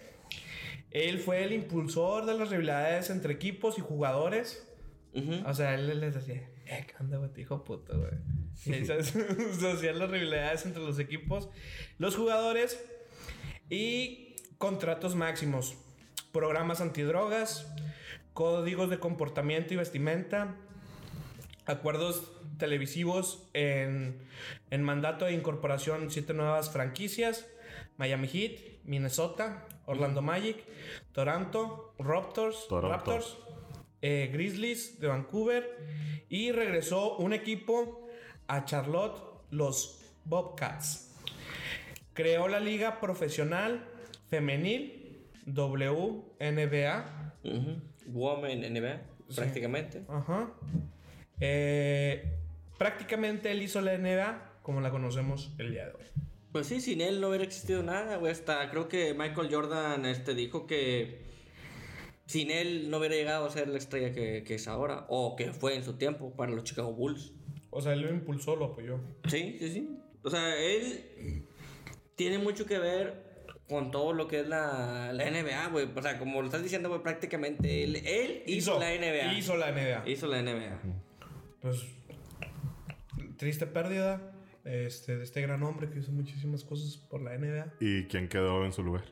Él 0.91 1.19
fue 1.19 1.45
el 1.45 1.53
impulsor 1.53 2.27
de 2.27 2.35
las 2.35 2.51
rivalidades 2.51 3.11
entre 3.11 3.33
equipos 3.33 3.79
y 3.79 3.81
jugadores. 3.81 4.69
Ujú. 5.15 5.43
O 5.47 5.55
sea, 5.55 5.75
él 5.75 6.01
les 6.01 6.15
decía, 6.15 6.49
eh, 6.67 6.87
¿qué 6.87 6.95
onda, 7.01 7.19
güey? 7.19 7.31
Hijo 7.37 7.65
puto, 7.65 7.99
güey. 7.99 8.13
Y 8.67 8.85
se 8.87 9.73
hacían 9.73 9.99
las 9.99 10.11
rivalidades 10.11 10.67
entre 10.67 10.83
los 10.83 10.99
equipos, 10.99 11.49
los 11.99 12.17
jugadores 12.17 12.83
y 13.69 14.37
contratos 14.59 15.17
máximos, 15.17 15.77
programas 16.31 16.81
antidrogas, 16.81 17.67
códigos 18.35 18.91
de 18.91 18.99
comportamiento 18.99 19.75
y 19.75 19.77
vestimenta, 19.77 20.57
acuerdos 21.67 22.33
televisivos 22.59 23.49
en, 23.53 24.19
en 24.71 24.83
mandato 24.83 25.25
de 25.25 25.33
incorporación, 25.33 26.11
siete 26.11 26.35
nuevas 26.35 26.71
franquicias, 26.71 27.47
Miami 27.97 28.29
Heat, 28.29 28.61
Minnesota, 28.85 29.67
Orlando 29.87 30.23
Magic, 30.23 30.65
Toronto, 31.13 31.95
Raptors, 31.99 32.67
Toronto. 32.69 32.97
Raptors 32.97 33.39
eh, 34.03 34.31
Grizzlies 34.33 34.99
de 34.99 35.07
Vancouver 35.07 35.79
y 36.29 36.51
regresó 36.51 37.17
un 37.19 37.33
equipo 37.33 38.09
a 38.49 38.65
Charlotte, 38.65 39.23
los 39.51 40.01
Bobcats. 40.25 41.15
Creó 42.13 42.49
la 42.49 42.59
liga 42.59 43.01
profesional 43.01 43.89
femenil 44.29 45.25
WNBA. 45.47 47.35
Ujú. 47.45 47.81
Woman 48.13 48.61
NBA, 48.61 49.01
prácticamente. 49.35 50.05
Ajá. 50.09 50.53
Eh, 51.41 52.39
prácticamente 52.79 53.51
él 53.51 53.63
hizo 53.63 53.81
la 53.81 53.97
NBA 53.97 54.61
como 54.63 54.81
la 54.81 54.91
conocemos 54.91 55.53
el 55.59 55.73
día 55.73 55.87
de 55.87 55.93
hoy. 55.93 56.05
Pues 56.53 56.67
sí, 56.67 56.81
sin 56.81 57.01
él 57.01 57.21
no 57.21 57.29
hubiera 57.29 57.45
existido 57.45 57.83
nada, 57.83 58.17
güey. 58.17 58.31
Hasta 58.31 58.71
creo 58.71 58.89
que 58.89 59.15
Michael 59.15 59.49
Jordan 59.51 60.05
este, 60.07 60.35
dijo 60.35 60.67
que 60.67 61.23
sin 62.27 62.51
él 62.51 62.91
no 62.91 62.99
hubiera 62.99 63.15
llegado 63.15 63.47
a 63.47 63.51
ser 63.51 63.69
la 63.69 63.79
estrella 63.79 64.13
que, 64.13 64.45
que 64.45 64.55
es 64.55 64.69
ahora, 64.69 65.07
o 65.09 65.35
que 65.35 65.53
fue 65.53 65.75
en 65.75 65.83
su 65.83 65.95
tiempo 65.95 66.35
para 66.37 66.53
los 66.53 66.65
Chicago 66.65 66.93
Bulls. 66.93 67.33
O 67.71 67.81
sea, 67.81 67.95
él 67.95 68.03
lo 68.03 68.11
impulsó, 68.11 68.55
lo 68.55 68.67
apoyó. 68.67 69.01
Sí, 69.29 69.57
sí, 69.59 69.73
sí. 69.73 69.99
O 70.23 70.31
sea, 70.31 70.57
él 70.63 71.47
tiene 72.15 72.39
mucho 72.39 72.67
que 72.67 72.79
ver 72.79 73.32
con 73.73 73.91
todo 73.91 74.13
lo 74.13 74.29
que 74.29 74.41
es 74.41 74.49
la, 74.49 75.13
la 75.13 75.31
NBA, 75.31 75.69
güey. 75.69 75.89
O 75.95 76.03
sea, 76.03 76.19
como 76.19 76.41
lo 76.41 76.47
estás 76.47 76.63
diciendo, 76.63 76.89
güey, 76.89 77.03
prácticamente 77.03 77.83
él, 77.83 77.97
él 77.97 78.43
hizo, 78.47 78.79
la 78.79 78.91
NBA. 78.91 79.33
Hizo 79.35 79.57
la 79.57 79.73
NBA. 79.73 80.09
Hizo 80.09 80.27
la 80.29 80.43
NBA. 80.43 80.79
Pues, 81.61 81.85
triste 83.37 83.67
pérdida 83.67 84.21
este, 84.65 85.17
de 85.17 85.25
este 85.25 85.41
gran 85.41 85.63
hombre 85.63 85.91
que 85.91 85.99
hizo 85.99 86.13
muchísimas 86.13 86.63
cosas 86.65 86.97
por 86.97 87.23
la 87.23 87.37
NBA. 87.37 87.75
¿Y 87.81 88.05
quién 88.05 88.29
quedó 88.29 88.65
en 88.65 88.73
su 88.73 88.83
lugar? 88.83 89.05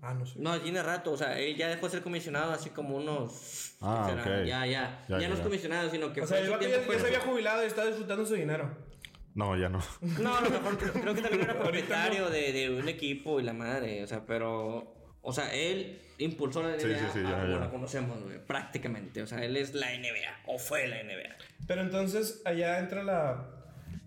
Ah, 0.00 0.14
no 0.14 0.24
sé. 0.26 0.38
No, 0.38 0.60
tiene 0.60 0.82
rato, 0.82 1.12
o 1.12 1.16
sea, 1.16 1.38
él 1.38 1.56
ya 1.56 1.68
dejó 1.68 1.86
de 1.86 1.92
ser 1.92 2.02
comisionado 2.02 2.52
así 2.52 2.70
como 2.70 2.96
unos... 2.96 3.76
Ah, 3.80 4.06
¿qué 4.08 4.22
será? 4.22 4.40
ok. 4.40 4.46
Ya, 4.46 4.66
ya, 4.66 4.66
Ya, 4.66 5.06
ya. 5.08 5.18
ya, 5.20 5.28
no 5.28 5.34
es 5.34 5.40
comisionado, 5.40 5.90
sino 5.90 6.12
que 6.12 6.22
O 6.22 6.26
fue 6.26 6.38
sea, 6.38 6.46
el 6.46 6.60
ya, 6.60 6.98
se 6.98 7.06
había 7.06 7.20
jubilado 7.20 7.62
y 7.62 7.66
está 7.66 7.84
disfrutando 7.86 8.24
su 8.24 8.34
dinero. 8.34 8.91
No, 9.34 9.56
ya 9.56 9.68
no. 9.68 9.80
No, 10.20 10.36
a 10.36 10.40
lo 10.42 10.50
mejor 10.50 10.78
creo, 10.78 10.92
creo 10.92 11.14
que 11.14 11.22
también 11.22 11.42
era 11.42 11.58
propietario 11.58 12.28
de, 12.28 12.52
de 12.52 12.70
un 12.70 12.88
equipo 12.88 13.40
y 13.40 13.42
la 13.42 13.52
madre, 13.52 14.02
o 14.02 14.06
sea, 14.06 14.26
pero... 14.26 14.94
O 15.24 15.32
sea, 15.32 15.54
él 15.54 16.00
impulsó 16.18 16.62
la 16.62 16.70
NBA 16.70 16.80
Sí, 16.80 16.94
sí, 16.94 17.06
sí, 17.14 17.22
ya. 17.22 17.44
la 17.44 17.70
conocemos, 17.70 18.22
güey, 18.22 18.44
prácticamente. 18.44 19.22
O 19.22 19.26
sea, 19.26 19.44
él 19.44 19.56
es 19.56 19.72
la 19.72 19.90
NBA, 19.96 20.42
o 20.46 20.58
fue 20.58 20.88
la 20.88 21.02
NBA. 21.02 21.36
Pero 21.66 21.82
entonces, 21.82 22.42
allá 22.44 22.78
entra 22.80 23.04
la. 23.04 23.46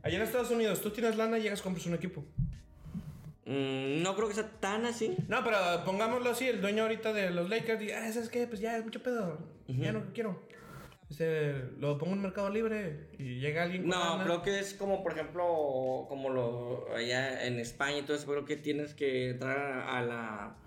Allá 0.03 0.17
en 0.17 0.21
Estados 0.23 0.51
Unidos, 0.51 0.81
tú 0.81 0.91
tienes 0.91 1.15
lana 1.15 1.37
y 1.39 1.43
llegas, 1.43 1.61
compras 1.61 1.85
un 1.85 1.95
equipo. 1.95 2.25
Mm, 3.45 4.01
no 4.01 4.15
creo 4.15 4.27
que 4.27 4.33
sea 4.33 4.49
tan 4.59 4.85
así. 4.85 5.15
No, 5.27 5.43
pero 5.43 5.57
pongámoslo 5.85 6.29
así: 6.29 6.47
el 6.47 6.61
dueño 6.61 6.83
ahorita 6.83 7.13
de 7.13 7.29
los 7.31 7.49
Lakers 7.49 7.79
dice, 7.79 7.95
ah, 7.95 8.11
¿sabes 8.11 8.29
qué? 8.29 8.45
Pues 8.47 8.59
ya 8.59 8.77
es 8.77 8.83
mucho 8.83 9.01
pedo. 9.01 9.39
Ya 9.67 9.91
no 9.91 10.03
quiero. 10.13 10.43
Este, 11.15 11.53
lo 11.79 11.97
pongo 11.97 12.11
en 12.11 12.23
Mercado 12.23 12.49
Libre 12.49 13.07
y 13.17 13.39
llega 13.39 13.63
alguien 13.63 13.83
con 13.83 13.91
No, 13.91 14.21
creo 14.21 14.41
que 14.41 14.59
es 14.59 14.73
como, 14.73 15.01
por 15.01 15.13
ejemplo, 15.13 16.05
como 16.09 16.29
lo 16.29 16.93
allá 16.93 17.47
en 17.47 17.57
España 17.57 17.99
y 17.99 18.01
todo 18.01 18.17
eso, 18.17 18.27
creo 18.27 18.43
que 18.43 18.57
tienes 18.57 18.93
que 18.93 19.29
entrar 19.29 19.87
a 19.87 20.01
la 20.01 20.57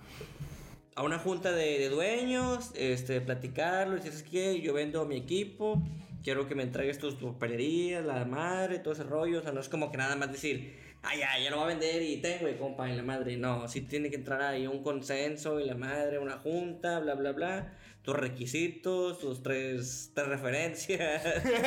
a 0.95 1.03
una 1.03 1.19
junta 1.19 1.53
de, 1.53 1.79
de 1.79 1.91
dueños, 1.91 2.73
este, 2.75 3.21
platicarlo, 3.21 3.99
y 3.99 4.01
dices 4.01 4.23
que 4.23 4.59
yo 4.63 4.73
vendo 4.73 5.05
mi 5.05 5.17
equipo, 5.17 5.83
quiero 6.25 6.49
que 6.49 6.55
me 6.55 6.63
entregues 6.63 6.99
tus 6.99 7.15
papelerías, 7.15 8.03
la 8.07 8.25
madre, 8.25 8.79
todo 8.79 8.95
ese 8.95 9.05
rollo, 9.05 9.41
o 9.41 9.43
sea, 9.43 9.53
no 9.53 9.61
es 9.61 9.69
como 9.69 9.93
que 9.93 9.99
nada 9.99 10.17
más 10.17 10.33
decir, 10.33 10.79
ah, 11.03 11.15
ya, 11.15 11.39
ya 11.39 11.51
lo 11.51 11.57
voy 11.57 11.67
a 11.67 11.69
vender 11.69 12.01
y 12.03 12.23
tengo, 12.23 12.49
y 12.49 12.55
compa, 12.55 12.91
y 12.91 12.97
la 12.97 13.03
madre, 13.03 13.37
no, 13.37 13.69
sí 13.69 13.83
tiene 13.83 14.09
que 14.09 14.17
entrar 14.17 14.41
ahí 14.41 14.67
un 14.67 14.83
consenso 14.83 15.61
y 15.61 15.67
la 15.67 15.75
madre, 15.75 16.19
una 16.19 16.39
junta, 16.39 17.01
bla, 17.01 17.15
bla, 17.15 17.33
bla, 17.33 17.75
tus 18.09 18.17
requisitos, 18.17 19.19
tus 19.19 19.43
tres, 19.43 20.13
tres 20.15 20.29
referencias, 20.29 21.23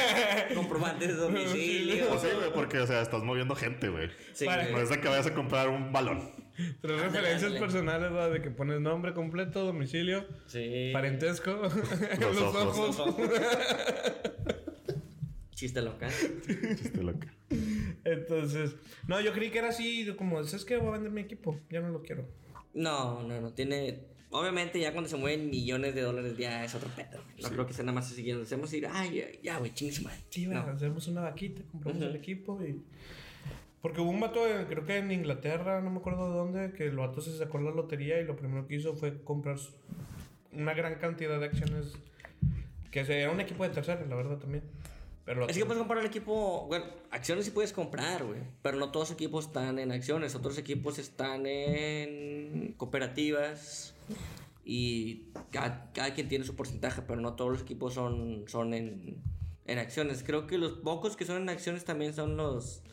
comprobantes 0.55 1.09
de 1.09 1.13
domicilio. 1.13 2.07
Pues 2.09 2.21
sí, 2.21 2.27
güey, 2.35 2.51
porque, 2.51 2.79
o 2.79 2.87
sea, 2.87 3.03
estás 3.03 3.21
moviendo 3.21 3.53
gente, 3.55 3.89
güey. 3.89 4.09
Sí, 4.33 4.45
güey. 4.45 4.71
No 4.71 4.79
es 4.79 4.89
de 4.89 4.99
que 4.99 5.07
vayas 5.07 5.27
a 5.27 5.35
comprar 5.35 5.69
un 5.69 5.91
balón. 5.93 6.31
Tres 6.55 6.67
Ándale, 6.83 7.03
referencias 7.03 7.43
ándale. 7.43 7.59
personales, 7.59 8.11
¿verdad? 8.11 8.31
De 8.31 8.41
que 8.41 8.49
pones 8.49 8.81
nombre 8.81 9.13
completo, 9.13 9.63
domicilio, 9.65 10.25
Sí. 10.47 10.89
parentesco, 10.91 11.51
Los 12.19 12.35
los, 12.35 12.55
ojos. 12.55 12.99
ojos. 13.01 13.29
Chiste 15.53 15.79
local. 15.83 16.11
Chiste 16.75 17.03
loca. 17.03 17.31
Entonces, 18.03 18.71
no, 19.07 19.21
yo 19.21 19.31
creí 19.31 19.51
que 19.51 19.59
era 19.59 19.69
así, 19.69 20.11
como, 20.17 20.43
¿sabes 20.43 20.65
qué? 20.65 20.77
Voy 20.77 20.87
a 20.87 20.91
vender 20.93 21.11
mi 21.11 21.21
equipo, 21.21 21.59
ya 21.69 21.81
no 21.81 21.89
lo 21.89 22.01
quiero. 22.01 22.27
No, 22.73 23.21
no, 23.21 23.39
no. 23.41 23.53
Tiene. 23.53 24.05
Obviamente, 24.31 24.79
ya 24.79 24.93
cuando 24.93 25.09
se 25.09 25.17
mueven 25.17 25.49
millones 25.49 25.93
de 25.93 26.01
dólares, 26.01 26.37
ya 26.37 26.63
es 26.63 26.73
otro 26.73 26.89
pedo. 26.95 27.21
No 27.41 27.49
creo 27.49 27.67
que 27.67 27.73
sea 27.73 27.83
nada 27.83 27.95
más 27.95 28.05
así 28.05 28.15
siguiendo. 28.15 28.43
Hacemos 28.43 28.71
ir, 28.73 28.87
ay, 28.89 29.39
ya, 29.43 29.57
güey, 29.57 29.73
chingues, 29.73 30.01
madre. 30.03 30.19
Sí, 30.29 30.47
no. 30.47 30.65
va, 30.65 30.71
hacemos 30.71 31.07
una 31.07 31.21
vaquita, 31.21 31.61
compramos 31.71 32.01
Ujú. 32.01 32.09
el 32.11 32.15
equipo 32.15 32.59
y... 32.63 32.81
Porque 33.81 33.99
hubo 33.99 34.09
un 34.11 34.19
vato, 34.19 34.47
en- 34.47 34.65
creo 34.67 34.85
que 34.85 34.97
en 34.97 35.11
Inglaterra, 35.11 35.81
no 35.81 35.89
me 35.89 35.97
acuerdo 35.99 36.29
de 36.31 36.37
dónde, 36.37 36.73
que 36.77 36.85
el 36.85 36.95
vato 36.97 37.19
se 37.19 37.37
sacó 37.37 37.59
la 37.59 37.71
lotería 37.71 38.21
y 38.21 38.25
lo 38.25 38.35
primero 38.35 38.67
que 38.67 38.75
hizo 38.75 38.95
fue 38.95 39.21
comprar 39.23 39.57
una 40.53 40.73
gran 40.73 40.95
cantidad 40.95 41.39
de 41.39 41.45
acciones. 41.47 41.93
Que 42.91 42.99
era 43.01 43.31
un 43.31 43.39
equipo 43.41 43.63
de 43.63 43.69
tercera, 43.71 44.05
la 44.07 44.15
verdad 44.15 44.37
también. 44.37 44.63
Pero 45.25 45.47
Es 45.47 45.57
que 45.57 45.65
puedes 45.65 45.79
comprar 45.79 45.99
el 45.99 46.05
equipo. 46.07 46.65
Bueno, 46.67 46.85
acciones 47.09 47.45
sí 47.45 47.51
puedes 47.51 47.71
comprar, 47.73 48.23
güey. 48.23 48.39
Pero 48.61 48.77
no 48.77 48.91
todos 48.91 49.09
los 49.09 49.15
equipos 49.17 49.45
están 49.47 49.79
en 49.79 49.91
acciones. 49.91 50.35
Otros 50.35 50.57
equipos 50.57 50.99
están 50.99 51.45
en 51.45 52.73
cooperativas. 52.77 53.95
Y 54.63 55.31
cada, 55.51 55.91
cada 55.93 56.13
quien 56.13 56.27
tiene 56.27 56.45
su 56.45 56.55
porcentaje. 56.55 57.01
Pero 57.01 57.19
no 57.19 57.33
todos 57.33 57.51
los 57.51 57.61
equipos 57.61 57.93
son, 57.93 58.45
son 58.47 58.73
en, 58.73 59.21
en 59.65 59.79
acciones. 59.79 60.23
Creo 60.23 60.47
que 60.47 60.57
los 60.57 60.73
pocos 60.73 61.15
que 61.15 61.25
son 61.25 61.41
en 61.41 61.49
acciones 61.49 61.85
también 61.85 62.13
son 62.13 62.37
los. 62.37 62.83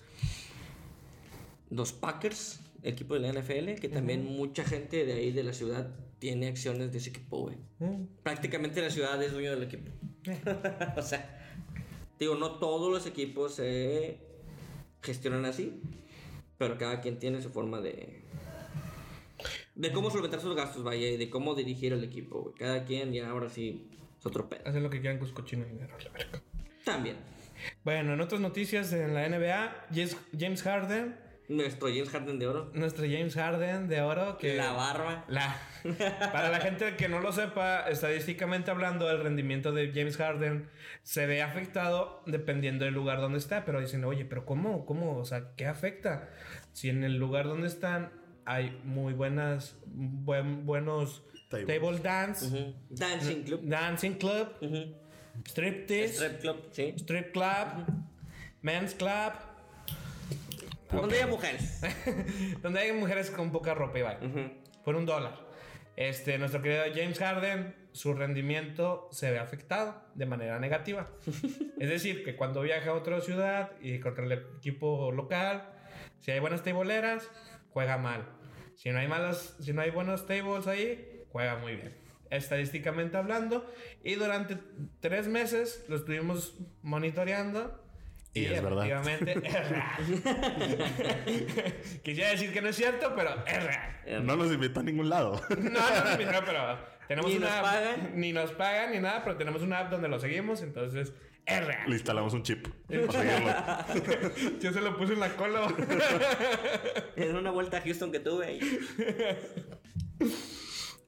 Los 1.71 1.93
Packers, 1.93 2.61
equipo 2.83 3.15
de 3.15 3.21
la 3.21 3.33
NFL. 3.33 3.75
Que 3.81 3.89
también 3.89 4.25
mucha 4.25 4.65
gente 4.65 5.05
de 5.05 5.13
ahí 5.15 5.33
de 5.33 5.43
la 5.43 5.53
ciudad 5.53 5.91
tiene 6.19 6.49
acciones 6.49 6.93
de 6.93 6.99
ese 6.99 7.11
equipo, 7.11 7.43
güey. 7.43 7.57
Mm, 7.79 8.07
Prácticamente 8.23 8.81
la 8.81 8.91
ciudad 8.91 9.23
es 9.23 9.33
dueño 9.33 9.51
del 9.51 9.63
equipo. 9.63 9.91
o 10.97 11.03
sea, 11.03 11.39
digo, 12.19 12.35
no 12.35 12.53
todos 12.53 12.91
los 12.91 13.07
equipos 13.07 13.55
se 13.55 14.19
gestionan 15.03 15.45
así, 15.45 15.81
pero 16.57 16.77
cada 16.77 17.01
quien 17.01 17.19
tiene 17.19 17.41
su 17.41 17.51
forma 17.51 17.81
de. 17.81 18.23
De 19.79 19.93
cómo 19.93 20.11
solventar 20.11 20.41
sus 20.41 20.55
gastos, 20.55 20.83
vaya, 20.83 21.09
y 21.09 21.17
de 21.17 21.31
cómo 21.31 21.55
dirigir 21.55 21.93
el 21.93 22.05
equipo, 22.05 22.43
güey. 22.43 22.55
Cada 22.57 22.85
quien 22.85 23.13
ya 23.13 23.31
ahora 23.31 23.49
sí 23.49 23.89
es 24.19 24.27
otro 24.27 24.49
pedo. 24.49 24.63
hacen 24.67 24.83
lo 24.83 24.91
que 24.91 25.01
quieran 25.01 25.19
con 25.19 25.29
su 25.29 25.35
cochino 25.35 25.65
dinero, 25.65 25.97
la 26.05 26.11
verga. 26.11 26.41
También, 26.85 27.17
Bueno, 27.85 28.13
en 28.15 28.21
otras 28.21 28.41
noticias 28.41 28.93
en 28.93 29.15
la 29.15 29.29
NBA, 29.29 29.87
James- 30.37 30.63
Harden, 30.63 31.17
nuestro 31.49 31.89
James 31.89 32.11
Harden 32.11 32.39
de 32.39 32.47
oro, 32.47 32.71
nuestro 32.75 33.05
James 33.05 33.35
Harden 33.35 33.89
de 33.89 34.03
oro, 34.03 34.37
que... 34.37 34.57
la 34.57 34.73
barba. 34.73 35.25
La, 35.29 35.57
para 36.33 36.51
la 36.51 36.61
gente 36.61 36.97
que 36.97 37.09
no 37.09 37.21
lo 37.21 37.33
sepa, 37.33 37.89
estadísticamente 37.89 38.71
hablando, 38.71 39.09
el 39.11 39.23
rendimiento 39.23 39.73
de 39.73 39.93
James 39.95 40.17
Harden 40.17 40.69
se 41.05 41.27
ve 41.27 41.41
afectado 41.43 42.23
dependiendo 42.27 42.85
del 42.85 42.95
lugar 42.95 43.21
donde 43.21 43.39
está. 43.39 43.65
Pero 43.65 43.81
dicen, 43.81 44.05
oye, 44.05 44.25
pero 44.25 44.45
¿cómo? 44.45 44.85
¿Cómo? 44.85 45.17
O 45.17 45.25
sea, 45.25 45.53
¿qué 45.57 45.67
afecta? 45.67 46.29
Si 46.73 46.89
en 46.91 47.03
el 47.05 47.17
lugar 47.17 47.47
donde 47.47 47.67
están 47.69 48.11
hay 48.49 48.81
muy 48.85 49.13
buenas, 49.13 49.77
buen- 49.87 50.65
buenos 50.65 51.23
table 51.51 51.99
dance. 52.03 52.75
Dancing 52.89 53.43
Club. 53.43 53.61
dancing 53.65 54.13
club, 54.15 54.49
striptease, 55.47 56.15
Strip 56.15 56.41
Club, 56.41 56.57
sí. 56.73 56.95
strip 56.97 57.33
club, 57.33 57.67
men's 58.63 58.95
club, 58.95 59.33
Donde 60.91 61.23
hay 61.23 61.29
mujeres. 61.31 61.81
donde 62.63 62.81
hay 62.81 62.93
mujeres 62.93 63.31
con 63.31 63.53
poca 63.53 63.75
ropa 63.75 63.99
y 63.99 64.03
vaya. 64.03 64.21
Por 64.85 64.97
un 64.97 65.05
dólar. 65.05 65.47
Este, 65.97 66.39
nuestro 66.39 66.63
querido 66.63 66.85
James 66.95 67.19
Harden, 67.19 67.75
su 67.93 68.15
rendimiento 68.15 69.09
se 69.11 69.31
ve 69.31 69.39
afectado 69.39 70.01
de 70.15 70.25
manera 70.27 70.59
negativa. 70.59 71.11
es 71.79 71.89
decir, 71.91 72.25
que 72.25 72.37
cuando 72.37 72.63
viaja 72.63 72.91
a 72.91 72.95
otra 72.95 73.21
ciudad 73.21 73.73
y 73.83 73.99
contra 74.01 74.25
el 74.25 74.33
equipo 74.33 75.13
local, 75.13 75.69
si 76.21 76.31
hay 76.31 76.41
buenas 76.41 76.63
tableeras, 76.63 77.29
juega 77.71 77.99
mal. 77.99 78.25
Si 78.79 78.91
no 78.91 79.01
hay 79.01 79.09
malas, 79.09 79.57
si 79.61 79.73
no 79.73 79.83
hay 79.83 79.91
buenos 79.91 80.25
tables 80.27 80.69
ahí, 80.69 81.25
juega 81.33 81.57
muy 81.57 81.75
bien. 81.75 81.97
Estadísticamente 82.31 83.17
hablando, 83.17 83.69
y 84.05 84.15
durante 84.15 84.57
tres 85.01 85.27
meses 85.27 85.85
lo 85.89 85.97
estuvimos 85.97 86.55
monitoreando. 86.83 87.85
Y 88.35 88.45
es 88.45 88.63
verdad. 88.63 88.87
efectivamente 88.87 89.33
es 89.49 89.69
real. 89.69 89.97
Quisiera 92.05 92.31
decir 92.31 92.53
que 92.53 92.61
no 92.63 92.69
es 92.69 92.77
cierto, 92.77 93.13
pero 93.17 93.31
es 93.47 93.65
real. 93.65 94.27
No 94.27 94.37
nos 94.37 94.53
invitó 94.53 94.81
a 94.81 94.83
ningún 94.85 95.09
lado. 95.09 95.41
No, 95.59 95.71
no, 95.71 96.17
no, 96.25 96.33
no, 96.33 96.45
pero 96.45 96.79
tenemos 97.09 97.31
Ni 97.31 97.37
una 97.39 97.47
nos 97.49 97.57
app- 97.57 97.65
pagan. 97.65 98.11
Ni 98.15 98.33
nos 98.33 98.53
pagan 98.53 98.93
ni 98.93 98.99
nada, 99.01 99.25
pero 99.25 99.37
tenemos 99.37 99.63
una 99.63 99.81
app 99.81 99.91
donde 99.91 100.09
lo 100.09 100.21
seguimos, 100.21 100.63
entonces 100.63 101.13
es 101.49 101.67
real. 101.67 101.89
Le 101.89 101.95
instalamos 101.95 102.35
un 102.35 102.43
chip. 102.43 102.69
para 103.07 103.13
seguirlo. 103.13 104.59
Yo 104.61 104.73
se 104.73 104.81
lo 104.81 104.97
puse 104.97 105.15
en 105.15 105.21
la 105.21 105.35
cola. 105.35 105.75
En 107.17 107.35
una 107.35 107.51
vuelta 107.51 107.79
a 107.79 107.81
Houston 107.81 108.13
que 108.13 108.21
tuve 108.21 108.47
ahí. 108.47 108.61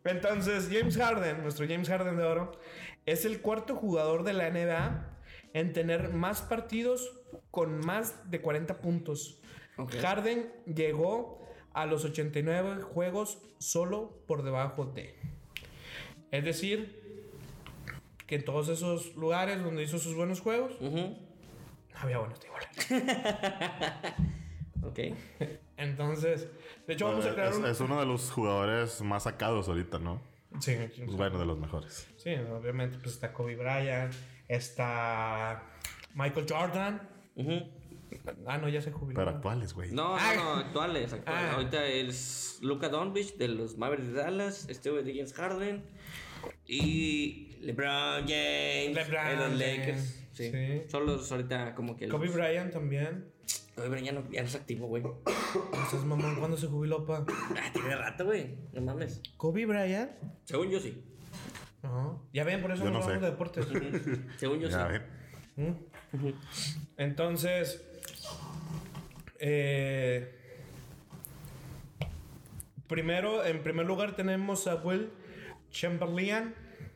Entonces, 0.04 0.68
James 0.72 0.96
Harden, 0.96 1.42
nuestro 1.42 1.66
James 1.68 1.88
Harden 1.88 2.16
de 2.16 2.24
oro, 2.24 2.52
es 3.06 3.24
el 3.24 3.40
cuarto 3.40 3.76
jugador 3.76 4.24
de 4.24 4.32
la 4.32 4.50
NBA 4.50 5.18
en 5.52 5.72
tener 5.72 6.12
más 6.12 6.42
partidos 6.42 7.12
con 7.50 7.78
más 7.78 8.30
de 8.30 8.40
40 8.40 8.80
puntos. 8.80 9.40
Harden 10.00 10.52
llegó 10.66 11.40
a 11.72 11.86
los 11.86 12.04
89 12.04 12.82
juegos 12.82 13.38
solo 13.58 14.24
por 14.26 14.42
debajo 14.42 14.86
de. 14.86 15.16
Es 16.30 16.44
decir, 16.44 16.99
que 18.30 18.36
en 18.36 18.44
todos 18.44 18.68
esos 18.68 19.14
lugares 19.16 19.62
donde 19.62 19.82
hizo 19.82 19.98
sus 19.98 20.14
buenos 20.14 20.40
juegos, 20.40 20.80
no 20.80 21.16
había 21.96 22.18
buenos 22.18 22.38
igual. 22.44 22.64
Ok. 24.82 24.98
Entonces, 25.76 26.48
de 26.86 26.94
hecho, 26.94 27.06
vamos 27.06 27.26
a 27.26 27.32
crear 27.34 27.50
es, 27.52 27.56
un. 27.58 27.66
es 27.66 27.80
uno 27.80 28.00
de 28.00 28.06
los 28.06 28.30
jugadores 28.30 29.02
más 29.02 29.24
sacados 29.24 29.68
ahorita, 29.68 29.98
¿no? 29.98 30.22
Sí, 30.58 30.74
Pues 31.04 31.16
bueno, 31.16 31.38
de 31.38 31.44
los 31.44 31.58
mejores. 31.58 32.08
sí, 32.16 32.30
obviamente 32.34 32.96
pues 32.98 33.12
está 33.14 33.32
Kobe 33.34 33.56
Bryant, 33.56 34.14
está 34.48 35.62
Michael 36.14 36.46
Jordan. 36.48 37.08
Ah, 38.46 38.56
no, 38.58 38.68
ya 38.68 38.80
se 38.80 38.90
jubiló. 38.90 39.18
Pero 39.18 39.30
actuales, 39.30 39.74
güey. 39.74 39.92
No, 39.92 40.16
Ah. 40.16 40.32
no, 40.34 40.44
no, 40.44 40.60
actuales, 40.60 41.12
actuales. 41.12 41.44
Ah. 41.50 41.54
Ahorita 41.56 41.86
es 41.86 42.58
Luka 42.62 42.88
Doncic 42.88 43.36
de 43.36 43.48
los 43.48 43.76
Mavericks 43.76 44.08
de 44.08 44.14
Dallas, 44.14 44.66
de 44.66 45.12
James 45.14 45.34
Harden 45.34 45.84
y 46.66 47.56
LeBron 47.60 48.26
James 48.26 48.94
LeBron 48.94 49.28
de 49.28 49.36
los 49.36 49.44
James, 49.44 49.58
Lakers. 49.58 50.20
Sí. 50.32 50.50
sí. 50.50 50.82
Son 50.88 51.06
los 51.06 51.30
ahorita 51.30 51.74
como 51.74 51.96
que 51.96 52.06
los... 52.06 52.16
Kobe 52.16 52.28
Bryant 52.28 52.72
también. 52.72 53.26
Kobe 53.74 53.88
Bryant 53.88 54.06
ya 54.06 54.12
no, 54.12 54.30
ya 54.30 54.42
no 54.42 54.48
es 54.48 54.54
activo, 54.54 54.86
güey. 54.86 55.02
Estás 55.84 56.04
mamón, 56.04 56.36
¿cuándo 56.36 56.56
se 56.56 56.66
jubiló, 56.66 57.04
pa? 57.04 57.24
Ah, 57.28 57.70
tiene 57.72 57.96
rato, 57.96 58.24
güey. 58.24 58.56
No 58.72 58.80
mames. 58.80 59.20
Kobe 59.36 59.66
Bryant. 59.66 60.10
Según 60.44 60.70
yo 60.70 60.80
sí. 60.80 61.04
Ya 62.32 62.44
ven, 62.44 62.60
por 62.60 62.72
eso 62.72 62.84
Yo 62.84 62.90
no 62.90 63.02
sé. 63.02 63.12
de 63.12 63.20
deportes. 63.20 63.66
Según 64.36 64.60
yo 64.60 64.68
Ya 64.68 64.86
sí. 64.86 64.92
ven. 65.56 65.78
¿Mm? 66.12 66.28
Entonces, 66.96 67.82
eh, 69.38 70.36
primero, 72.86 73.44
en 73.44 73.62
primer 73.62 73.86
lugar 73.86 74.16
tenemos 74.16 74.66
a 74.66 74.76
Will 74.76 75.10
Chamberlain. 75.70 76.54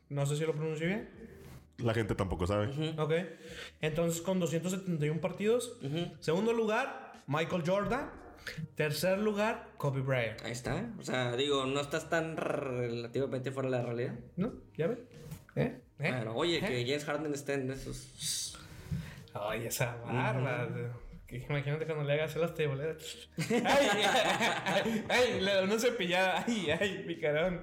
No 0.08 0.26
sé 0.26 0.36
si 0.36 0.44
lo 0.44 0.52
pronuncio 0.54 0.86
bien. 0.86 1.08
La 1.78 1.92
gente 1.94 2.14
tampoco 2.14 2.46
sabe. 2.46 2.68
Ok. 2.98 3.12
Entonces, 3.80 4.22
con 4.22 4.38
271 4.40 5.20
partidos. 5.20 5.78
Segundo 6.20 6.52
lugar, 6.52 7.12
Michael 7.26 7.62
Jordan. 7.66 8.10
Tercer 8.74 9.18
lugar, 9.18 9.70
Kobe 9.78 10.02
Bryant. 10.02 10.42
Ahí 10.44 10.52
está. 10.52 10.92
O 10.98 11.02
sea, 11.02 11.34
digo, 11.34 11.64
no 11.64 11.80
estás 11.80 12.10
tan 12.10 12.36
relativamente 12.36 13.50
fuera 13.50 13.70
de 13.70 13.76
la 13.76 13.82
realidad. 13.82 14.14
¿No? 14.36 14.52
¿Ya 14.76 14.88
ven? 14.88 14.98
¿Eh? 15.56 15.80
¿Eh? 15.98 16.08
Claro, 16.08 16.34
oye, 16.36 16.58
¿Eh? 16.58 16.60
que 16.60 16.84
James 16.84 17.04
Harden 17.04 17.32
esté 17.32 17.54
en 17.54 17.70
esos. 17.70 18.58
Ay, 19.32 19.66
esa 19.66 19.96
barba. 19.96 20.68
Imagínate 21.28 21.86
cuando 21.86 22.04
le 22.04 22.12
hagas 22.12 22.36
las 22.36 22.54
teboleras. 22.54 23.28
¡Ay! 23.38 23.88
¡Ay! 24.66 25.04
ay, 25.08 25.40
Le 25.40 25.54
da 25.54 25.62
una 25.64 25.78
cepillada. 25.78 26.44
¡Ay! 26.46 26.70
¡Ay! 26.70 27.04
Picarón. 27.06 27.60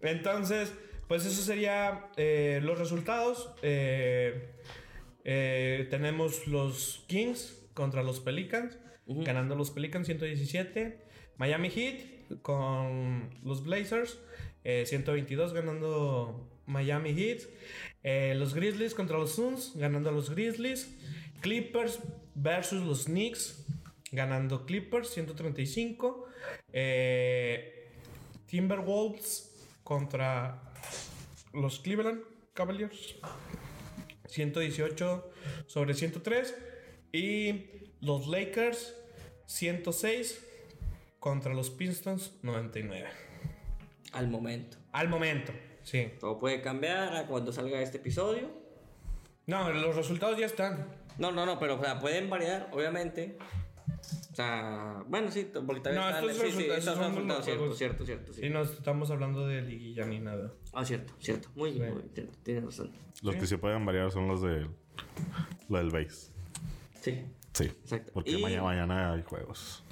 Entonces, 0.00 0.72
pues 1.08 1.24
eso 1.24 1.42
sería 1.42 2.10
eh, 2.16 2.60
los 2.62 2.78
resultados. 2.78 3.50
Eh, 3.62 4.50
eh, 5.24 5.86
tenemos 5.90 6.46
los 6.46 7.04
Kings 7.06 7.58
contra 7.74 8.02
los 8.02 8.20
Pelicans, 8.20 8.78
ganando 9.06 9.54
los 9.54 9.70
Pelicans 9.70 10.06
117. 10.06 11.04
Miami 11.36 11.70
Heat 11.70 12.40
con 12.42 13.30
los 13.44 13.62
Blazers, 13.62 14.18
eh, 14.64 14.84
122 14.86 15.52
ganando 15.52 16.48
Miami 16.66 17.14
Heat. 17.14 17.42
Los 18.36 18.54
Grizzlies 18.54 18.94
contra 18.94 19.18
los 19.18 19.34
Suns, 19.34 19.72
ganando 19.76 20.10
a 20.10 20.12
los 20.12 20.30
Grizzlies. 20.30 20.96
Clippers 21.40 22.00
versus 22.34 22.84
los 22.84 23.04
Knicks, 23.06 23.66
ganando 24.12 24.66
Clippers 24.66 25.10
135. 25.10 26.26
Eh, 26.72 27.85
Timberwolves 28.46 29.52
contra 29.82 30.62
los 31.52 31.80
Cleveland 31.80 32.22
Cavaliers. 32.54 33.16
118 34.28 35.30
sobre 35.66 35.94
103. 35.94 36.54
Y 37.12 37.64
los 38.00 38.26
Lakers 38.26 38.94
106 39.46 40.44
contra 41.18 41.54
los 41.54 41.70
Pistons 41.70 42.32
99. 42.42 43.08
Al 44.12 44.28
momento. 44.28 44.76
Al 44.92 45.08
momento, 45.08 45.52
sí. 45.82 46.12
Todo 46.20 46.38
puede 46.38 46.62
cambiar 46.62 47.16
a 47.16 47.26
cuando 47.26 47.52
salga 47.52 47.80
este 47.80 47.98
episodio. 47.98 48.50
No, 49.46 49.70
los 49.72 49.94
resultados 49.94 50.38
ya 50.38 50.46
están. 50.46 50.86
No, 51.18 51.32
no, 51.32 51.46
no, 51.46 51.58
pero 51.58 51.78
o 51.78 51.82
sea, 51.82 51.98
pueden 51.98 52.28
variar, 52.28 52.68
obviamente. 52.72 53.38
O 54.32 54.34
sea, 54.34 55.02
bueno, 55.08 55.30
sí, 55.30 55.50
porque 55.66 55.80
también 55.80 56.02
No, 56.04 56.08
están- 56.08 56.24
estos 56.30 56.36
sí, 56.36 56.38
sí, 56.38 56.46
resultados 56.68 56.78
estos 56.78 56.94
son 56.96 57.14
resultados, 57.14 57.44
cierto, 57.44 57.74
cierto, 57.74 58.04
cierto, 58.06 58.32
sí. 58.32 58.46
Y 58.46 58.50
no 58.50 58.62
estamos 58.62 59.10
hablando 59.10 59.46
de 59.46 59.62
liguilla 59.62 60.04
ni 60.06 60.20
nada. 60.20 60.52
Ah, 60.72 60.84
cierto, 60.84 61.14
cierto. 61.18 61.48
Muy 61.54 61.70
bien, 61.72 61.88
muy 61.92 61.98
bien, 62.02 62.10
cierto, 62.14 62.38
tienes 62.42 62.64
razón. 62.64 62.92
Los 63.22 63.36
que 63.36 63.46
se 63.46 63.58
pueden 63.58 63.84
variar 63.86 64.10
son 64.10 64.28
los 64.28 64.42
de 64.42 64.66
lo 65.68 65.78
del 65.78 65.90
base. 65.90 66.32
Sí. 67.00 67.24
Sí. 67.52 67.64
Exacto. 67.64 68.12
Porque 68.12 68.32
Y- 68.32 68.42
mañana, 68.42 68.62
mañana 68.62 69.12
hay 69.12 69.22
juegos. 69.22 69.82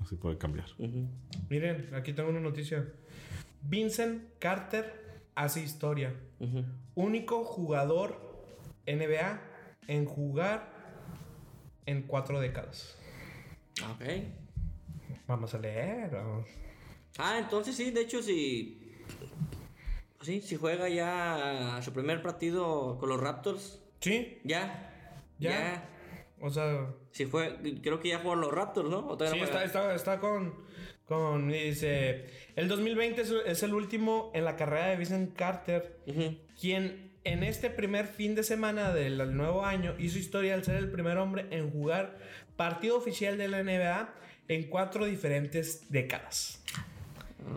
Así 0.00 0.16
puede 0.16 0.38
cambiar. 0.38 0.66
Miren, 1.48 1.90
aquí 1.94 2.12
tengo 2.12 2.30
una 2.30 2.40
noticia. 2.40 2.86
Vincent 3.62 4.22
Carter 4.38 5.22
hace 5.34 5.60
historia. 5.60 6.14
Único 6.94 7.44
jugador 7.44 8.20
NBA 8.86 9.40
en 9.88 10.04
jugar 10.06 10.70
en 11.86 12.02
cuatro 12.02 12.40
décadas. 12.40 12.96
Ok. 13.92 14.04
Vamos 15.26 15.54
a 15.54 15.58
leer. 15.58 16.10
vamos. 16.10 16.46
Ah, 17.18 17.38
entonces 17.38 17.76
sí, 17.76 17.90
de 17.90 18.02
hecho, 18.02 18.22
sí. 18.22 18.76
Sí, 20.22 20.40
si 20.42 20.56
juega 20.56 20.88
ya 20.88 21.80
su 21.82 21.92
primer 21.92 22.22
partido 22.22 22.98
con 22.98 23.08
los 23.08 23.20
Raptors, 23.20 23.80
Sí, 24.00 24.38
ya. 24.44 24.90
Ya. 25.38 25.50
Ya. 25.50 25.88
o 26.40 26.50
sea, 26.50 26.88
Si 27.12 27.26
fue, 27.26 27.58
creo 27.82 28.00
que 28.00 28.08
ya 28.08 28.18
fueron 28.18 28.40
los 28.40 28.52
Raptors, 28.52 28.88
¿no? 28.88 29.06
¿O 29.06 29.16
todavía 29.16 29.34
sí, 29.34 29.38
no 29.40 29.44
está, 29.44 29.64
está, 29.64 29.94
está 29.94 30.20
con, 30.20 30.54
con. 31.06 31.48
Dice: 31.48 32.26
El 32.56 32.68
2020 32.68 33.20
es, 33.22 33.30
es 33.30 33.62
el 33.62 33.74
último 33.74 34.30
en 34.34 34.44
la 34.44 34.56
carrera 34.56 34.86
de 34.86 34.96
Vincent 34.96 35.34
Carter, 35.36 36.00
quien 36.58 37.10
en 37.24 37.42
este 37.42 37.68
primer 37.68 38.06
fin 38.06 38.34
de 38.34 38.42
semana 38.42 38.92
del 38.94 39.36
nuevo 39.36 39.64
año 39.64 39.94
hizo 39.98 40.18
historia 40.18 40.54
al 40.54 40.64
ser 40.64 40.76
el 40.76 40.90
primer 40.90 41.18
hombre 41.18 41.46
en 41.50 41.70
jugar 41.70 42.18
partido 42.60 42.96
oficial 42.98 43.38
de 43.38 43.48
la 43.48 43.62
NBA 43.62 44.14
en 44.48 44.68
cuatro 44.68 45.06
diferentes 45.06 45.90
décadas. 45.90 46.62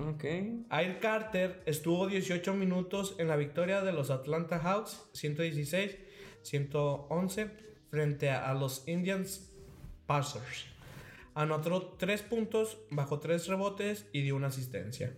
Ok. 0.08 0.24
Air 0.24 1.00
Carter 1.02 1.62
estuvo 1.66 2.08
18 2.08 2.54
minutos 2.54 3.16
en 3.18 3.28
la 3.28 3.36
victoria 3.36 3.82
de 3.82 3.92
los 3.92 4.12
Atlanta 4.12 4.60
Hawks 4.60 5.04
116-111 5.14 7.52
frente 7.90 8.30
a 8.30 8.54
los 8.54 8.88
Indians 8.88 9.52
Pacers. 10.06 10.68
Anotó 11.34 11.98
3 12.00 12.22
puntos, 12.22 12.78
bajó 12.90 13.20
3 13.20 13.46
rebotes 13.48 14.08
y 14.14 14.22
dio 14.22 14.38
una 14.38 14.48
asistencia. 14.48 15.18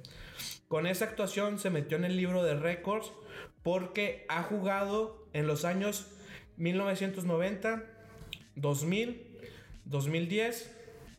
Con 0.67 0.88
esa 0.88 1.05
actuación 1.05 1.59
se 1.59 1.69
metió 1.69 1.95
en 1.95 2.05
el 2.05 2.17
libro 2.17 2.43
de 2.43 2.55
récords 2.55 3.11
porque 3.61 4.25
ha 4.29 4.41
jugado 4.41 5.29
en 5.33 5.45
los 5.45 5.63
años 5.63 6.07
1990, 6.57 7.83
2000, 8.55 9.24
2010 9.86 10.71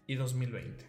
y 0.06 0.14
2020. 0.14 0.84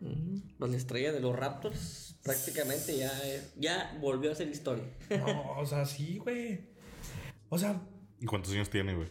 Ujú. 0.00 0.42
Pues 0.58 0.70
la 0.70 0.76
estrella 0.76 1.12
de 1.12 1.20
los 1.20 1.34
Raptors 1.36 2.16
prácticamente 2.24 2.96
ya, 2.96 3.10
ya 3.56 3.96
volvió 4.00 4.32
a 4.32 4.34
ser 4.34 4.48
historia. 4.48 4.84
No, 5.10 5.58
o 5.58 5.66
sea, 5.66 5.84
sí, 5.86 6.18
güey. 6.18 6.68
O 7.48 7.58
sea, 7.58 7.80
¿Y 8.20 8.26
cuántos 8.26 8.52
años 8.52 8.70
tiene, 8.70 8.94
güey? 8.94 9.08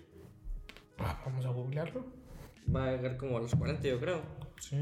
ah, 0.98 1.22
vamos 1.26 1.46
a 1.46 1.50
googlearlo. 1.50 2.06
Va 2.74 2.88
a 2.88 2.92
llegar 2.96 3.18
como 3.18 3.38
a 3.38 3.42
los 3.42 3.54
40, 3.56 3.88
yo 3.88 4.00
creo. 4.00 4.22
Sí. 4.60 4.78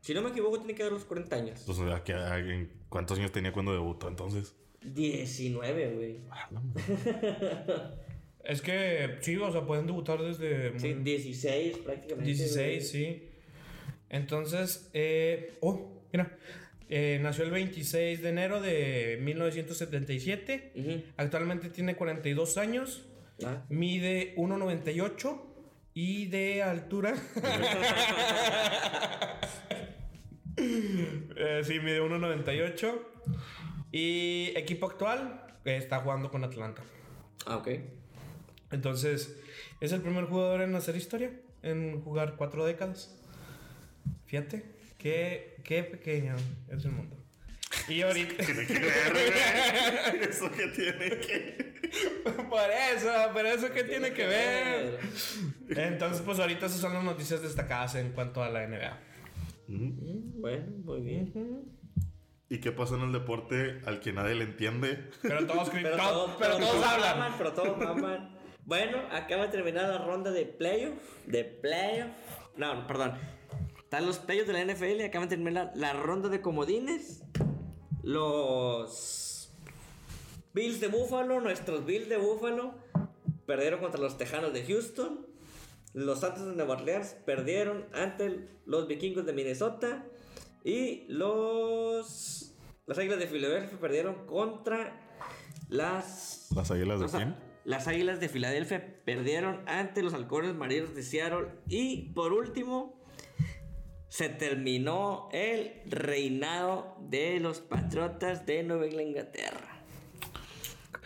Si 0.00 0.14
no 0.14 0.22
me 0.22 0.30
equivoco, 0.30 0.58
tiene 0.58 0.74
que 0.74 0.82
dar 0.84 0.92
los 0.92 1.04
40 1.04 1.36
años. 1.36 1.60
Entonces, 1.60 1.92
¿a 1.92 2.02
qué- 2.04 2.14
a- 2.14 2.38
en 2.38 2.72
¿cuántos 2.88 3.18
años 3.18 3.32
tenía 3.32 3.52
cuando 3.52 3.72
debutó 3.72 4.08
entonces? 4.08 4.54
19, 4.82 5.94
güey. 5.94 6.20
Ah, 6.30 6.48
no, 6.52 6.62
güey. 6.72 6.84
Es 8.48 8.62
que 8.62 9.16
sí, 9.20 9.36
o 9.36 9.50
sea, 9.50 9.62
pueden 9.62 9.86
debutar 9.86 10.22
desde 10.22 10.78
Sí, 10.78 10.94
16 10.94 11.78
prácticamente. 11.78 12.30
16, 12.30 12.88
sí. 12.88 13.22
Entonces, 14.08 14.88
eh, 14.92 15.54
oh, 15.60 16.04
mira, 16.12 16.36
eh, 16.88 17.18
nació 17.20 17.44
el 17.44 17.50
26 17.50 18.22
de 18.22 18.28
enero 18.28 18.60
de 18.60 19.18
1977. 19.20 20.72
Ujú. 20.76 21.02
Actualmente 21.16 21.70
tiene 21.70 21.96
42 21.96 22.56
años. 22.56 23.06
Ah. 23.44 23.64
Mide 23.68 24.34
1,98 24.36 25.42
y 25.94 26.26
de 26.26 26.62
altura. 26.62 27.14
Eh, 31.38 31.60
sí, 31.64 31.78
mide 31.80 32.00
1,98. 32.00 32.98
Y 33.92 34.52
equipo 34.56 34.86
actual 34.86 35.42
eh, 35.66 35.76
está 35.76 36.00
jugando 36.00 36.30
con 36.30 36.44
Atlanta. 36.44 36.82
Ah, 37.44 37.58
ok. 37.58 37.68
Entonces, 38.70 39.36
es 39.80 39.92
el 39.92 40.00
primer 40.02 40.24
jugador 40.24 40.62
en 40.62 40.74
hacer 40.74 40.96
historia, 40.96 41.30
en 41.62 42.00
jugar 42.02 42.34
cuatro 42.36 42.64
décadas. 42.64 43.16
Fíjate, 44.26 44.64
qué, 44.98 45.56
qué 45.64 45.82
pequeño 45.84 46.34
es 46.70 46.84
el 46.84 46.92
mundo. 46.92 47.16
Y 47.88 48.02
ahorita. 48.02 48.44
Tiene 48.44 48.66
que 48.66 48.78
ver. 48.78 50.28
Eso 50.30 50.50
que 50.50 50.66
tiene 50.68 51.08
que. 51.20 51.76
por 52.50 52.70
eso, 52.94 53.08
por 53.32 53.46
eso, 53.46 53.72
¿qué 53.72 53.84
tiene 53.84 54.12
que 54.12 54.26
ver? 54.26 54.98
Entonces, 55.68 56.22
pues 56.22 56.38
ahorita 56.40 56.66
esas 56.66 56.80
son 56.80 56.94
las 56.94 57.04
noticias 57.04 57.42
destacadas 57.42 57.94
en 57.96 58.10
cuanto 58.12 58.42
a 58.42 58.50
la 58.50 58.66
NBA. 58.66 58.98
Mm, 59.68 60.40
Bueno, 60.40 60.64
muy 60.84 61.00
bien. 61.00 61.32
¿Y 62.48 62.58
qué 62.58 62.70
pasó 62.72 62.96
en 62.96 63.02
el 63.02 63.12
deporte 63.12 63.80
al 63.86 64.00
que 64.00 64.12
nadie 64.12 64.34
le 64.36 64.44
entiende? 64.44 65.10
Pero 65.22 65.46
todos, 65.46 65.68
Pero, 65.72 65.96
todos- 65.96 66.00
todos, 66.12 66.36
pero 66.38 66.56
todos 66.58 66.84
hablan. 66.84 67.18
maman, 67.18 67.34
pero 67.38 67.52
todos 67.52 67.78
maman. 67.78 68.35
Bueno, 68.66 68.98
acaba 69.12 69.44
de 69.44 69.52
terminar 69.52 69.88
la 69.88 69.98
ronda 69.98 70.32
de 70.32 70.44
playoff. 70.44 70.98
De 71.24 71.44
playoff. 71.44 72.10
No, 72.56 72.84
perdón. 72.88 73.12
Están 73.78 74.04
los 74.04 74.18
playoffs 74.18 74.48
de 74.48 74.54
la 74.54 74.74
NFL. 74.74 75.04
Acaban 75.04 75.28
de 75.28 75.36
terminar 75.36 75.70
la 75.76 75.92
ronda 75.92 76.28
de 76.28 76.40
comodines. 76.40 77.22
Los 78.02 79.52
Bills 80.52 80.80
de 80.80 80.88
Buffalo, 80.88 81.40
nuestros 81.40 81.86
Bills 81.86 82.08
de 82.08 82.16
Buffalo, 82.16 82.74
perdieron 83.46 83.78
contra 83.78 84.00
los 84.00 84.18
Tejanos 84.18 84.52
de 84.52 84.64
Houston. 84.64 85.24
Los 85.94 86.20
Santos 86.20 86.46
de 86.46 86.56
Nueva 86.56 86.74
Orleans 86.74 87.14
perdieron 87.24 87.86
ante 87.94 88.48
los 88.66 88.88
Vikingos 88.88 89.24
de 89.26 89.32
Minnesota. 89.32 90.04
Y 90.64 91.04
los. 91.06 92.52
Las 92.86 92.98
Águilas 92.98 93.20
de 93.20 93.28
Filadelfia 93.28 93.78
perdieron 93.78 94.26
contra 94.26 95.22
las. 95.68 96.48
¿Las 96.52 96.68
águilas 96.72 96.98
de 96.98 97.08
sea, 97.08 97.18
quién? 97.20 97.45
Las 97.66 97.88
Águilas 97.88 98.20
de 98.20 98.28
Filadelfia 98.28 98.94
perdieron 99.04 99.60
ante 99.66 100.00
los 100.00 100.14
Halcones 100.14 100.54
Marinos 100.54 100.94
de 100.94 101.02
Seattle. 101.02 101.48
Y 101.68 102.12
por 102.14 102.32
último, 102.32 103.02
se 104.08 104.28
terminó 104.28 105.28
el 105.32 105.82
reinado 105.86 106.96
de 107.00 107.40
los 107.40 107.58
Patriotas 107.58 108.46
de 108.46 108.62
Nueva 108.62 108.86
Inglaterra. 108.86 109.82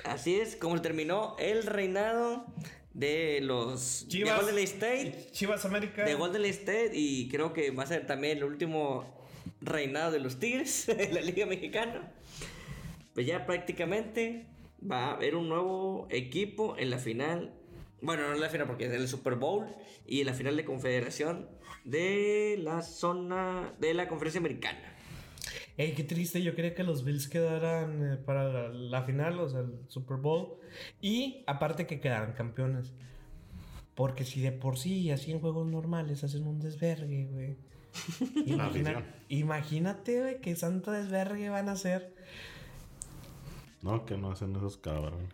Así 0.04 0.38
es 0.38 0.54
como 0.54 0.82
terminó 0.82 1.34
el 1.38 1.62
reinado 1.62 2.44
de 2.92 3.40
los 3.40 4.06
Chivas. 4.08 4.38
de 4.40 4.44
Golden 4.44 4.64
State. 4.64 5.28
Chivas 5.30 5.64
América. 5.64 6.04
De 6.04 6.14
Golden 6.14 6.44
State 6.44 6.90
y 6.92 7.28
creo 7.30 7.54
que 7.54 7.70
va 7.70 7.84
a 7.84 7.86
ser 7.86 8.06
también 8.06 8.36
el 8.36 8.44
último 8.44 9.26
reinado 9.62 10.12
de 10.12 10.20
los 10.20 10.38
Tigres 10.38 10.88
en 10.90 11.14
la 11.14 11.22
Liga 11.22 11.46
Mexicana. 11.46 12.12
Pues 13.14 13.26
ya 13.26 13.46
prácticamente 13.46 14.49
va 14.88 15.06
a 15.06 15.12
haber 15.14 15.36
un 15.36 15.48
nuevo 15.48 16.06
equipo 16.10 16.76
en 16.78 16.90
la 16.90 16.98
final. 16.98 17.54
Bueno, 18.02 18.26
no 18.28 18.34
en 18.34 18.40
la 18.40 18.48
final 18.48 18.66
porque 18.66 18.86
es 18.86 18.92
el 18.92 19.08
Super 19.08 19.34
Bowl 19.34 19.66
y 20.06 20.20
en 20.20 20.26
la 20.26 20.34
final 20.34 20.56
de 20.56 20.64
confederación 20.64 21.48
de 21.84 22.56
la 22.62 22.82
zona 22.82 23.74
de 23.78 23.94
la 23.94 24.08
conferencia 24.08 24.38
americana. 24.38 24.96
Ey, 25.76 25.92
qué 25.94 26.04
triste. 26.04 26.42
Yo 26.42 26.54
quería 26.54 26.74
que 26.74 26.82
los 26.84 27.04
Bills 27.04 27.28
quedaran 27.28 28.12
eh, 28.12 28.16
para 28.16 28.44
la, 28.52 28.68
la 28.68 29.02
final, 29.02 29.38
o 29.40 29.48
sea, 29.48 29.60
el 29.60 29.78
Super 29.88 30.16
Bowl. 30.18 30.56
Y 31.00 31.42
aparte 31.46 31.86
que 31.86 32.00
quedaran 32.00 32.32
campeones. 32.32 32.92
Porque 33.94 34.24
si 34.24 34.40
de 34.40 34.52
por 34.52 34.78
sí, 34.78 35.10
así 35.10 35.30
en 35.32 35.40
juegos 35.40 35.66
normales, 35.66 36.22
hacen 36.24 36.46
un 36.46 36.58
desvergue, 36.58 37.26
güey. 37.30 37.56
Imagina- 38.46 39.04
imagínate, 39.28 40.20
güey, 40.20 40.40
qué 40.40 40.54
santo 40.56 40.90
desvergue 40.90 41.48
van 41.50 41.68
a 41.68 41.72
hacer. 41.72 42.14
No, 43.82 44.04
que 44.04 44.16
no 44.16 44.30
hacen 44.32 44.54
esos 44.56 44.76
cabrones. 44.76 45.28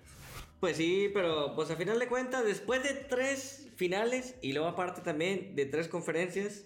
Pues 0.61 0.77
sí, 0.77 1.11
pero 1.13 1.55
pues 1.55 1.71
a 1.71 1.77
final 1.77 1.99
de 1.99 2.09
cuentas, 2.09 2.45
después 2.45 2.83
de 2.83 2.95
tres 2.95 3.69
finales 3.77 4.37
y 4.41 4.53
luego 4.53 4.69
aparte 4.69 5.03
también 5.03 5.55
de 5.55 5.67
tres 5.67 5.89
conferencias, 5.89 6.65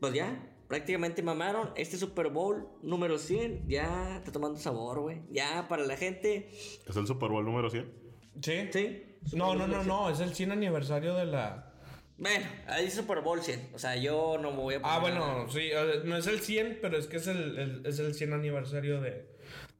pues 0.00 0.14
ya, 0.14 0.48
prácticamente 0.68 1.22
mamaron. 1.22 1.70
Este 1.76 1.98
Super 1.98 2.28
Bowl 2.28 2.68
número 2.82 3.18
100 3.18 3.68
ya 3.68 4.16
está 4.16 4.32
tomando 4.32 4.58
sabor, 4.58 5.00
güey. 5.00 5.20
Ya 5.30 5.66
para 5.68 5.84
la 5.84 5.96
gente, 5.96 6.50
¿Es 6.86 6.96
el 6.96 7.06
Super 7.06 7.28
Bowl 7.30 7.44
número 7.44 7.68
100? 7.68 7.92
¿Sí? 8.40 8.68
sí. 8.72 9.02
No, 9.34 9.54
no, 9.54 9.66
no, 9.66 9.84
no. 9.84 10.08
Es 10.10 10.20
el 10.20 10.34
100 10.34 10.52
aniversario 10.52 11.14
de 11.14 11.26
la. 11.26 11.68
Bueno, 12.16 12.46
ahí 12.66 12.90
Super 12.90 13.20
Bowl 13.20 13.42
100. 13.42 13.70
O 13.74 13.78
sea, 13.78 13.96
yo 13.96 14.38
no 14.40 14.50
me 14.52 14.56
voy 14.58 14.74
a 14.76 14.80
Ah, 14.82 15.00
poner- 15.00 15.18
bueno, 15.18 15.48
sí. 15.50 15.70
No 16.04 16.16
es 16.16 16.26
el 16.26 16.40
100, 16.40 16.78
pero 16.80 16.96
es 16.96 17.06
que 17.08 17.18
es 17.18 17.26
el, 17.26 17.58
el- 17.58 17.86
es 17.86 17.98
el 17.98 18.14
100 18.14 18.32
aniversario 18.32 19.00
de, 19.02 19.26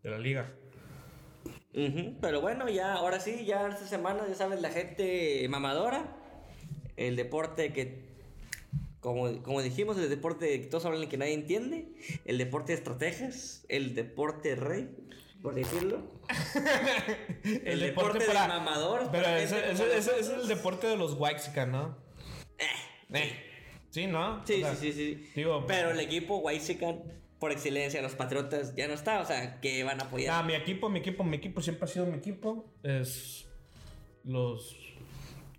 de 0.03 0.11
la 0.11 0.19
liga. 0.19 0.53
Pero 1.73 2.41
bueno, 2.41 2.69
ya, 2.69 2.95
ahora 2.95 3.19
sí, 3.19 3.45
ya 3.47 3.69
esta 3.69 3.87
semana, 3.87 4.27
ya 4.29 4.35
sabes, 4.35 4.61
la 4.61 4.71
gente 4.71 5.47
mamadora. 5.49 6.17
El 6.97 7.17
deporte 7.17 7.73
que, 7.73 8.05
como, 9.01 9.43
como 9.43 9.63
dijimos, 9.63 9.97
el 9.97 10.11
deporte 10.11 10.61
que 10.61 10.67
todos 10.67 10.85
hablan 10.85 11.03
y 11.05 11.07
que 11.07 11.17
nadie 11.17 11.33
entiende. 11.33 11.89
El 12.27 12.37
deporte 12.37 12.73
de 12.73 12.79
estrategias. 12.79 13.65
El 13.69 13.95
deporte 13.95 14.55
rey, 14.55 14.91
por 15.43 15.55
decirlo. 15.55 16.03
El 17.65 17.81
deporte 17.81 18.27
de 18.27 18.35
mamador, 18.35 19.09
Pero 19.11 19.25
para 19.25 19.43
ese, 19.43 19.71
es 19.71 20.29
el 20.29 20.47
deporte 20.47 20.87
de 20.87 20.97
los 20.97 21.15
Waxican, 21.15 21.73
¿no? 21.73 21.99
Eh. 23.11 23.33
Sí, 23.91 24.07
¿no? 24.07 24.47
Sí, 24.47 24.63
O 24.63 24.67
sea, 24.67 24.77
sí, 24.77 24.93
sí, 24.93 25.15
sí. 25.17 25.31
Digo, 25.35 25.67
Pero 25.67 25.91
el 25.91 26.01
equipo 26.01 26.39
Waxican, 26.39 27.03
por 27.43 27.51
excelencia, 27.51 28.01
los 28.01 28.15
Patriotas, 28.15 28.77
ya 28.77 28.87
no 28.87 28.95
está. 28.95 29.21
O 29.21 29.27
sea, 29.27 29.61
que 29.61 29.83
van 29.83 30.01
a 30.01 30.05
apoyar. 30.05 30.39
Ah, 30.39 30.43
mi 30.45 30.55
equipo, 30.55 30.89
mi 30.89 31.01
equipo, 31.01 31.25
mi 31.25 31.39
equipo 31.39 31.61
siempre 31.61 31.87
ha 31.87 31.89
sido 31.89 32.07
mi 32.07 32.17
equipo. 32.17 32.73
Es 32.85 33.49
los 34.23 34.77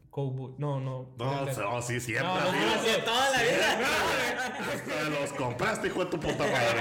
Cowboys. 0.09 0.57
No, 0.57 0.79
no. 0.79 1.13
No, 1.17 1.45
no, 1.45 1.81
sí, 1.81 1.99
siempre. 1.99 2.25
No, 2.25 2.35
De 2.35 3.01
toda 3.03 3.31
la 3.31 3.43
vida. 3.43 5.09
Los 5.09 5.33
compraste, 5.33 5.87
hijo 5.87 6.05
de 6.05 6.11
tu 6.11 6.21
puta 6.21 6.45
madre. 6.45 6.79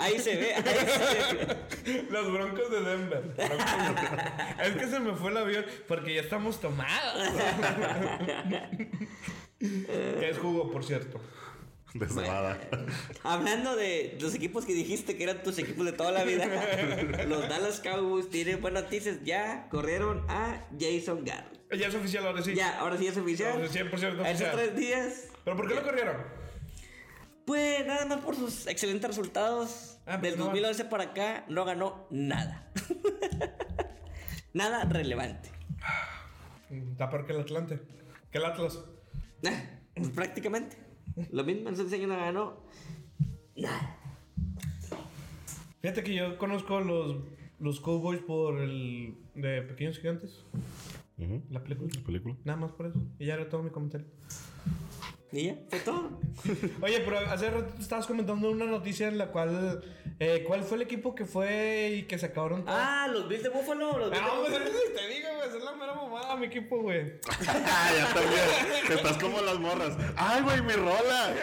Ahí 0.00 0.18
se 0.18 0.36
ve, 0.36 0.54
ahí 0.54 0.62
se 0.62 1.34
ve. 1.34 2.06
Los 2.10 2.30
Broncos 2.30 2.70
de 2.70 2.82
Denver. 2.82 3.34
Es 4.62 4.76
que 4.76 4.86
se 4.86 5.00
me 5.00 5.14
fue 5.14 5.30
el 5.30 5.38
avión 5.38 5.64
porque 5.88 6.12
ya 6.12 6.20
estamos 6.20 6.60
tomados. 6.60 7.32
que 9.58 10.28
es 10.28 10.36
jugo, 10.36 10.70
por 10.70 10.84
cierto. 10.84 11.18
De 12.00 12.08
cebada. 12.08 12.58
Hablando 13.22 13.76
de 13.76 14.16
los 14.20 14.34
equipos 14.34 14.64
que 14.64 14.74
dijiste 14.74 15.16
que 15.16 15.24
eran 15.24 15.42
tus 15.42 15.58
equipos 15.58 15.84
de 15.84 15.92
toda 15.92 16.12
la 16.12 16.24
vida, 16.24 16.46
los 17.26 17.48
Dallas 17.48 17.80
Cowboys 17.80 18.28
tienen 18.30 18.60
buenas 18.60 18.84
noticias. 18.84 19.18
Ya 19.24 19.68
corrieron 19.70 20.24
a 20.28 20.64
Jason 20.78 21.24
Garrett. 21.24 21.56
Ya 21.76 21.88
es 21.88 21.94
oficial 21.94 22.26
ahora 22.26 22.42
sí. 22.42 22.54
Ya, 22.54 22.78
ahora 22.78 22.96
sí 22.96 23.06
es 23.06 23.16
oficial. 23.16 23.68
Sí, 23.68 23.78
100% 23.78 23.92
Hace 23.92 24.20
oficial. 24.20 24.52
tres 24.54 24.76
días. 24.76 25.28
¿Pero 25.44 25.56
por 25.56 25.68
qué 25.68 25.74
lo 25.74 25.82
corrieron? 25.82 26.16
Pues 27.44 27.86
nada 27.86 28.06
más 28.06 28.20
por 28.20 28.34
sus 28.36 28.66
excelentes 28.66 29.08
resultados. 29.08 29.98
Ah, 30.06 30.18
pues 30.20 30.32
Del 30.32 30.38
no. 30.38 30.46
2011 30.46 30.84
para 30.86 31.04
acá 31.04 31.44
no 31.48 31.64
ganó 31.64 32.06
nada. 32.10 32.70
nada 34.52 34.84
relevante. 34.84 35.50
Está 36.70 37.08
peor 37.10 37.26
que 37.26 37.32
el 37.32 37.40
Atlante. 37.40 37.80
Que 38.30 38.38
el 38.38 38.44
Atlas. 38.44 38.80
Ah, 39.46 39.62
prácticamente. 40.14 40.76
Lo 41.30 41.44
mismo, 41.44 41.68
en 41.68 42.08
no 42.08 42.16
ganó 42.16 42.56
nada. 43.56 43.96
Fíjate 45.80 46.02
que 46.02 46.14
yo 46.14 46.36
conozco 46.38 46.80
los, 46.80 47.16
los 47.60 47.80
Cowboys 47.80 48.20
por 48.20 48.60
el 48.60 49.14
de 49.34 49.62
Pequeños 49.62 49.98
Gigantes. 49.98 50.44
La 51.50 51.62
película. 51.62 51.90
¿La 51.94 52.04
película? 52.04 52.36
Nada 52.44 52.58
más 52.58 52.72
por 52.72 52.86
eso. 52.86 53.00
Y 53.18 53.26
ya 53.26 53.34
era 53.34 53.48
todo 53.48 53.62
mi 53.62 53.70
comentario. 53.70 54.06
Y 55.32 55.46
ya, 55.46 55.58
fue 55.68 55.80
todo. 55.80 56.20
Oye, 56.82 57.00
pero 57.00 57.18
hace 57.18 57.50
rato 57.50 57.74
estabas 57.80 58.06
comentando 58.06 58.50
una 58.50 58.66
noticia 58.66 59.08
en 59.08 59.18
la 59.18 59.28
cual. 59.32 59.82
Eh, 60.18 60.44
¿Cuál 60.46 60.62
fue 60.62 60.76
el 60.78 60.82
equipo 60.82 61.14
que 61.14 61.24
fue 61.26 61.90
y 61.98 62.02
que 62.04 62.18
se 62.18 62.26
acabaron 62.26 62.64
todos? 62.64 62.78
Ah, 62.80 63.06
los 63.12 63.28
Bills 63.28 63.42
de 63.42 63.48
Buffalo. 63.50 63.98
Los 63.98 64.10
Bills 64.10 64.22
de 64.22 64.28
No, 64.28 64.40
pues 64.42 64.52
Buffalo. 64.52 64.70
te 64.94 65.08
digo, 65.08 65.28
güey, 65.36 65.48
es 65.58 65.64
la 65.64 65.72
mera 65.72 65.94
mamada 65.94 66.36
mi 66.36 66.46
equipo, 66.46 66.80
güey. 66.82 67.12
Ah, 67.48 67.90
ya 67.96 68.14
también. 68.14 68.98
Estás 68.98 69.18
como 69.18 69.40
las 69.42 69.58
morras. 69.58 69.96
¡Ay, 70.16 70.42
güey, 70.42 70.62
mi 70.62 70.72
rola! 70.72 71.34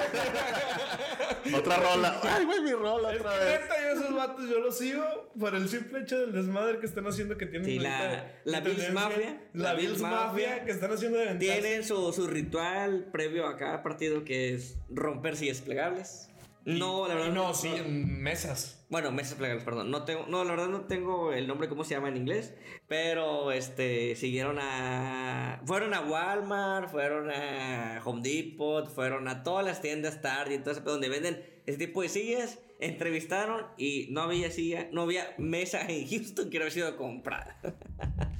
otra 1.55 1.75
rola. 1.77 2.19
¡Ay, 2.23 2.45
güey, 2.45 2.61
mi 2.61 2.71
rola 2.71 3.13
Es 3.13 3.19
otra 3.19 3.37
vez! 3.37 3.59
neta, 3.61 3.75
yo 3.81 3.89
esos 3.99 4.15
vatos 4.15 4.49
yo 4.49 4.59
los 4.59 4.77
sigo 4.77 5.03
por 5.39 5.53
el 5.55 5.67
simple 5.69 5.99
hecho 6.01 6.17
del 6.19 6.31
desmadre 6.33 6.79
que 6.79 6.85
están 6.85 7.05
haciendo 7.05 7.37
que 7.37 7.45
tienen 7.45 7.65
Sí, 7.67 7.79
la- 7.79 8.25
la 8.45 8.61
de 8.61 8.69
Bills. 8.71 8.91
Mafia. 8.93 9.41
La, 9.53 9.63
La 9.63 9.73
Bills 9.75 9.99
Mafia, 9.99 10.25
Mafia 10.27 10.65
que 10.65 10.71
están 10.71 10.91
haciendo 10.91 11.17
de 11.19 11.25
ventaja. 11.25 11.51
Tienen 11.59 11.83
su, 11.83 12.11
su 12.13 12.27
ritual 12.27 13.09
previo 13.11 13.45
a 13.47 13.57
cada 13.57 13.83
partido 13.83 14.23
que 14.23 14.53
es 14.55 14.77
romper 14.89 15.35
sillas 15.35 15.61
plegables. 15.61 16.29
No, 16.65 17.07
la 17.07 17.15
verdad. 17.15 17.33
No, 17.33 17.53
sí, 17.53 17.69
mesas. 17.87 18.85
Bueno, 18.89 19.11
mesas 19.11 19.35
plegables, 19.35 19.65
perdón. 19.65 19.91
No 19.91 20.03
tengo, 20.03 20.25
no, 20.27 20.43
la 20.43 20.51
verdad 20.51 20.69
no 20.69 20.81
tengo 20.81 21.33
el 21.33 21.47
nombre 21.47 21.67
cómo 21.67 21.83
se 21.83 21.95
llama 21.95 22.09
en 22.09 22.17
inglés, 22.17 22.53
pero 22.87 23.51
este 23.51 24.15
siguieron 24.15 24.59
a 24.59 25.61
fueron 25.65 25.93
a 25.93 26.01
Walmart, 26.01 26.89
fueron 26.89 27.31
a 27.31 28.01
Home 28.05 28.21
Depot, 28.21 28.87
fueron 28.87 29.27
a 29.27 29.43
todas 29.43 29.65
las 29.65 29.81
tiendas 29.81 30.21
Target, 30.21 30.65
eso, 30.67 30.81
donde 30.81 31.09
venden 31.09 31.43
ese 31.65 31.77
tipo 31.77 32.01
de 32.01 32.09
sillas, 32.09 32.59
entrevistaron 32.79 33.65
y 33.77 34.07
no 34.11 34.21
había 34.21 34.49
silla, 34.51 34.87
no 34.91 35.01
había 35.01 35.33
mesa 35.37 35.81
en 35.87 36.07
Houston 36.07 36.49
que 36.49 36.59
no 36.59 36.65
había 36.65 36.73
sido 36.73 36.95
comprada. 36.95 37.57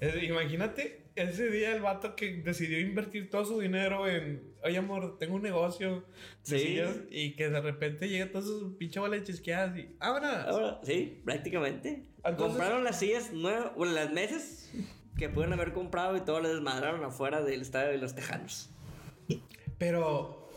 Imagínate 0.00 1.10
ese 1.14 1.50
día 1.50 1.74
el 1.74 1.82
vato 1.82 2.16
que 2.16 2.34
decidió 2.42 2.80
invertir 2.80 3.28
todo 3.28 3.44
su 3.44 3.60
dinero 3.60 4.08
en, 4.08 4.54
oye 4.62 4.78
amor, 4.78 5.18
tengo 5.18 5.34
un 5.34 5.42
negocio 5.42 6.04
Sí. 6.42 6.58
sillas", 6.58 6.96
y 7.10 7.34
que 7.36 7.50
de 7.50 7.60
repente 7.60 8.08
llega 8.08 8.30
todas 8.30 8.46
sus 8.46 8.76
pinche 8.76 8.98
bolas 9.00 9.24
chisqueadas 9.24 9.76
y 9.76 9.94
¡vámonos! 9.98 10.32
Ahora, 10.46 10.80
sí, 10.84 11.20
prácticamente. 11.24 12.06
Entonces- 12.24 12.36
Compraron 12.36 12.84
las 12.84 12.98
sillas 12.98 13.32
nuevas, 13.32 13.74
bueno, 13.74 13.92
las 13.92 14.10
mesas 14.12 14.70
que 15.18 15.28
pudieron 15.28 15.52
haber 15.52 15.72
comprado 15.72 16.16
y 16.16 16.20
todo 16.20 16.40
las 16.40 16.52
desmadraron 16.52 17.04
afuera 17.04 17.42
del 17.42 17.60
estadio 17.60 17.90
de 17.90 17.98
los 17.98 18.14
Tejanos. 18.14 18.70
Pero 19.78 20.48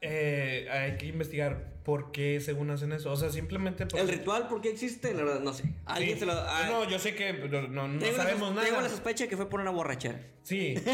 eh, 0.00 0.68
hay 0.70 0.96
que 0.96 1.06
investigar. 1.06 1.69
Por 1.84 2.12
qué 2.12 2.40
según 2.40 2.70
hacen 2.70 2.92
eso. 2.92 3.10
O 3.12 3.16
sea, 3.16 3.30
simplemente 3.30 3.86
porque... 3.86 4.00
El 4.02 4.08
ritual, 4.08 4.48
¿por 4.48 4.60
qué 4.60 4.70
existe? 4.70 5.12
La 5.14 5.24
verdad, 5.24 5.40
no 5.40 5.52
sé. 5.52 5.74
Alguien 5.86 6.14
Sí. 6.14 6.20
se 6.20 6.26
lo. 6.26 6.32
ah, 6.32 6.66
No, 6.70 6.88
yo 6.88 6.98
sé 6.98 7.14
que 7.14 7.32
no, 7.32 7.62
no- 7.68 7.88
no 7.88 8.06
sabemos 8.12 8.54
la, 8.54 8.62
tengo 8.62 8.76
la 8.76 8.82
nada. 8.82 8.88
sospecha 8.90 9.26
que 9.28 9.36
fue 9.36 9.48
por 9.48 9.60
una 9.60 9.70
borrachera. 9.70 10.20
Sí, 10.42 10.74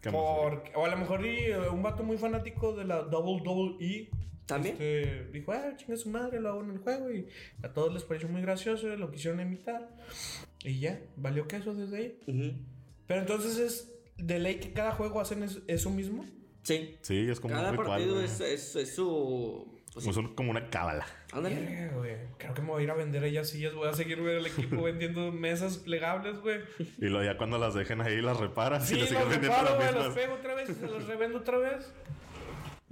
¿Qué 0.00 0.10
más? 0.10 0.20
por, 0.20 0.64
o 0.74 0.84
a 0.84 0.88
lo 0.88 0.96
mejor 0.98 1.24
y, 1.24 1.36
eh, 1.46 1.68
un 1.70 1.82
vato 1.82 2.02
muy 2.02 2.18
fanático 2.18 2.74
de 2.74 2.84
la 2.84 3.02
WWE 3.06 4.10
¿También? 4.46 4.74
este, 4.74 5.24
dijo, 5.32 5.52
ah, 5.52 5.72
chinga 5.76 5.96
su 5.96 6.10
madre, 6.10 6.38
lo 6.40 6.50
hago 6.50 6.62
en 6.62 6.70
el 6.72 6.78
juego. 6.78 7.10
Y 7.10 7.26
a 7.62 7.72
todos 7.72 7.94
les 7.94 8.02
pareció 8.02 8.28
muy 8.28 8.42
gracioso, 8.42 8.86
lo 8.88 9.10
quisieron 9.10 9.40
imitar. 9.40 9.88
Y 10.62 10.80
ya, 10.80 11.00
valió 11.16 11.48
queso 11.48 11.72
desde 11.74 11.96
ahí. 11.96 12.18
Ujú. 12.26 12.52
Pero 13.06 13.20
entonces 13.20 13.56
es 13.58 13.94
de 14.18 14.38
ley 14.38 14.56
que 14.56 14.72
cada 14.74 14.92
juego 14.92 15.20
hacen 15.20 15.42
es- 15.42 15.60
eso 15.66 15.88
mismo. 15.90 16.26
Sí. 16.64 16.96
Sí, 17.02 17.28
es 17.30 17.38
como 17.38 17.54
Cada 17.54 17.70
un 17.70 17.76
ritual. 17.76 17.88
partido 17.88 18.20
es, 18.20 18.40
es, 18.40 18.74
es 18.74 18.94
su. 18.94 19.68
pues, 19.92 20.06
Es 20.06 20.16
como 20.34 20.50
una 20.50 20.68
cábala. 20.70 21.06
ándale. 21.32 21.90
Güey. 21.94 22.16
Creo 22.38 22.54
que 22.54 22.62
me 22.62 22.68
voy 22.68 22.80
a 22.80 22.84
ir 22.84 22.90
a 22.90 22.94
vender 22.94 23.22
ellas 23.22 23.48
sillas. 23.48 23.74
Voy 23.74 23.86
a 23.88 23.92
seguir 23.92 24.20
güey, 24.20 24.36
el 24.38 24.46
equipo 24.46 24.82
vendiendo 24.82 25.30
mesas 25.30 25.76
plegables, 25.78 26.38
güey. 26.40 26.60
Y 26.98 27.06
luego 27.06 27.22
ya 27.24 27.36
cuando 27.36 27.58
las 27.58 27.74
dejen 27.74 28.00
ahí 28.00 28.20
las 28.20 28.38
reparas 28.40 28.88
Sí, 28.88 28.94
y 28.94 28.96
le 28.96 29.00
los 29.02 29.08
siguen 29.10 29.28
vendiendo 29.28 29.56
reparo, 29.58 29.78
las 29.80 29.94
mismas. 29.94 30.14
pego 30.14 30.34
otra 30.34 30.54
vez 30.54 30.70
y 30.70 30.74
se 30.74 30.86
los 30.86 31.06
revendo 31.06 31.38
otra 31.38 31.58
vez. 31.58 31.92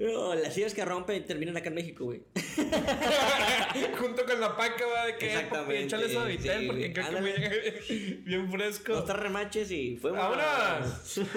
No, 0.03 0.34
las 0.34 0.53
sillas 0.55 0.74
que 0.74 0.84
rompen 0.84 1.24
terminan 1.24 1.57
acá 1.57 1.68
en 1.68 1.74
México, 1.76 2.05
güey. 2.07 2.22
Junto 3.98 4.24
con 4.24 4.40
la 4.40 4.57
paca, 4.57 4.84
va, 4.86 5.07
de 5.07 5.16
que 5.16 5.26
Exactamente, 5.32 5.84
échale 5.84 6.09
suavitel 6.12 6.61
sí, 6.62 6.66
porque 6.66 6.92
creo 6.92 7.07
que 7.07 7.20
me 7.20 7.30
Ándale. 7.32 7.38
llega 7.38 8.20
bien 8.24 8.50
fresco. 8.50 8.92
Dos 8.94 9.05
tres 9.05 9.18
remaches 9.20 9.70
y 9.70 9.96
fue 9.96 10.11
¡Vámonos! 10.11 11.20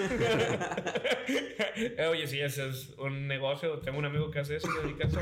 Eh, 1.78 2.06
Oye, 2.10 2.26
sí, 2.26 2.40
ese 2.40 2.68
es 2.68 2.90
un 2.98 3.26
negocio. 3.28 3.78
Tengo 3.80 3.98
un 3.98 4.04
amigo 4.06 4.30
que 4.30 4.38
hace 4.40 4.56
eso, 4.56 4.68
se 4.72 4.80
dedica 4.86 5.04
a 5.04 5.08
eso. 5.08 5.20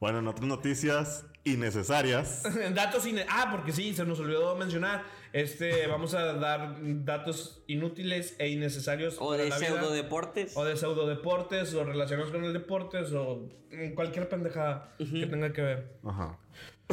Bueno, 0.00 0.18
en 0.18 0.26
otras 0.28 0.46
noticias 0.46 1.26
innecesarias. 1.44 2.42
datos 2.74 3.06
ine- 3.06 3.26
Ah, 3.28 3.48
porque 3.50 3.72
sí, 3.72 3.94
se 3.94 4.04
nos 4.04 4.18
olvidó 4.20 4.56
mencionar. 4.56 5.02
Este, 5.32 5.86
vamos 5.86 6.14
a 6.14 6.32
dar 6.34 6.76
datos 7.04 7.62
inútiles 7.68 8.34
e 8.38 8.48
innecesarios. 8.48 9.16
O 9.20 9.32
de 9.32 9.48
la 9.48 9.58
vida. 9.58 9.68
pseudo 9.68 9.92
deportes. 9.92 10.56
O 10.56 10.64
de 10.64 10.76
pseudodeportes, 10.76 11.72
o 11.74 11.84
relacionados 11.84 12.32
con 12.32 12.44
el 12.44 12.52
deportes, 12.52 13.12
o 13.12 13.48
cualquier 13.94 14.28
pendejada 14.28 14.92
que 14.98 15.26
tenga 15.26 15.52
que 15.52 15.62
ver. 15.62 15.98
Ajá. 16.04 16.38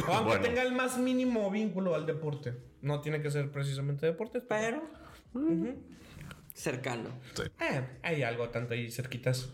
O 0.06 0.12
aunque 0.12 0.28
Bueno. 0.38 0.42
tenga 0.44 0.62
el 0.62 0.72
más 0.72 0.98
mínimo 0.98 1.50
vínculo 1.50 1.94
al 1.96 2.06
deporte. 2.06 2.54
No 2.82 3.00
tiene 3.00 3.20
que 3.20 3.30
ser 3.30 3.50
precisamente 3.50 4.06
deportes, 4.06 4.42
pero. 4.48 4.82
Pero. 5.32 5.74
Cercano. 6.54 7.10
Eh, 7.60 7.84
hay 8.02 8.22
algo 8.22 8.48
tanto 8.50 8.74
ahí 8.74 8.90
cerquitas. 8.90 9.48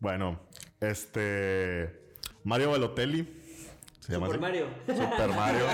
Bueno, 0.00 0.40
este. 0.80 2.00
Mario 2.44 2.70
Balotelli. 2.70 3.39
Se 4.00 4.12
llama 4.12 4.26
Super 4.26 4.40
así? 4.40 4.40
Mario. 4.40 4.66
Super 4.86 5.28
Mario. 5.28 5.64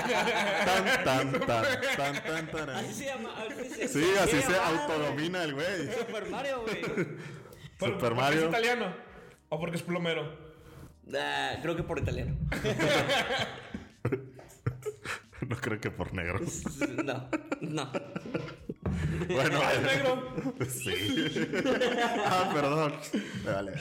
Tan, 0.65 1.05
tan, 1.05 1.33
tan, 1.47 1.65
tan, 1.97 2.25
tan, 2.25 2.51
tan. 2.51 2.71
Así 2.71 2.93
se 2.95 3.05
llama. 3.07 3.31
Así 3.39 3.69
se, 3.71 3.89
Sí, 3.89 4.05
así 4.21 4.43
se 4.43 4.57
autodomina 4.57 5.45
el 5.45 5.55
güey. 5.55 5.93
Super 5.99 6.27
Mario, 6.31 6.63
güey. 6.63 6.81
Por- 6.83 7.89
Super 7.89 7.99
porque 7.99 8.15
Mario. 8.15 8.41
es 8.43 8.49
italiano. 8.49 8.95
O 9.49 9.61
porque 9.61 9.77
es 9.77 9.83
plomero. 9.83 10.37
Ah, 11.17 11.53
creo 11.63 11.77
que 11.77 11.83
por 11.85 11.99
italiano. 11.99 12.37
No 15.49 15.55
creo 15.57 15.79
que 15.81 15.91
por 15.91 16.13
negros. 16.15 16.63
No, 17.05 17.29
no. 17.61 17.93
Bueno, 19.29 19.61
Es 19.71 19.83
negro. 19.83 20.55
Sí. 20.69 21.49
Ah, 22.25 22.51
perdón. 22.53 22.95
Me 23.45 23.53
Vale. 23.53 23.73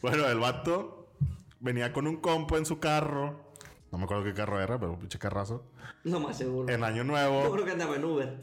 Bueno, 0.00 0.26
el 0.28 0.38
vato 0.38 1.01
venía 1.62 1.92
con 1.92 2.06
un 2.06 2.16
compo 2.16 2.58
en 2.58 2.66
su 2.66 2.78
carro. 2.78 3.52
No 3.90 3.98
me 3.98 4.04
acuerdo 4.04 4.24
qué 4.24 4.34
carro 4.34 4.60
era, 4.60 4.78
pero 4.78 4.92
un 4.92 4.98
pinche 4.98 5.18
carrazo. 5.18 5.64
No 6.04 6.20
más 6.20 6.36
seguro. 6.36 6.72
En 6.72 6.84
Año 6.84 6.98
Yo 6.98 7.04
Nuevo. 7.04 7.50
creo 7.52 7.64
que 7.64 7.72
andaba 7.72 7.96
en 7.96 8.04
Uber. 8.04 8.36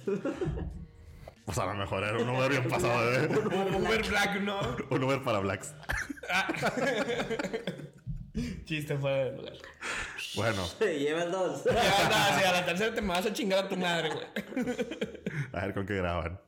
Pues 1.45 1.57
a 1.57 1.65
lo 1.65 1.73
mejor 1.73 2.03
era 2.03 2.17
un 2.19 2.29
Uber 2.29 2.49
bien 2.49 2.67
pasado 2.67 3.09
de. 3.11 3.27
Uber 3.77 4.07
Black, 4.07 4.41
no. 4.41 4.59
Un 4.89 5.03
Uber 5.03 5.21
para 5.23 5.39
Blacks. 5.39 5.73
Chiste 8.65 8.97
fuera 8.97 9.25
de 9.25 9.31
lugar. 9.35 9.53
Bueno, 10.35 10.63
Lleva 10.79 11.23
el 11.23 11.31
dos. 11.31 11.63
Ya, 11.65 11.73
no, 11.73 12.39
sí, 12.39 12.43
a 12.45 12.51
la 12.51 12.65
tercera 12.65 12.93
te 12.93 13.01
me 13.01 13.07
vas 13.09 13.25
a 13.25 13.33
chingar 13.33 13.65
a 13.65 13.67
tu 13.67 13.75
madre, 13.75 14.11
güey. 14.11 14.75
a 15.51 15.61
ver 15.65 15.73
con 15.73 15.85
qué 15.87 15.95
graban. 15.95 16.39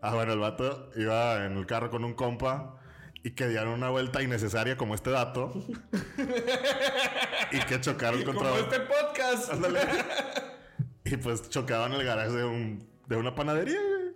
Ah, 0.00 0.14
bueno, 0.14 0.32
el 0.32 0.38
vato 0.38 0.90
iba 0.96 1.44
en 1.44 1.58
el 1.58 1.66
carro 1.66 1.90
con 1.90 2.02
un 2.04 2.14
compa 2.14 2.75
y 3.26 3.32
que 3.32 3.48
dieron 3.48 3.70
una 3.70 3.90
vuelta 3.90 4.22
innecesaria 4.22 4.76
como 4.76 4.94
este 4.94 5.10
dato. 5.10 5.52
y 7.50 7.58
que 7.58 7.80
chocaron 7.80 8.22
contra. 8.22 8.50
Como 8.50 8.60
este 8.60 8.78
podcast. 8.80 9.52
Ándale. 9.52 9.80
y 11.04 11.16
pues 11.16 11.50
chocaban 11.50 11.92
el 11.94 12.04
garaje 12.04 12.30
de, 12.30 12.44
un, 12.44 12.88
de 13.06 13.16
una 13.16 13.34
panadería, 13.34 13.80
güey. 13.80 14.14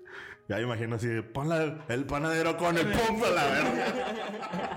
Ya 0.48 0.56
me 0.56 0.62
imagino 0.62 0.94
así, 0.96 1.08
pon 1.32 1.48
la- 1.48 1.84
el 1.88 2.04
panadero 2.04 2.56
con 2.56 2.78
el 2.78 2.86
pompo 2.86 3.26
a 3.26 3.30
la 3.30 3.44
verga. 3.46 4.74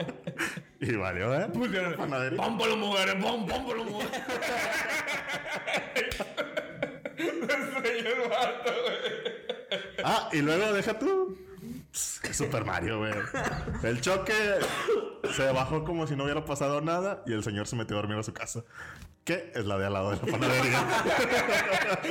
y 0.79 0.95
valió, 0.95 1.33
¿eh? 1.39 1.47
Pusieron, 1.53 1.93
Panadería. 1.95 2.37
Pómpolo, 2.41 2.75
mujeres, 2.77 3.15
pom, 3.23 3.45
pómpolo, 3.47 3.83
mujeres. 3.83 4.21
Estrelló 7.17 8.23
el 8.23 8.29
vato, 8.29 8.71
güey. 8.83 9.93
Ah, 10.03 10.29
y 10.31 10.41
luego 10.41 10.73
deja 10.73 10.97
tú. 10.97 11.37
Super 12.45 12.65
Mario, 12.65 12.99
güey. 12.99 13.13
El 13.83 14.01
choque 14.01 14.33
se 15.35 15.51
bajó 15.51 15.83
como 15.83 16.07
si 16.07 16.15
no 16.15 16.23
hubiera 16.25 16.43
pasado 16.45 16.81
nada 16.81 17.23
y 17.25 17.33
el 17.33 17.43
señor 17.43 17.67
se 17.67 17.75
metió 17.75 17.97
a 17.97 18.01
dormir 18.01 18.17
a 18.17 18.23
su 18.23 18.33
casa. 18.33 18.63
Que 19.23 19.53
es 19.55 19.63
la 19.65 19.77
de 19.77 19.85
al 19.85 19.93
lado 19.93 20.11
de 20.11 20.17
la 20.17 20.37
panadería. 20.37 20.85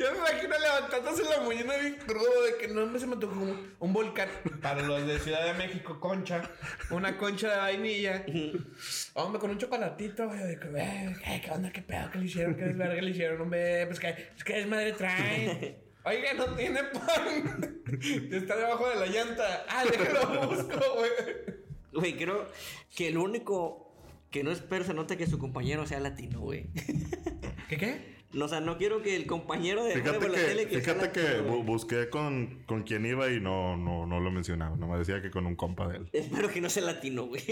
Yo 0.00 0.12
me 0.12 0.18
imagino 0.18 0.58
levantándose 0.58 1.22
la 1.24 1.40
mañana 1.46 1.76
bien 1.76 1.98
crudo 2.06 2.42
de 2.44 2.56
que 2.58 2.68
no 2.68 2.86
me 2.86 2.98
se 2.98 3.06
me 3.06 3.16
tocó 3.16 3.38
un, 3.38 3.74
un 3.78 3.92
volcán. 3.92 4.28
Para 4.62 4.80
los 4.80 5.06
de 5.06 5.18
Ciudad 5.18 5.44
de 5.44 5.52
México, 5.52 6.00
concha. 6.00 6.42
Una 6.88 7.18
concha 7.18 7.50
de 7.50 7.56
vainilla. 7.58 8.24
Hombre, 9.12 9.38
con 9.38 9.50
un 9.50 9.58
chocolatito, 9.58 10.28
güey. 10.28 10.38
de 10.38 10.58
que, 10.58 10.68
"Eh, 10.78 11.16
¿Qué, 11.22 11.40
qué 11.44 11.50
onda? 11.50 11.70
¿Qué 11.70 11.82
pedo? 11.82 12.10
¿Qué 12.10 12.18
le 12.20 12.24
hicieron? 12.24 12.54
¿Qué 12.54 12.64
desverga 12.64 13.02
le 13.02 13.10
hicieron? 13.10 13.40
Hombre, 13.42 13.86
pues 13.86 14.00
que, 14.00 14.12
pues 14.32 14.44
que 14.44 14.54
desmadre 14.54 14.92
traen. 14.92 15.76
Oiga, 16.04 16.34
no 16.34 16.46
tiene 16.54 16.80
pan. 16.84 17.82
Está 18.32 18.56
debajo 18.56 18.88
de 18.88 18.96
la 18.96 19.06
llanta. 19.06 19.64
Ah, 19.68 19.84
déjalo 19.84 20.48
busco, 20.48 20.80
güey. 20.96 21.10
Güey, 21.92 22.16
creo 22.16 22.48
que 22.96 23.08
el 23.08 23.18
único 23.18 23.92
que 24.30 24.42
no 24.42 24.50
espero 24.50 24.84
se 24.84 24.94
nota 24.94 25.16
que 25.16 25.26
su 25.26 25.38
compañero 25.38 25.86
sea 25.86 26.00
latino, 26.00 26.40
güey. 26.40 26.66
¿Qué 27.68 27.76
qué? 27.76 28.12
No, 28.32 28.46
o 28.46 28.48
sea, 28.48 28.60
no 28.60 28.78
quiero 28.78 29.02
que 29.02 29.14
el 29.14 29.26
compañero 29.26 29.84
de 29.84 29.92
Fíjate 29.92 30.26
la 30.28 30.34
tele 30.34 30.66
que, 30.66 30.80
sea 30.80 30.94
fíjate 30.94 31.12
que 31.12 31.20
latino, 31.22 31.44
bu- 31.44 31.50
güey. 31.50 31.62
busqué 31.64 32.08
con, 32.08 32.62
con 32.66 32.82
quién 32.82 33.04
iba 33.04 33.30
y 33.30 33.40
no, 33.40 33.76
no, 33.76 34.06
no 34.06 34.20
lo 34.20 34.30
mencionaba. 34.30 34.74
No 34.76 34.88
me 34.88 34.98
decía 34.98 35.20
que 35.20 35.30
con 35.30 35.46
un 35.46 35.54
compa 35.54 35.86
de 35.88 35.98
él. 35.98 36.08
Espero 36.12 36.48
que 36.48 36.60
no 36.62 36.70
sea 36.70 36.82
latino, 36.82 37.26
güey. 37.26 37.42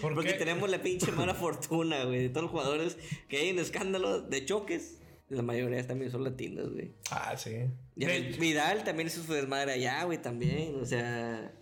¿Por 0.00 0.14
Porque 0.14 0.32
qué? 0.32 0.38
tenemos 0.38 0.68
la 0.68 0.82
pinche 0.82 1.12
mala 1.12 1.34
fortuna, 1.34 2.04
güey. 2.04 2.22
De 2.22 2.28
todos 2.30 2.42
los 2.42 2.50
jugadores 2.50 2.98
que 3.28 3.36
hay 3.36 3.48
en 3.50 3.58
escándalo 3.60 4.20
de 4.20 4.44
choques, 4.44 4.98
la 5.30 5.42
mayoría 5.42 5.86
también 5.86 6.10
son 6.10 6.24
latinos, 6.24 6.72
güey. 6.72 6.92
Ah, 7.10 7.34
sí. 7.36 7.70
Ya 7.94 8.08
Vidal 8.38 8.84
también 8.84 9.06
hizo 9.06 9.22
su 9.22 9.32
desmadre 9.32 9.72
allá, 9.72 10.02
güey, 10.04 10.20
también. 10.20 10.76
O 10.80 10.84
sea. 10.84 11.52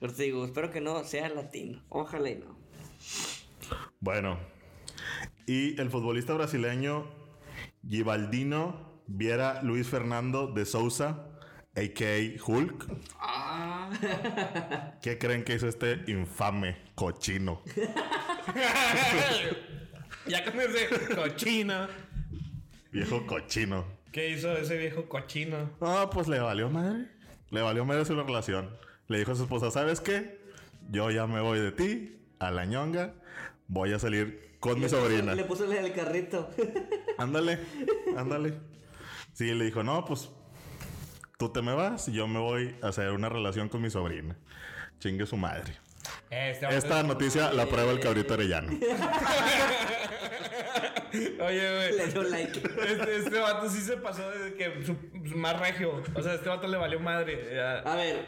Pero 0.00 0.12
te 0.12 0.24
digo, 0.24 0.44
espero 0.44 0.70
que 0.70 0.80
no 0.80 1.04
sea 1.04 1.28
latino. 1.28 1.82
Ojalá 1.88 2.30
y 2.30 2.36
no. 2.36 2.58
Bueno. 4.00 4.38
Y 5.46 5.80
el 5.80 5.90
futbolista 5.90 6.34
brasileño 6.34 7.06
Givaldino 7.88 9.00
Viera 9.06 9.62
Luis 9.62 9.86
Fernando 9.86 10.48
de 10.48 10.64
Sousa, 10.64 11.28
a.k.a. 11.76 12.44
Hulk. 12.44 12.86
Ah. 13.20 14.94
¿Qué 15.02 15.18
creen 15.18 15.44
que 15.44 15.54
hizo 15.54 15.68
este 15.68 16.00
infame 16.06 16.76
cochino? 16.94 17.62
ya 20.26 20.44
con 20.44 20.60
ese 20.60 21.14
cochino. 21.14 21.86
Viejo 22.94 23.26
cochino. 23.26 23.84
¿Qué 24.12 24.30
hizo 24.30 24.52
ese 24.56 24.76
viejo 24.78 25.08
cochino? 25.08 25.72
Ah, 25.80 26.08
pues 26.12 26.28
le 26.28 26.38
valió 26.38 26.70
madre. 26.70 27.08
Le 27.50 27.60
valió 27.60 27.84
madre 27.84 28.04
su 28.04 28.14
relación. 28.14 28.70
Le 29.08 29.18
dijo 29.18 29.32
a 29.32 29.34
su 29.34 29.42
esposa, 29.42 29.72
¿sabes 29.72 30.00
qué? 30.00 30.40
Yo 30.90 31.10
ya 31.10 31.26
me 31.26 31.40
voy 31.40 31.58
de 31.58 31.72
ti 31.72 32.16
a 32.38 32.52
la 32.52 32.64
ñonga. 32.66 33.12
Voy 33.66 33.92
a 33.92 33.98
salir 33.98 34.56
con 34.60 34.74
mi 34.76 34.82
Le 34.82 34.86
puso- 34.86 35.00
sobrina. 35.02 35.34
Le 35.34 35.44
puso 35.44 35.64
el 35.70 35.92
carrito. 35.92 36.48
Ándale, 37.18 37.58
ándale. 38.16 38.54
Sí, 39.32 39.52
le 39.52 39.64
dijo, 39.64 39.82
no, 39.82 40.04
pues 40.04 40.30
tú 41.36 41.48
te 41.48 41.62
me 41.62 41.74
vas 41.74 42.06
y 42.08 42.12
yo 42.12 42.28
me 42.28 42.38
voy 42.38 42.76
a 42.80 42.88
hacer 42.88 43.10
una 43.10 43.28
relación 43.28 43.68
con 43.68 43.82
mi 43.82 43.90
sobrina. 43.90 44.36
Chingue 45.00 45.26
su 45.26 45.36
madre. 45.36 45.74
Este 46.30 46.76
Esta 46.76 47.02
noticia 47.02 47.52
la 47.52 47.66
prueba 47.66 47.90
el 47.90 47.98
cabrito 47.98 48.34
arellano. 48.34 48.72
Oye, 51.40 51.74
güey. 51.74 51.96
Le 51.96 52.06
dio 52.08 52.22
like. 52.24 52.58
Este, 52.58 53.16
este 53.16 53.38
vato 53.38 53.68
sí 53.70 53.80
se 53.80 53.96
pasó 53.96 54.28
de 54.30 54.54
que 54.54 54.84
su, 54.84 54.96
su 55.28 55.36
más 55.36 55.58
regio. 55.60 56.02
O 56.14 56.22
sea, 56.22 56.34
este 56.34 56.48
vato 56.48 56.66
le 56.68 56.76
valió 56.76 57.00
madre. 57.00 57.50
Ya. 57.54 57.78
A 57.78 57.96
ver, 57.96 58.24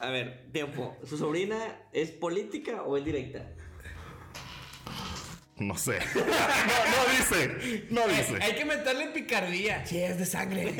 A 0.00 0.10
ver, 0.10 0.44
tiempo. 0.52 0.96
¿Su 1.04 1.16
sobrina 1.18 1.56
es 1.92 2.10
política 2.10 2.82
o 2.82 2.96
es 2.96 3.04
directa? 3.04 3.46
No 5.58 5.74
sé. 5.78 5.98
no, 6.14 6.20
no 6.20 7.12
dice. 7.16 7.86
No 7.88 8.06
dice. 8.08 8.36
Hay 8.42 8.52
que 8.56 8.66
meterle 8.66 9.06
picardía. 9.06 9.86
Sí, 9.86 9.98
es 9.98 10.18
de 10.18 10.26
sangre. 10.26 10.74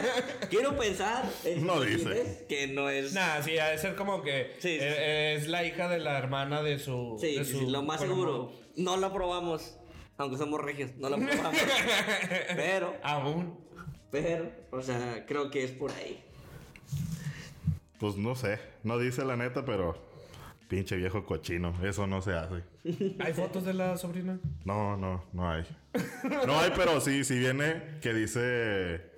Quiero 0.48 0.76
pensar 0.78 1.24
en 1.44 1.66
No 1.66 1.80
dice. 1.80 2.46
que 2.48 2.68
no 2.68 2.88
es. 2.88 3.14
Nah, 3.14 3.42
sí, 3.42 3.58
ha 3.58 3.70
de 3.70 3.78
ser 3.78 3.96
como 3.96 4.22
que 4.22 4.52
Sí, 4.60 4.78
sí, 4.78 4.78
eh, 4.80 5.34
es 5.36 5.48
la 5.48 5.64
hija 5.64 5.88
de 5.88 5.98
la 5.98 6.18
hermana 6.18 6.62
de 6.62 6.78
su. 6.78 7.16
Sí, 7.20 7.36
de 7.36 7.44
sí, 7.44 7.50
su 7.52 7.58
sí, 7.60 7.66
lo 7.66 7.82
más 7.82 8.00
seguro. 8.00 8.52
No 8.76 8.96
lo 8.96 9.12
probamos. 9.12 9.76
Aunque 10.18 10.36
somos 10.36 10.60
regios, 10.60 10.90
no 10.96 11.08
lo 11.08 11.16
probamos. 11.26 11.58
pero, 12.54 12.94
Aún. 13.02 13.58
pero, 14.10 14.50
o 14.70 14.82
sea, 14.82 15.24
creo 15.26 15.50
que 15.50 15.64
es 15.64 15.70
por 15.72 15.90
ahí. 15.92 16.22
Pues 17.98 18.16
no 18.16 18.34
sé. 18.34 18.58
No 18.82 18.98
dice 18.98 19.24
la 19.24 19.36
neta, 19.36 19.64
pero. 19.64 20.10
Pinche 20.68 20.96
viejo 20.96 21.26
cochino. 21.26 21.74
Eso 21.84 22.06
no 22.06 22.22
se 22.22 22.32
hace. 22.32 22.62
¿Hay 23.20 23.32
fotos 23.34 23.64
de 23.64 23.74
la 23.74 23.96
sobrina? 23.98 24.38
No, 24.64 24.96
no, 24.96 25.24
no 25.32 25.50
hay. 25.50 25.64
No 26.46 26.58
hay, 26.58 26.72
pero 26.74 27.00
sí, 27.00 27.24
sí 27.24 27.38
viene 27.38 27.98
que 28.00 28.14
dice 28.14 29.12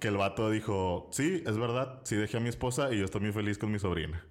que 0.00 0.08
el 0.08 0.16
vato 0.16 0.50
dijo, 0.50 1.08
sí, 1.12 1.42
es 1.46 1.56
verdad, 1.56 2.00
sí 2.04 2.16
dejé 2.16 2.36
a 2.36 2.40
mi 2.40 2.48
esposa 2.48 2.92
y 2.92 2.98
yo 2.98 3.04
estoy 3.04 3.20
muy 3.22 3.32
feliz 3.32 3.58
con 3.58 3.70
mi 3.70 3.78
sobrina. 3.78 4.24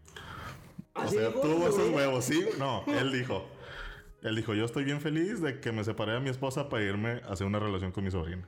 O 0.93 0.99
¿Así 1.01 1.15
sea, 1.15 1.31
tuvo 1.31 1.71
su 1.71 1.79
esos 1.81 1.89
huevos, 1.89 2.25
sí, 2.25 2.45
no, 2.57 2.83
él 2.87 3.11
dijo. 3.13 3.47
Él 4.21 4.35
dijo, 4.35 4.53
yo 4.53 4.65
estoy 4.65 4.83
bien 4.83 4.99
feliz 5.01 5.41
de 5.41 5.59
que 5.59 5.71
me 5.71 5.83
separé 5.83 6.13
de 6.13 6.19
mi 6.19 6.29
esposa 6.29 6.67
para 6.69 6.83
irme 6.83 7.21
a 7.27 7.31
hacer 7.33 7.47
una 7.47 7.59
relación 7.59 7.91
con 7.91 8.03
mi 8.03 8.11
sobrina. 8.11 8.47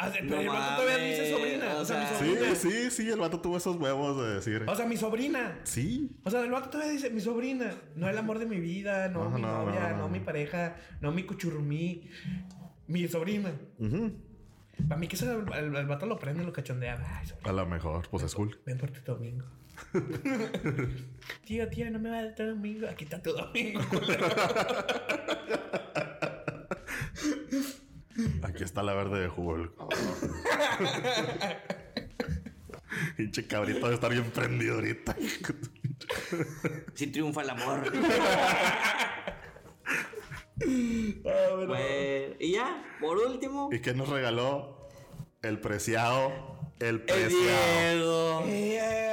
Ah, 0.00 0.10
sí, 0.12 0.18
pero 0.22 0.36
No 0.36 0.40
el 0.42 0.48
vato 0.48 0.82
todavía 0.82 1.04
dice 1.04 1.30
sobrina. 1.32 1.74
O, 1.76 1.80
o 1.80 1.84
sea, 1.84 1.98
mi 2.00 2.06
sea- 2.06 2.18
Sí, 2.20 2.26
sobrina. 2.36 2.54
sí, 2.54 2.90
sí, 2.92 3.10
el 3.10 3.18
vato 3.18 3.40
tuvo 3.40 3.56
esos 3.56 3.74
huevos 3.76 4.16
de 4.22 4.34
decir. 4.36 4.64
O 4.68 4.74
sea, 4.76 4.86
mi 4.86 4.96
sobrina. 4.96 5.58
Sí. 5.64 6.16
O 6.22 6.30
sea, 6.30 6.42
el 6.44 6.52
vato 6.52 6.70
todavía 6.70 6.92
dice 6.92 7.10
mi 7.10 7.20
sobrina. 7.20 7.72
No 7.96 8.08
el 8.08 8.16
amor 8.16 8.38
de 8.38 8.46
mi 8.46 8.60
vida, 8.60 9.08
no, 9.08 9.24
No, 9.24 9.30
mi 9.30 9.42
no, 9.42 9.64
novia, 9.64 9.80
no, 9.80 9.90
no, 9.90 9.96
no. 10.04 10.08
mi 10.08 10.20
pareja, 10.20 10.76
no 11.00 11.10
mi 11.10 11.24
cuchurrumí. 11.24 12.08
Mi 12.86 13.08
sobrina. 13.08 13.52
Ujú. 13.78 14.12
Para 14.88 15.00
mí 15.00 15.08
que 15.08 15.16
eso, 15.16 15.32
el, 15.52 15.74
el 15.74 15.86
vato 15.86 16.06
lo 16.06 16.16
prende, 16.16 16.44
lo 16.44 16.52
cachondea. 16.52 17.20
Ay, 17.20 17.28
A 17.42 17.50
lo 17.52 17.66
mejor, 17.66 18.08
pues 18.08 18.22
es 18.22 18.36
cool. 18.36 18.56
ven 18.64 18.78
por 18.78 18.92
tu 18.92 19.00
domingo. 19.02 19.46
tío, 21.46 21.68
tío, 21.68 21.90
no 21.90 21.98
me 21.98 22.10
va 22.10 22.18
a 22.18 22.22
dar 22.30 22.46
domingo. 22.48 22.88
Aquí 22.88 23.04
está 23.04 23.22
tu 23.22 23.32
domingo. 23.32 23.80
Aquí 28.42 28.64
está 28.64 28.82
la 28.82 28.94
verde 28.94 29.20
de 29.20 29.28
Hulk. 29.28 29.72
Pinche 33.16 33.46
cabrito 33.46 33.80
debe 33.80 33.94
estar 33.94 34.10
bien 34.10 34.30
prendido 34.30 34.74
ahorita. 34.76 35.16
Si 36.94 37.06
triunfa 37.08 37.42
el 37.42 37.50
amor. 37.50 37.92
Ah, 41.24 41.54
Bueno, 41.66 42.34
y 42.40 42.52
ya, 42.52 42.82
por 43.00 43.16
último, 43.18 43.68
¿Y 43.72 43.80
qué 43.80 43.94
nos 43.94 44.08
regaló? 44.08 44.88
El 45.42 45.60
preciado. 45.60 46.72
El 46.80 46.86
el 46.96 47.00
preciado. 47.02 48.42
Diego. 48.42 49.07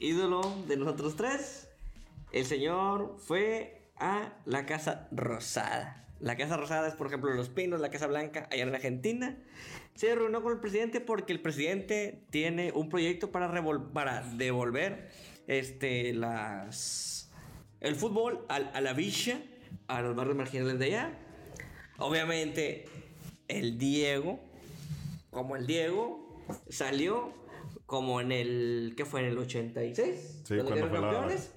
Ídolo 0.00 0.40
de 0.66 0.78
nosotros 0.78 1.14
tres. 1.14 1.68
El 2.32 2.46
señor 2.46 3.16
fue 3.18 3.92
a 3.96 4.32
la 4.46 4.64
Casa 4.64 5.08
Rosada. 5.12 6.08
La 6.20 6.36
Casa 6.36 6.56
Rosada 6.56 6.88
es, 6.88 6.94
por 6.94 7.08
ejemplo, 7.08 7.30
Los 7.34 7.50
Pinos, 7.50 7.80
la 7.80 7.90
Casa 7.90 8.06
Blanca, 8.06 8.48
allá 8.50 8.62
en 8.62 8.74
Argentina. 8.74 9.36
Se 9.94 10.14
reunió 10.14 10.42
con 10.42 10.54
el 10.54 10.58
presidente 10.58 11.02
porque 11.02 11.34
el 11.34 11.42
presidente 11.42 12.24
tiene 12.30 12.72
un 12.72 12.88
proyecto 12.88 13.30
para, 13.30 13.62
para 13.92 14.22
devolver 14.22 15.10
este, 15.46 16.14
las, 16.14 17.30
el 17.80 17.94
fútbol 17.94 18.46
a, 18.48 18.80
la 18.80 18.94
villa, 18.94 19.42
a 19.86 20.00
los 20.00 20.16
barrios 20.16 20.36
marginales 20.36 20.78
de 20.78 20.86
allá. 20.86 21.18
Obviamente, 21.98 22.86
el 23.48 23.76
Diego, 23.76 24.40
como 25.28 25.56
el 25.56 25.66
Diego, 25.66 26.42
salió 26.70 27.34
como 27.90 28.20
en 28.20 28.30
el, 28.30 28.94
¿qué 28.96 29.04
fue? 29.04 29.18
En 29.18 29.26
el 29.26 29.38
86. 29.38 30.42
Sí, 30.44 30.54
cuando 30.54 30.64
cuando 30.66 30.74
quedaron 30.74 30.90
fue 30.90 31.00
la- 31.00 31.10
campeones. 31.10 31.52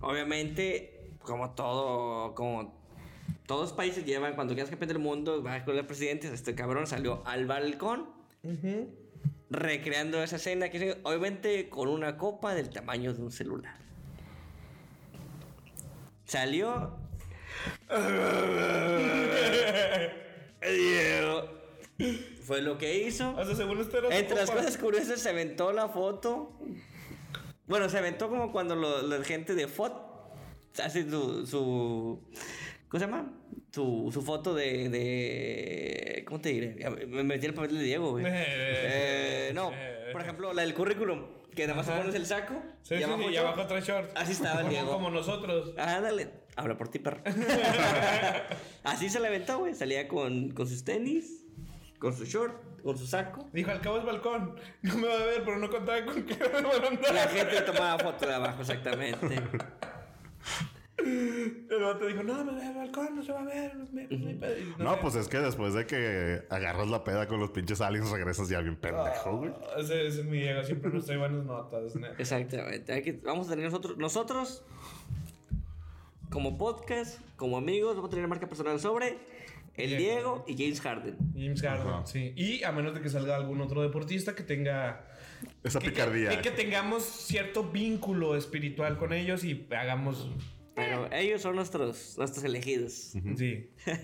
Obviamente, 0.00 1.10
como 1.20 1.50
todo, 1.50 2.34
como 2.34 2.74
todos 3.44 3.60
los 3.60 3.72
países 3.74 4.06
llevan, 4.06 4.36
cuando 4.36 4.54
quedas 4.54 4.70
campeón 4.70 4.88
del 4.88 5.00
mundo, 5.00 5.42
vas 5.42 5.64
con 5.64 5.76
el 5.76 5.84
presidente, 5.84 6.32
este 6.32 6.54
cabrón 6.54 6.86
salió 6.86 7.20
al 7.26 7.44
balcón, 7.44 8.06
recreando 9.50 10.22
esa 10.22 10.36
escena, 10.36 10.70
que 10.70 10.96
obviamente 11.02 11.68
con 11.68 11.90
una 11.90 12.16
copa 12.16 12.54
del 12.54 12.70
tamaño 12.70 13.12
de 13.12 13.22
un 13.22 13.30
celular. 13.30 13.76
Salió... 16.24 16.96
Fue 22.46 22.62
lo 22.62 22.78
que 22.78 23.02
hizo. 23.04 23.34
O 23.36 23.44
sea, 23.44 23.54
según 23.56 23.80
esto 23.80 23.98
era 23.98 24.16
Entre 24.16 24.36
las 24.36 24.50
cosas 24.50 24.76
curiosas 24.78 25.20
se 25.20 25.30
aventó 25.30 25.72
la 25.72 25.88
foto. 25.88 26.58
Bueno, 27.66 27.88
se 27.88 27.98
aventó 27.98 28.28
como 28.28 28.52
cuando 28.52 28.76
lo- 28.76 29.02
la 29.02 29.24
gente 29.24 29.54
de 29.56 29.66
FOT 29.66 29.92
hace 30.82 31.08
su, 31.10 31.44
su 31.46 32.22
¿cómo 32.88 33.00
se 33.00 33.06
llama? 33.10 33.32
Su, 33.74 34.10
su 34.12 34.22
foto 34.22 34.54
de, 34.54 34.88
de 34.88 36.24
¿cómo 36.28 36.40
te 36.40 36.50
diré? 36.50 36.88
Me 37.08 37.24
metí 37.24 37.46
en 37.46 37.50
el 37.50 37.54
papel 37.54 37.78
de 37.78 37.82
Diego, 37.84 38.12
güey. 38.12 38.24
Eh, 38.28 39.50
no, 39.54 39.72
por 40.12 40.20
ejemplo, 40.22 40.52
la 40.52 40.62
del 40.62 40.74
currículum, 40.74 41.24
que 41.54 41.66
nada 41.66 41.82
más 41.82 41.88
pones 41.90 42.14
el 42.14 42.26
saco 42.26 42.54
Sí, 42.82 42.94
y 42.94 42.98
sí, 42.98 43.02
abajo 43.04 43.22
sí, 43.22 43.28
y 43.32 43.36
abajo 43.36 43.66
trae 43.66 43.80
short. 43.80 44.10
Así 44.16 44.32
estaba 44.32 44.60
el 44.60 44.68
Diego. 44.68 44.92
Como 44.92 45.10
nosotros. 45.10 45.72
Ah, 45.76 46.00
dale. 46.00 46.28
Habla 46.54 46.76
por 46.76 46.88
ti, 46.88 47.00
perro. 47.00 47.20
Así 48.84 49.08
se 49.08 49.20
la 49.20 49.28
aventó, 49.28 49.58
güey. 49.58 49.74
Salía 49.74 50.08
con, 50.08 50.50
con 50.50 50.66
sus 50.68 50.84
tenis, 50.84 51.44
con 51.98 52.12
su 52.14 52.24
short, 52.24 52.82
con 52.82 52.96
su 52.98 53.06
saco. 53.06 53.48
Dijo, 53.52 53.70
al 53.70 53.80
cabo 53.80 53.98
es 53.98 54.04
balcón. 54.04 54.54
No 54.82 54.96
me 54.96 55.06
va 55.08 55.14
a 55.14 55.24
ver, 55.26 55.42
pero 55.44 55.58
no 55.58 55.68
contaba 55.70 56.04
con 56.04 56.22
que 56.24 56.34
me 56.36 56.48
van 56.48 56.84
a 56.84 56.88
andar. 56.88 57.14
La 57.14 57.28
gente 57.28 57.60
tomaba 57.62 57.98
foto 57.98 58.26
de 58.26 58.34
abajo, 58.34 58.60
exactamente. 58.60 59.40
El 60.98 61.82
vato 61.82 62.06
dijo, 62.06 62.22
no, 62.22 62.42
me 62.44 62.54
ve 62.54 62.62
al 62.66 62.74
balcón, 62.74 63.16
no 63.16 63.22
se 63.22 63.30
va 63.32 63.40
a 63.42 63.44
ver. 63.44 63.76
No, 63.76 63.86
me- 63.92 64.06
no 64.08 64.28
hay 64.28 64.34
pedo". 64.34 64.58
Y 64.58 64.74
No, 64.82 64.98
pues 65.00 65.14
es 65.14 65.28
que 65.28 65.38
después 65.38 65.74
de 65.74 65.86
que 65.86 66.42
agarras 66.50 66.88
la 66.88 67.04
peda 67.04 67.28
con 67.28 67.38
los 67.38 67.50
pinches 67.50 67.80
aliens, 67.80 68.10
regresas 68.10 68.48
ya 68.48 68.60
bien 68.60 68.76
pendejo, 68.76 69.36
güey. 69.38 69.52
Ah, 69.54 69.80
Ese, 69.80 70.06
ese 70.06 70.20
es 70.20 70.26
mi 70.26 70.38
Diego, 70.38 70.64
siempre 70.64 70.90
nos 70.90 71.04
trae 71.04 71.18
buenas 71.18 71.44
notas. 71.44 71.94
neta. 71.96 72.14
Exactamente. 72.18 72.92
Hay 72.92 73.02
que- 73.02 73.12
vamos 73.12 73.46
a 73.46 73.50
tener 73.50 73.66
nosotros, 73.66 73.98
nosotros, 73.98 74.64
como 76.30 76.56
podcast, 76.56 77.20
como 77.36 77.58
amigos, 77.58 77.94
vamos 77.94 78.08
a 78.08 78.14
tener 78.14 78.26
marca 78.26 78.48
personal 78.48 78.80
sobre 78.80 79.18
el 79.76 79.96
Diego. 79.96 80.02
Diego 80.02 80.44
y 80.48 80.56
James 80.56 80.80
Harden. 80.80 81.16
James 81.34 81.62
Harden, 81.62 81.86
Ajá. 81.88 82.06
sí. 82.06 82.32
Y 82.36 82.62
a 82.64 82.72
menos 82.72 82.94
de 82.94 83.00
que 83.00 83.08
salga 83.08 83.36
algún 83.36 83.60
otro 83.60 83.82
deportista 83.82 84.34
que 84.34 84.42
tenga. 84.42 85.06
Esa 85.62 85.78
que- 85.80 85.90
picardía. 85.90 86.30
Que, 86.30 86.40
que 86.40 86.50
tengamos 86.50 87.02
cierto 87.04 87.64
vínculo 87.64 88.36
espiritual 88.36 88.96
con 88.98 89.12
ellos 89.12 89.44
y 89.44 89.66
hagamos. 89.70 90.30
Pero 90.74 91.10
ellos 91.12 91.40
son 91.40 91.56
nuestros, 91.56 92.16
nuestros 92.18 92.44
elegidos. 92.44 93.14
Sí. 93.36 93.70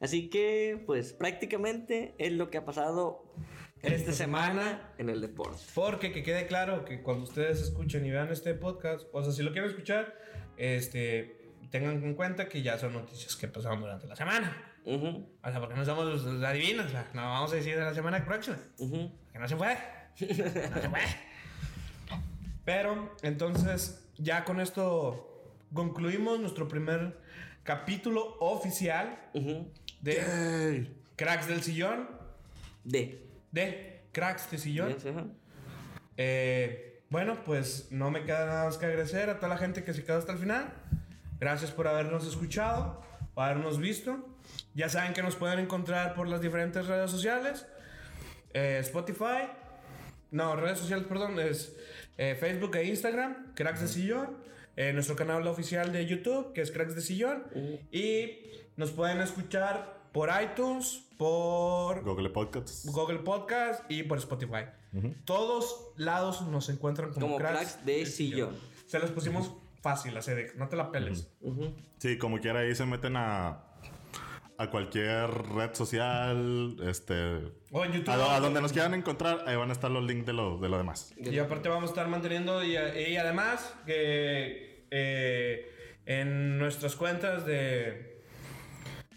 Así 0.00 0.28
que, 0.28 0.82
pues, 0.86 1.12
prácticamente 1.12 2.14
es 2.18 2.32
lo 2.32 2.50
que 2.50 2.58
ha 2.58 2.64
pasado 2.64 3.32
esta 3.82 4.12
semana 4.12 4.92
en 4.98 5.08
el 5.08 5.20
deporte. 5.20 5.62
Porque 5.74 6.12
que 6.12 6.22
quede 6.22 6.46
claro 6.46 6.84
que 6.84 7.02
cuando 7.02 7.24
ustedes 7.24 7.60
escuchen 7.62 8.04
y 8.04 8.10
vean 8.10 8.30
este 8.30 8.54
podcast, 8.54 9.06
o 9.12 9.22
sea, 9.22 9.32
si 9.32 9.42
lo 9.42 9.52
quieren 9.52 9.70
escuchar, 9.70 10.14
este, 10.58 11.35
tengan 11.70 12.02
en 12.02 12.14
cuenta 12.14 12.48
que 12.48 12.62
ya 12.62 12.78
son 12.78 12.92
noticias 12.92 13.36
que 13.36 13.48
pasaron 13.48 13.80
durante 13.80 14.06
la 14.06 14.16
semana. 14.16 14.56
O 14.84 15.50
sea, 15.50 15.58
porque 15.58 15.74
no 15.74 15.84
somos 15.84 16.24
adivinos, 16.44 16.86
o 16.86 16.90
sea, 16.90 17.10
no 17.12 17.22
vamos 17.22 17.52
a 17.52 17.56
decir 17.56 17.74
de 17.74 17.82
la 17.82 17.94
semana 17.94 18.24
próxima. 18.24 18.56
ujú. 18.78 19.10
Que 19.32 19.38
no 19.38 19.48
se 19.48 19.56
puede. 19.56 19.78
No 20.20 20.80
se 20.80 20.88
puede. 20.88 21.06
Pero, 22.64 23.16
entonces, 23.22 24.08
ya 24.16 24.44
con 24.44 24.60
esto 24.60 25.54
concluimos 25.72 26.40
nuestro 26.40 26.68
primer 26.68 27.18
capítulo 27.62 28.36
oficial 28.40 29.18
de. 30.00 30.92
Cracks 31.16 31.48
del 31.48 31.62
Sillón. 31.62 32.08
De. 32.84 33.26
De 33.50 34.02
Cracks 34.12 34.50
de 34.50 34.58
Sillón. 34.58 34.96
Eh, 36.16 37.02
bueno, 37.08 37.44
pues 37.44 37.88
no 37.90 38.10
me 38.10 38.24
queda 38.24 38.46
nada 38.46 38.64
más 38.64 38.78
que 38.78 38.86
agradecer 38.86 39.30
a 39.30 39.36
toda 39.36 39.48
la 39.48 39.58
gente 39.58 39.84
que 39.84 39.94
se 39.94 40.04
quedó 40.04 40.18
hasta 40.18 40.32
el 40.32 40.38
final. 40.38 40.72
Gracias 41.38 41.70
por 41.70 41.88
habernos 41.88 42.26
escuchado, 42.26 43.02
por 43.34 43.44
habernos 43.44 43.78
visto. 43.78 44.18
Ya 44.74 44.88
saben 44.88 45.12
que 45.12 45.22
nos 45.22 45.36
pueden 45.36 45.58
encontrar 45.58 46.14
por 46.14 46.28
las 46.28 46.40
diferentes 46.40 46.86
redes 46.86 47.10
sociales. 47.10 47.66
Eh, 48.54 48.78
Spotify. 48.80 49.48
No, 50.30 50.56
redes 50.56 50.78
sociales, 50.78 51.06
perdón. 51.06 51.38
Es 51.38 51.76
eh, 52.18 52.36
Facebook 52.38 52.76
e 52.76 52.84
Instagram, 52.84 53.54
Cracks 53.54 53.80
de 53.80 53.88
Sillón. 53.88 54.36
Eh, 54.76 54.92
nuestro 54.92 55.16
canal 55.16 55.46
oficial 55.46 55.92
de 55.92 56.06
YouTube, 56.06 56.52
que 56.52 56.60
es 56.60 56.70
Cracks 56.70 56.94
de 56.94 57.00
Sillón. 57.00 57.44
Y 57.90 58.38
nos 58.76 58.92
pueden 58.92 59.20
escuchar 59.20 59.96
por 60.12 60.30
iTunes, 60.42 61.02
por 61.18 62.02
Google 62.02 62.30
Podcasts. 62.30 62.86
Google 62.90 63.18
Podcast 63.18 63.90
y 63.90 64.02
por 64.02 64.18
Spotify. 64.18 64.64
Todos 65.24 65.92
lados 65.96 66.42
nos 66.42 66.68
encuentran 66.70 67.12
como, 67.12 67.26
Como 67.26 67.38
cracks, 67.38 67.58
cracks 67.58 67.86
de 67.86 68.06
sillón. 68.06 68.56
Se 68.86 68.98
los 68.98 69.10
pusimos 69.10 69.52
fácil, 69.82 70.16
así 70.16 70.32
de 70.32 70.52
no 70.56 70.68
te 70.68 70.76
la 70.76 70.90
peles. 70.90 71.30
Sí, 71.98 72.18
como 72.18 72.38
quiera 72.40 72.60
ahí 72.60 72.74
se 72.74 72.84
meten 72.86 73.16
a, 73.16 73.62
a 74.58 74.70
cualquier 74.70 75.28
red 75.30 75.74
social, 75.74 76.76
este... 76.86 77.14
O 77.72 77.84
en 77.84 77.92
YouTube. 77.92 78.08
A, 78.10 78.16
do- 78.16 78.30
a 78.30 78.40
donde 78.40 78.60
nos 78.60 78.72
quieran 78.72 78.94
encontrar, 78.94 79.44
ahí 79.46 79.56
van 79.56 79.70
a 79.70 79.72
estar 79.72 79.90
los 79.90 80.04
links 80.04 80.26
de 80.26 80.32
lo, 80.32 80.58
de 80.58 80.68
lo 80.68 80.78
demás. 80.78 81.14
Y 81.18 81.38
aparte 81.38 81.68
vamos 81.68 81.90
a 81.90 81.92
estar 81.92 82.08
manteniendo 82.08 82.64
y, 82.64 82.72
y 82.76 83.16
además 83.16 83.74
que 83.86 84.86
eh, 84.90 85.70
en 86.06 86.58
nuestras 86.58 86.96
cuentas 86.96 87.44
de, 87.44 88.22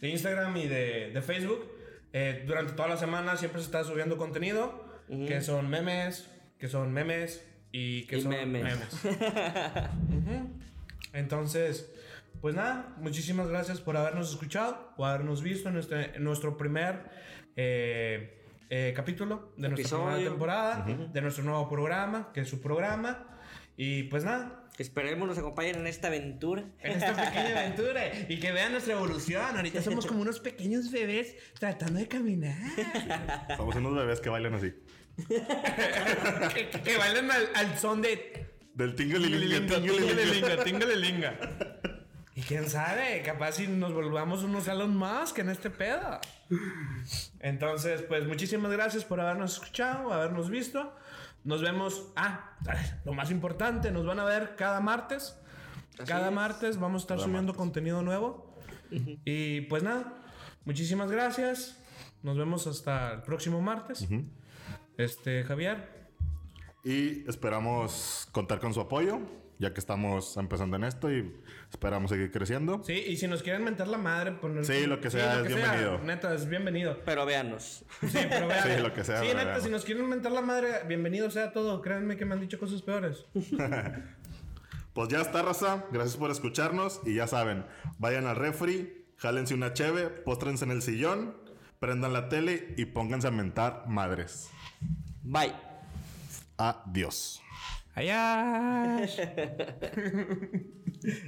de 0.02 0.10
Instagram 0.10 0.58
y 0.58 0.68
de, 0.68 1.12
de 1.12 1.22
Facebook, 1.22 1.72
eh, 2.12 2.44
durante 2.48 2.74
toda 2.74 2.90
la 2.90 2.98
semana 2.98 3.38
siempre 3.38 3.62
se 3.62 3.66
está 3.68 3.84
subiendo 3.84 4.18
contenido, 4.18 4.84
que 5.08 5.42
son 5.42 5.70
memes, 5.70 6.30
que 6.58 6.68
son 6.68 6.92
memes 6.92 7.46
y 7.72 8.06
que 8.08 8.18
Y 8.18 8.22
son 8.22 8.32
memes. 8.52 8.78
Entonces, 11.14 11.92
pues 12.42 12.56
nada, 12.56 12.94
muchísimas 12.98 13.48
gracias 13.48 13.80
por 13.82 13.98
habernos 13.98 14.30
escuchado 14.32 14.94
o 14.98 15.06
habernos 15.06 15.42
visto 15.42 15.70
en, 15.70 15.78
este- 15.78 16.16
en 16.16 16.24
nuestro 16.24 16.58
primer 16.58 17.10
eh, 17.56 18.44
eh, 18.70 18.94
capítulo 18.96 19.52
de 19.58 19.70
nuestra 19.70 19.82
Episodio. 19.82 20.06
primera 20.14 20.30
temporada, 20.32 20.86
de 21.12 21.22
nuestro 21.22 21.44
nuevo 21.44 21.68
programa, 21.70 22.32
que 22.34 22.42
es 22.42 22.50
su 22.50 22.62
programa. 22.62 23.26
Y 23.78 24.04
pues 24.04 24.24
nada, 24.24 24.56
Esperemos 24.78 25.28
nos 25.28 25.38
acompañen 25.38 25.76
en 25.76 25.88
esta 25.88 26.08
aventura. 26.08 26.64
en 26.80 26.92
esta 26.94 27.14
pequeña 27.14 27.50
aventura 27.60 28.02
y 28.30 28.40
que 28.40 28.54
vean 28.54 28.72
nuestra 28.72 28.94
evolución. 28.94 29.44
Ahorita 29.58 29.82
somos 29.82 30.06
como 30.06 30.22
unos 30.22 30.40
pequeños 30.40 30.90
bebés 30.90 31.36
tratando 31.60 32.00
de 32.00 32.08
caminar. 32.08 32.56
Somos 33.58 33.76
unos 33.76 33.94
bebés 33.96 34.22
que 34.22 34.30
bailan 34.30 34.54
así. 34.54 34.74
que, 35.28 36.70
que- 36.72 36.82
que 36.82 36.98
bailan 36.98 37.30
al, 37.30 37.50
al 37.56 37.78
son 37.78 38.02
de 38.02 38.46
Del 38.80 38.96
tingalilinga, 38.96 39.76
Tingalilinga, 39.76 40.64
tingalilinga. 40.64 41.36
Y 42.36 42.42
quién 42.42 42.70
sabe, 42.70 43.22
capaz 43.26 43.54
si 43.56 43.68
nos 43.68 43.92
volvamos 43.94 44.44
unos 44.44 44.66
Elon 44.70 44.96
Musk 44.96 45.40
en 45.40 45.50
este 45.50 45.70
pedo. 45.70 46.22
Entonces, 47.42 48.02
pues 48.04 48.26
muchísimas 48.26 48.72
gracias 48.72 49.04
por 49.04 49.20
habernos 49.20 49.56
escuchado, 49.56 50.14
habernos 50.14 50.50
visto. 50.50 50.96
Nos 51.44 51.62
vemos. 51.62 52.14
Ah, 52.16 52.56
lo 53.04 53.12
más 53.12 53.30
importante, 53.30 53.92
nos 53.92 54.06
van 54.06 54.20
a 54.20 54.24
ver 54.24 54.56
cada 54.56 54.80
martes. 54.80 55.38
cada 56.08 56.30
es. 56.30 56.34
martes 56.34 56.80
vamos 56.80 57.02
a 57.02 57.04
estar 57.04 57.18
Cada 57.18 57.26
subiendo 57.28 57.52
martes. 57.52 57.58
contenido 57.58 58.02
nuevo. 58.04 58.56
Y 59.26 59.62
pues 59.62 59.84
nada, 59.84 60.14
muchísimas 60.64 61.12
gracias. 61.12 61.78
Nos 62.24 62.38
vemos 62.38 62.68
hasta 62.68 63.16
el 63.16 63.22
próximo 63.24 63.62
martes. 63.62 64.08
Este, 64.98 65.44
Javier. 65.44 65.99
Y 66.90 67.24
esperamos 67.30 68.28
contar 68.32 68.60
con 68.60 68.74
su 68.74 68.82
apoyo, 68.82 69.20
ya 69.60 69.76
que 69.76 69.80
estamos 69.80 70.38
empezando 70.38 70.76
en 70.76 70.86
esto 70.86 71.12
y 71.14 71.36
esperamos 71.72 72.10
seguir 72.10 72.32
creciendo. 72.32 72.82
Sí, 72.84 72.94
y 72.94 73.18
si 73.18 73.28
nos 73.28 73.44
quieren 73.44 73.64
mentar 73.64 73.88
la 73.88 74.00
madre, 74.00 74.32
poner... 74.32 74.66
Sí, 74.66 74.88
lo 74.88 75.00
que 75.00 75.12
sea, 75.12 75.42
es 75.42 75.48
bienvenido. 75.50 76.00
Neta, 76.00 76.34
es 76.34 76.50
bienvenido. 76.50 77.00
Pero 77.06 77.28
véanos. 77.28 77.86
Sí, 78.02 78.18
pero 78.28 78.48
vean. 78.48 78.64
Sí, 78.64 78.82
lo 78.82 78.92
que 78.92 79.04
sea, 79.04 79.22
Sí, 79.22 79.28
neta, 79.28 79.60
si 79.62 79.70
nos 79.70 79.86
quieren 79.86 80.10
mentar 80.10 80.32
la 80.32 80.42
madre, 80.42 80.80
bienvenido 80.88 81.30
sea 81.30 81.54
todo. 81.54 81.80
Créanme 81.84 82.18
que 82.18 82.26
me 82.26 82.34
han 82.34 82.42
dicho 82.42 82.58
cosas 82.58 82.82
peores. 82.82 83.26
Pues 84.92 85.08
ya 85.10 85.22
está, 85.22 85.44
raza. 85.44 85.86
Gracias 85.92 86.18
por 86.18 86.32
escucharnos. 86.32 87.00
Y 87.06 87.14
ya 87.14 87.28
saben, 87.28 87.64
vayan 88.00 88.26
al 88.26 88.36
refri, 88.36 89.06
jálense 89.18 89.54
una 89.54 89.72
cheve, 89.72 90.08
póstrense 90.08 90.66
en 90.66 90.72
el 90.72 90.82
sillón, 90.82 91.38
prendan 91.80 92.12
la 92.12 92.28
tele 92.28 92.74
y 92.76 92.86
pónganse 92.86 93.28
a 93.28 93.32
mentar 93.32 93.84
madres. 93.88 94.50
Bye. 95.22 95.69
Adiós. 96.60 97.42
¡Ayash! 97.96 99.18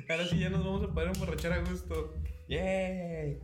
Ahora 0.09 0.27
sí 0.27 0.37
ya 0.37 0.49
nos 0.49 0.65
vamos 0.65 0.83
a 0.83 0.93
poder 0.93 1.07
emborrachar 1.15 1.53
a 1.53 1.59
gusto. 1.59 2.13
¡Yay! 2.49 3.39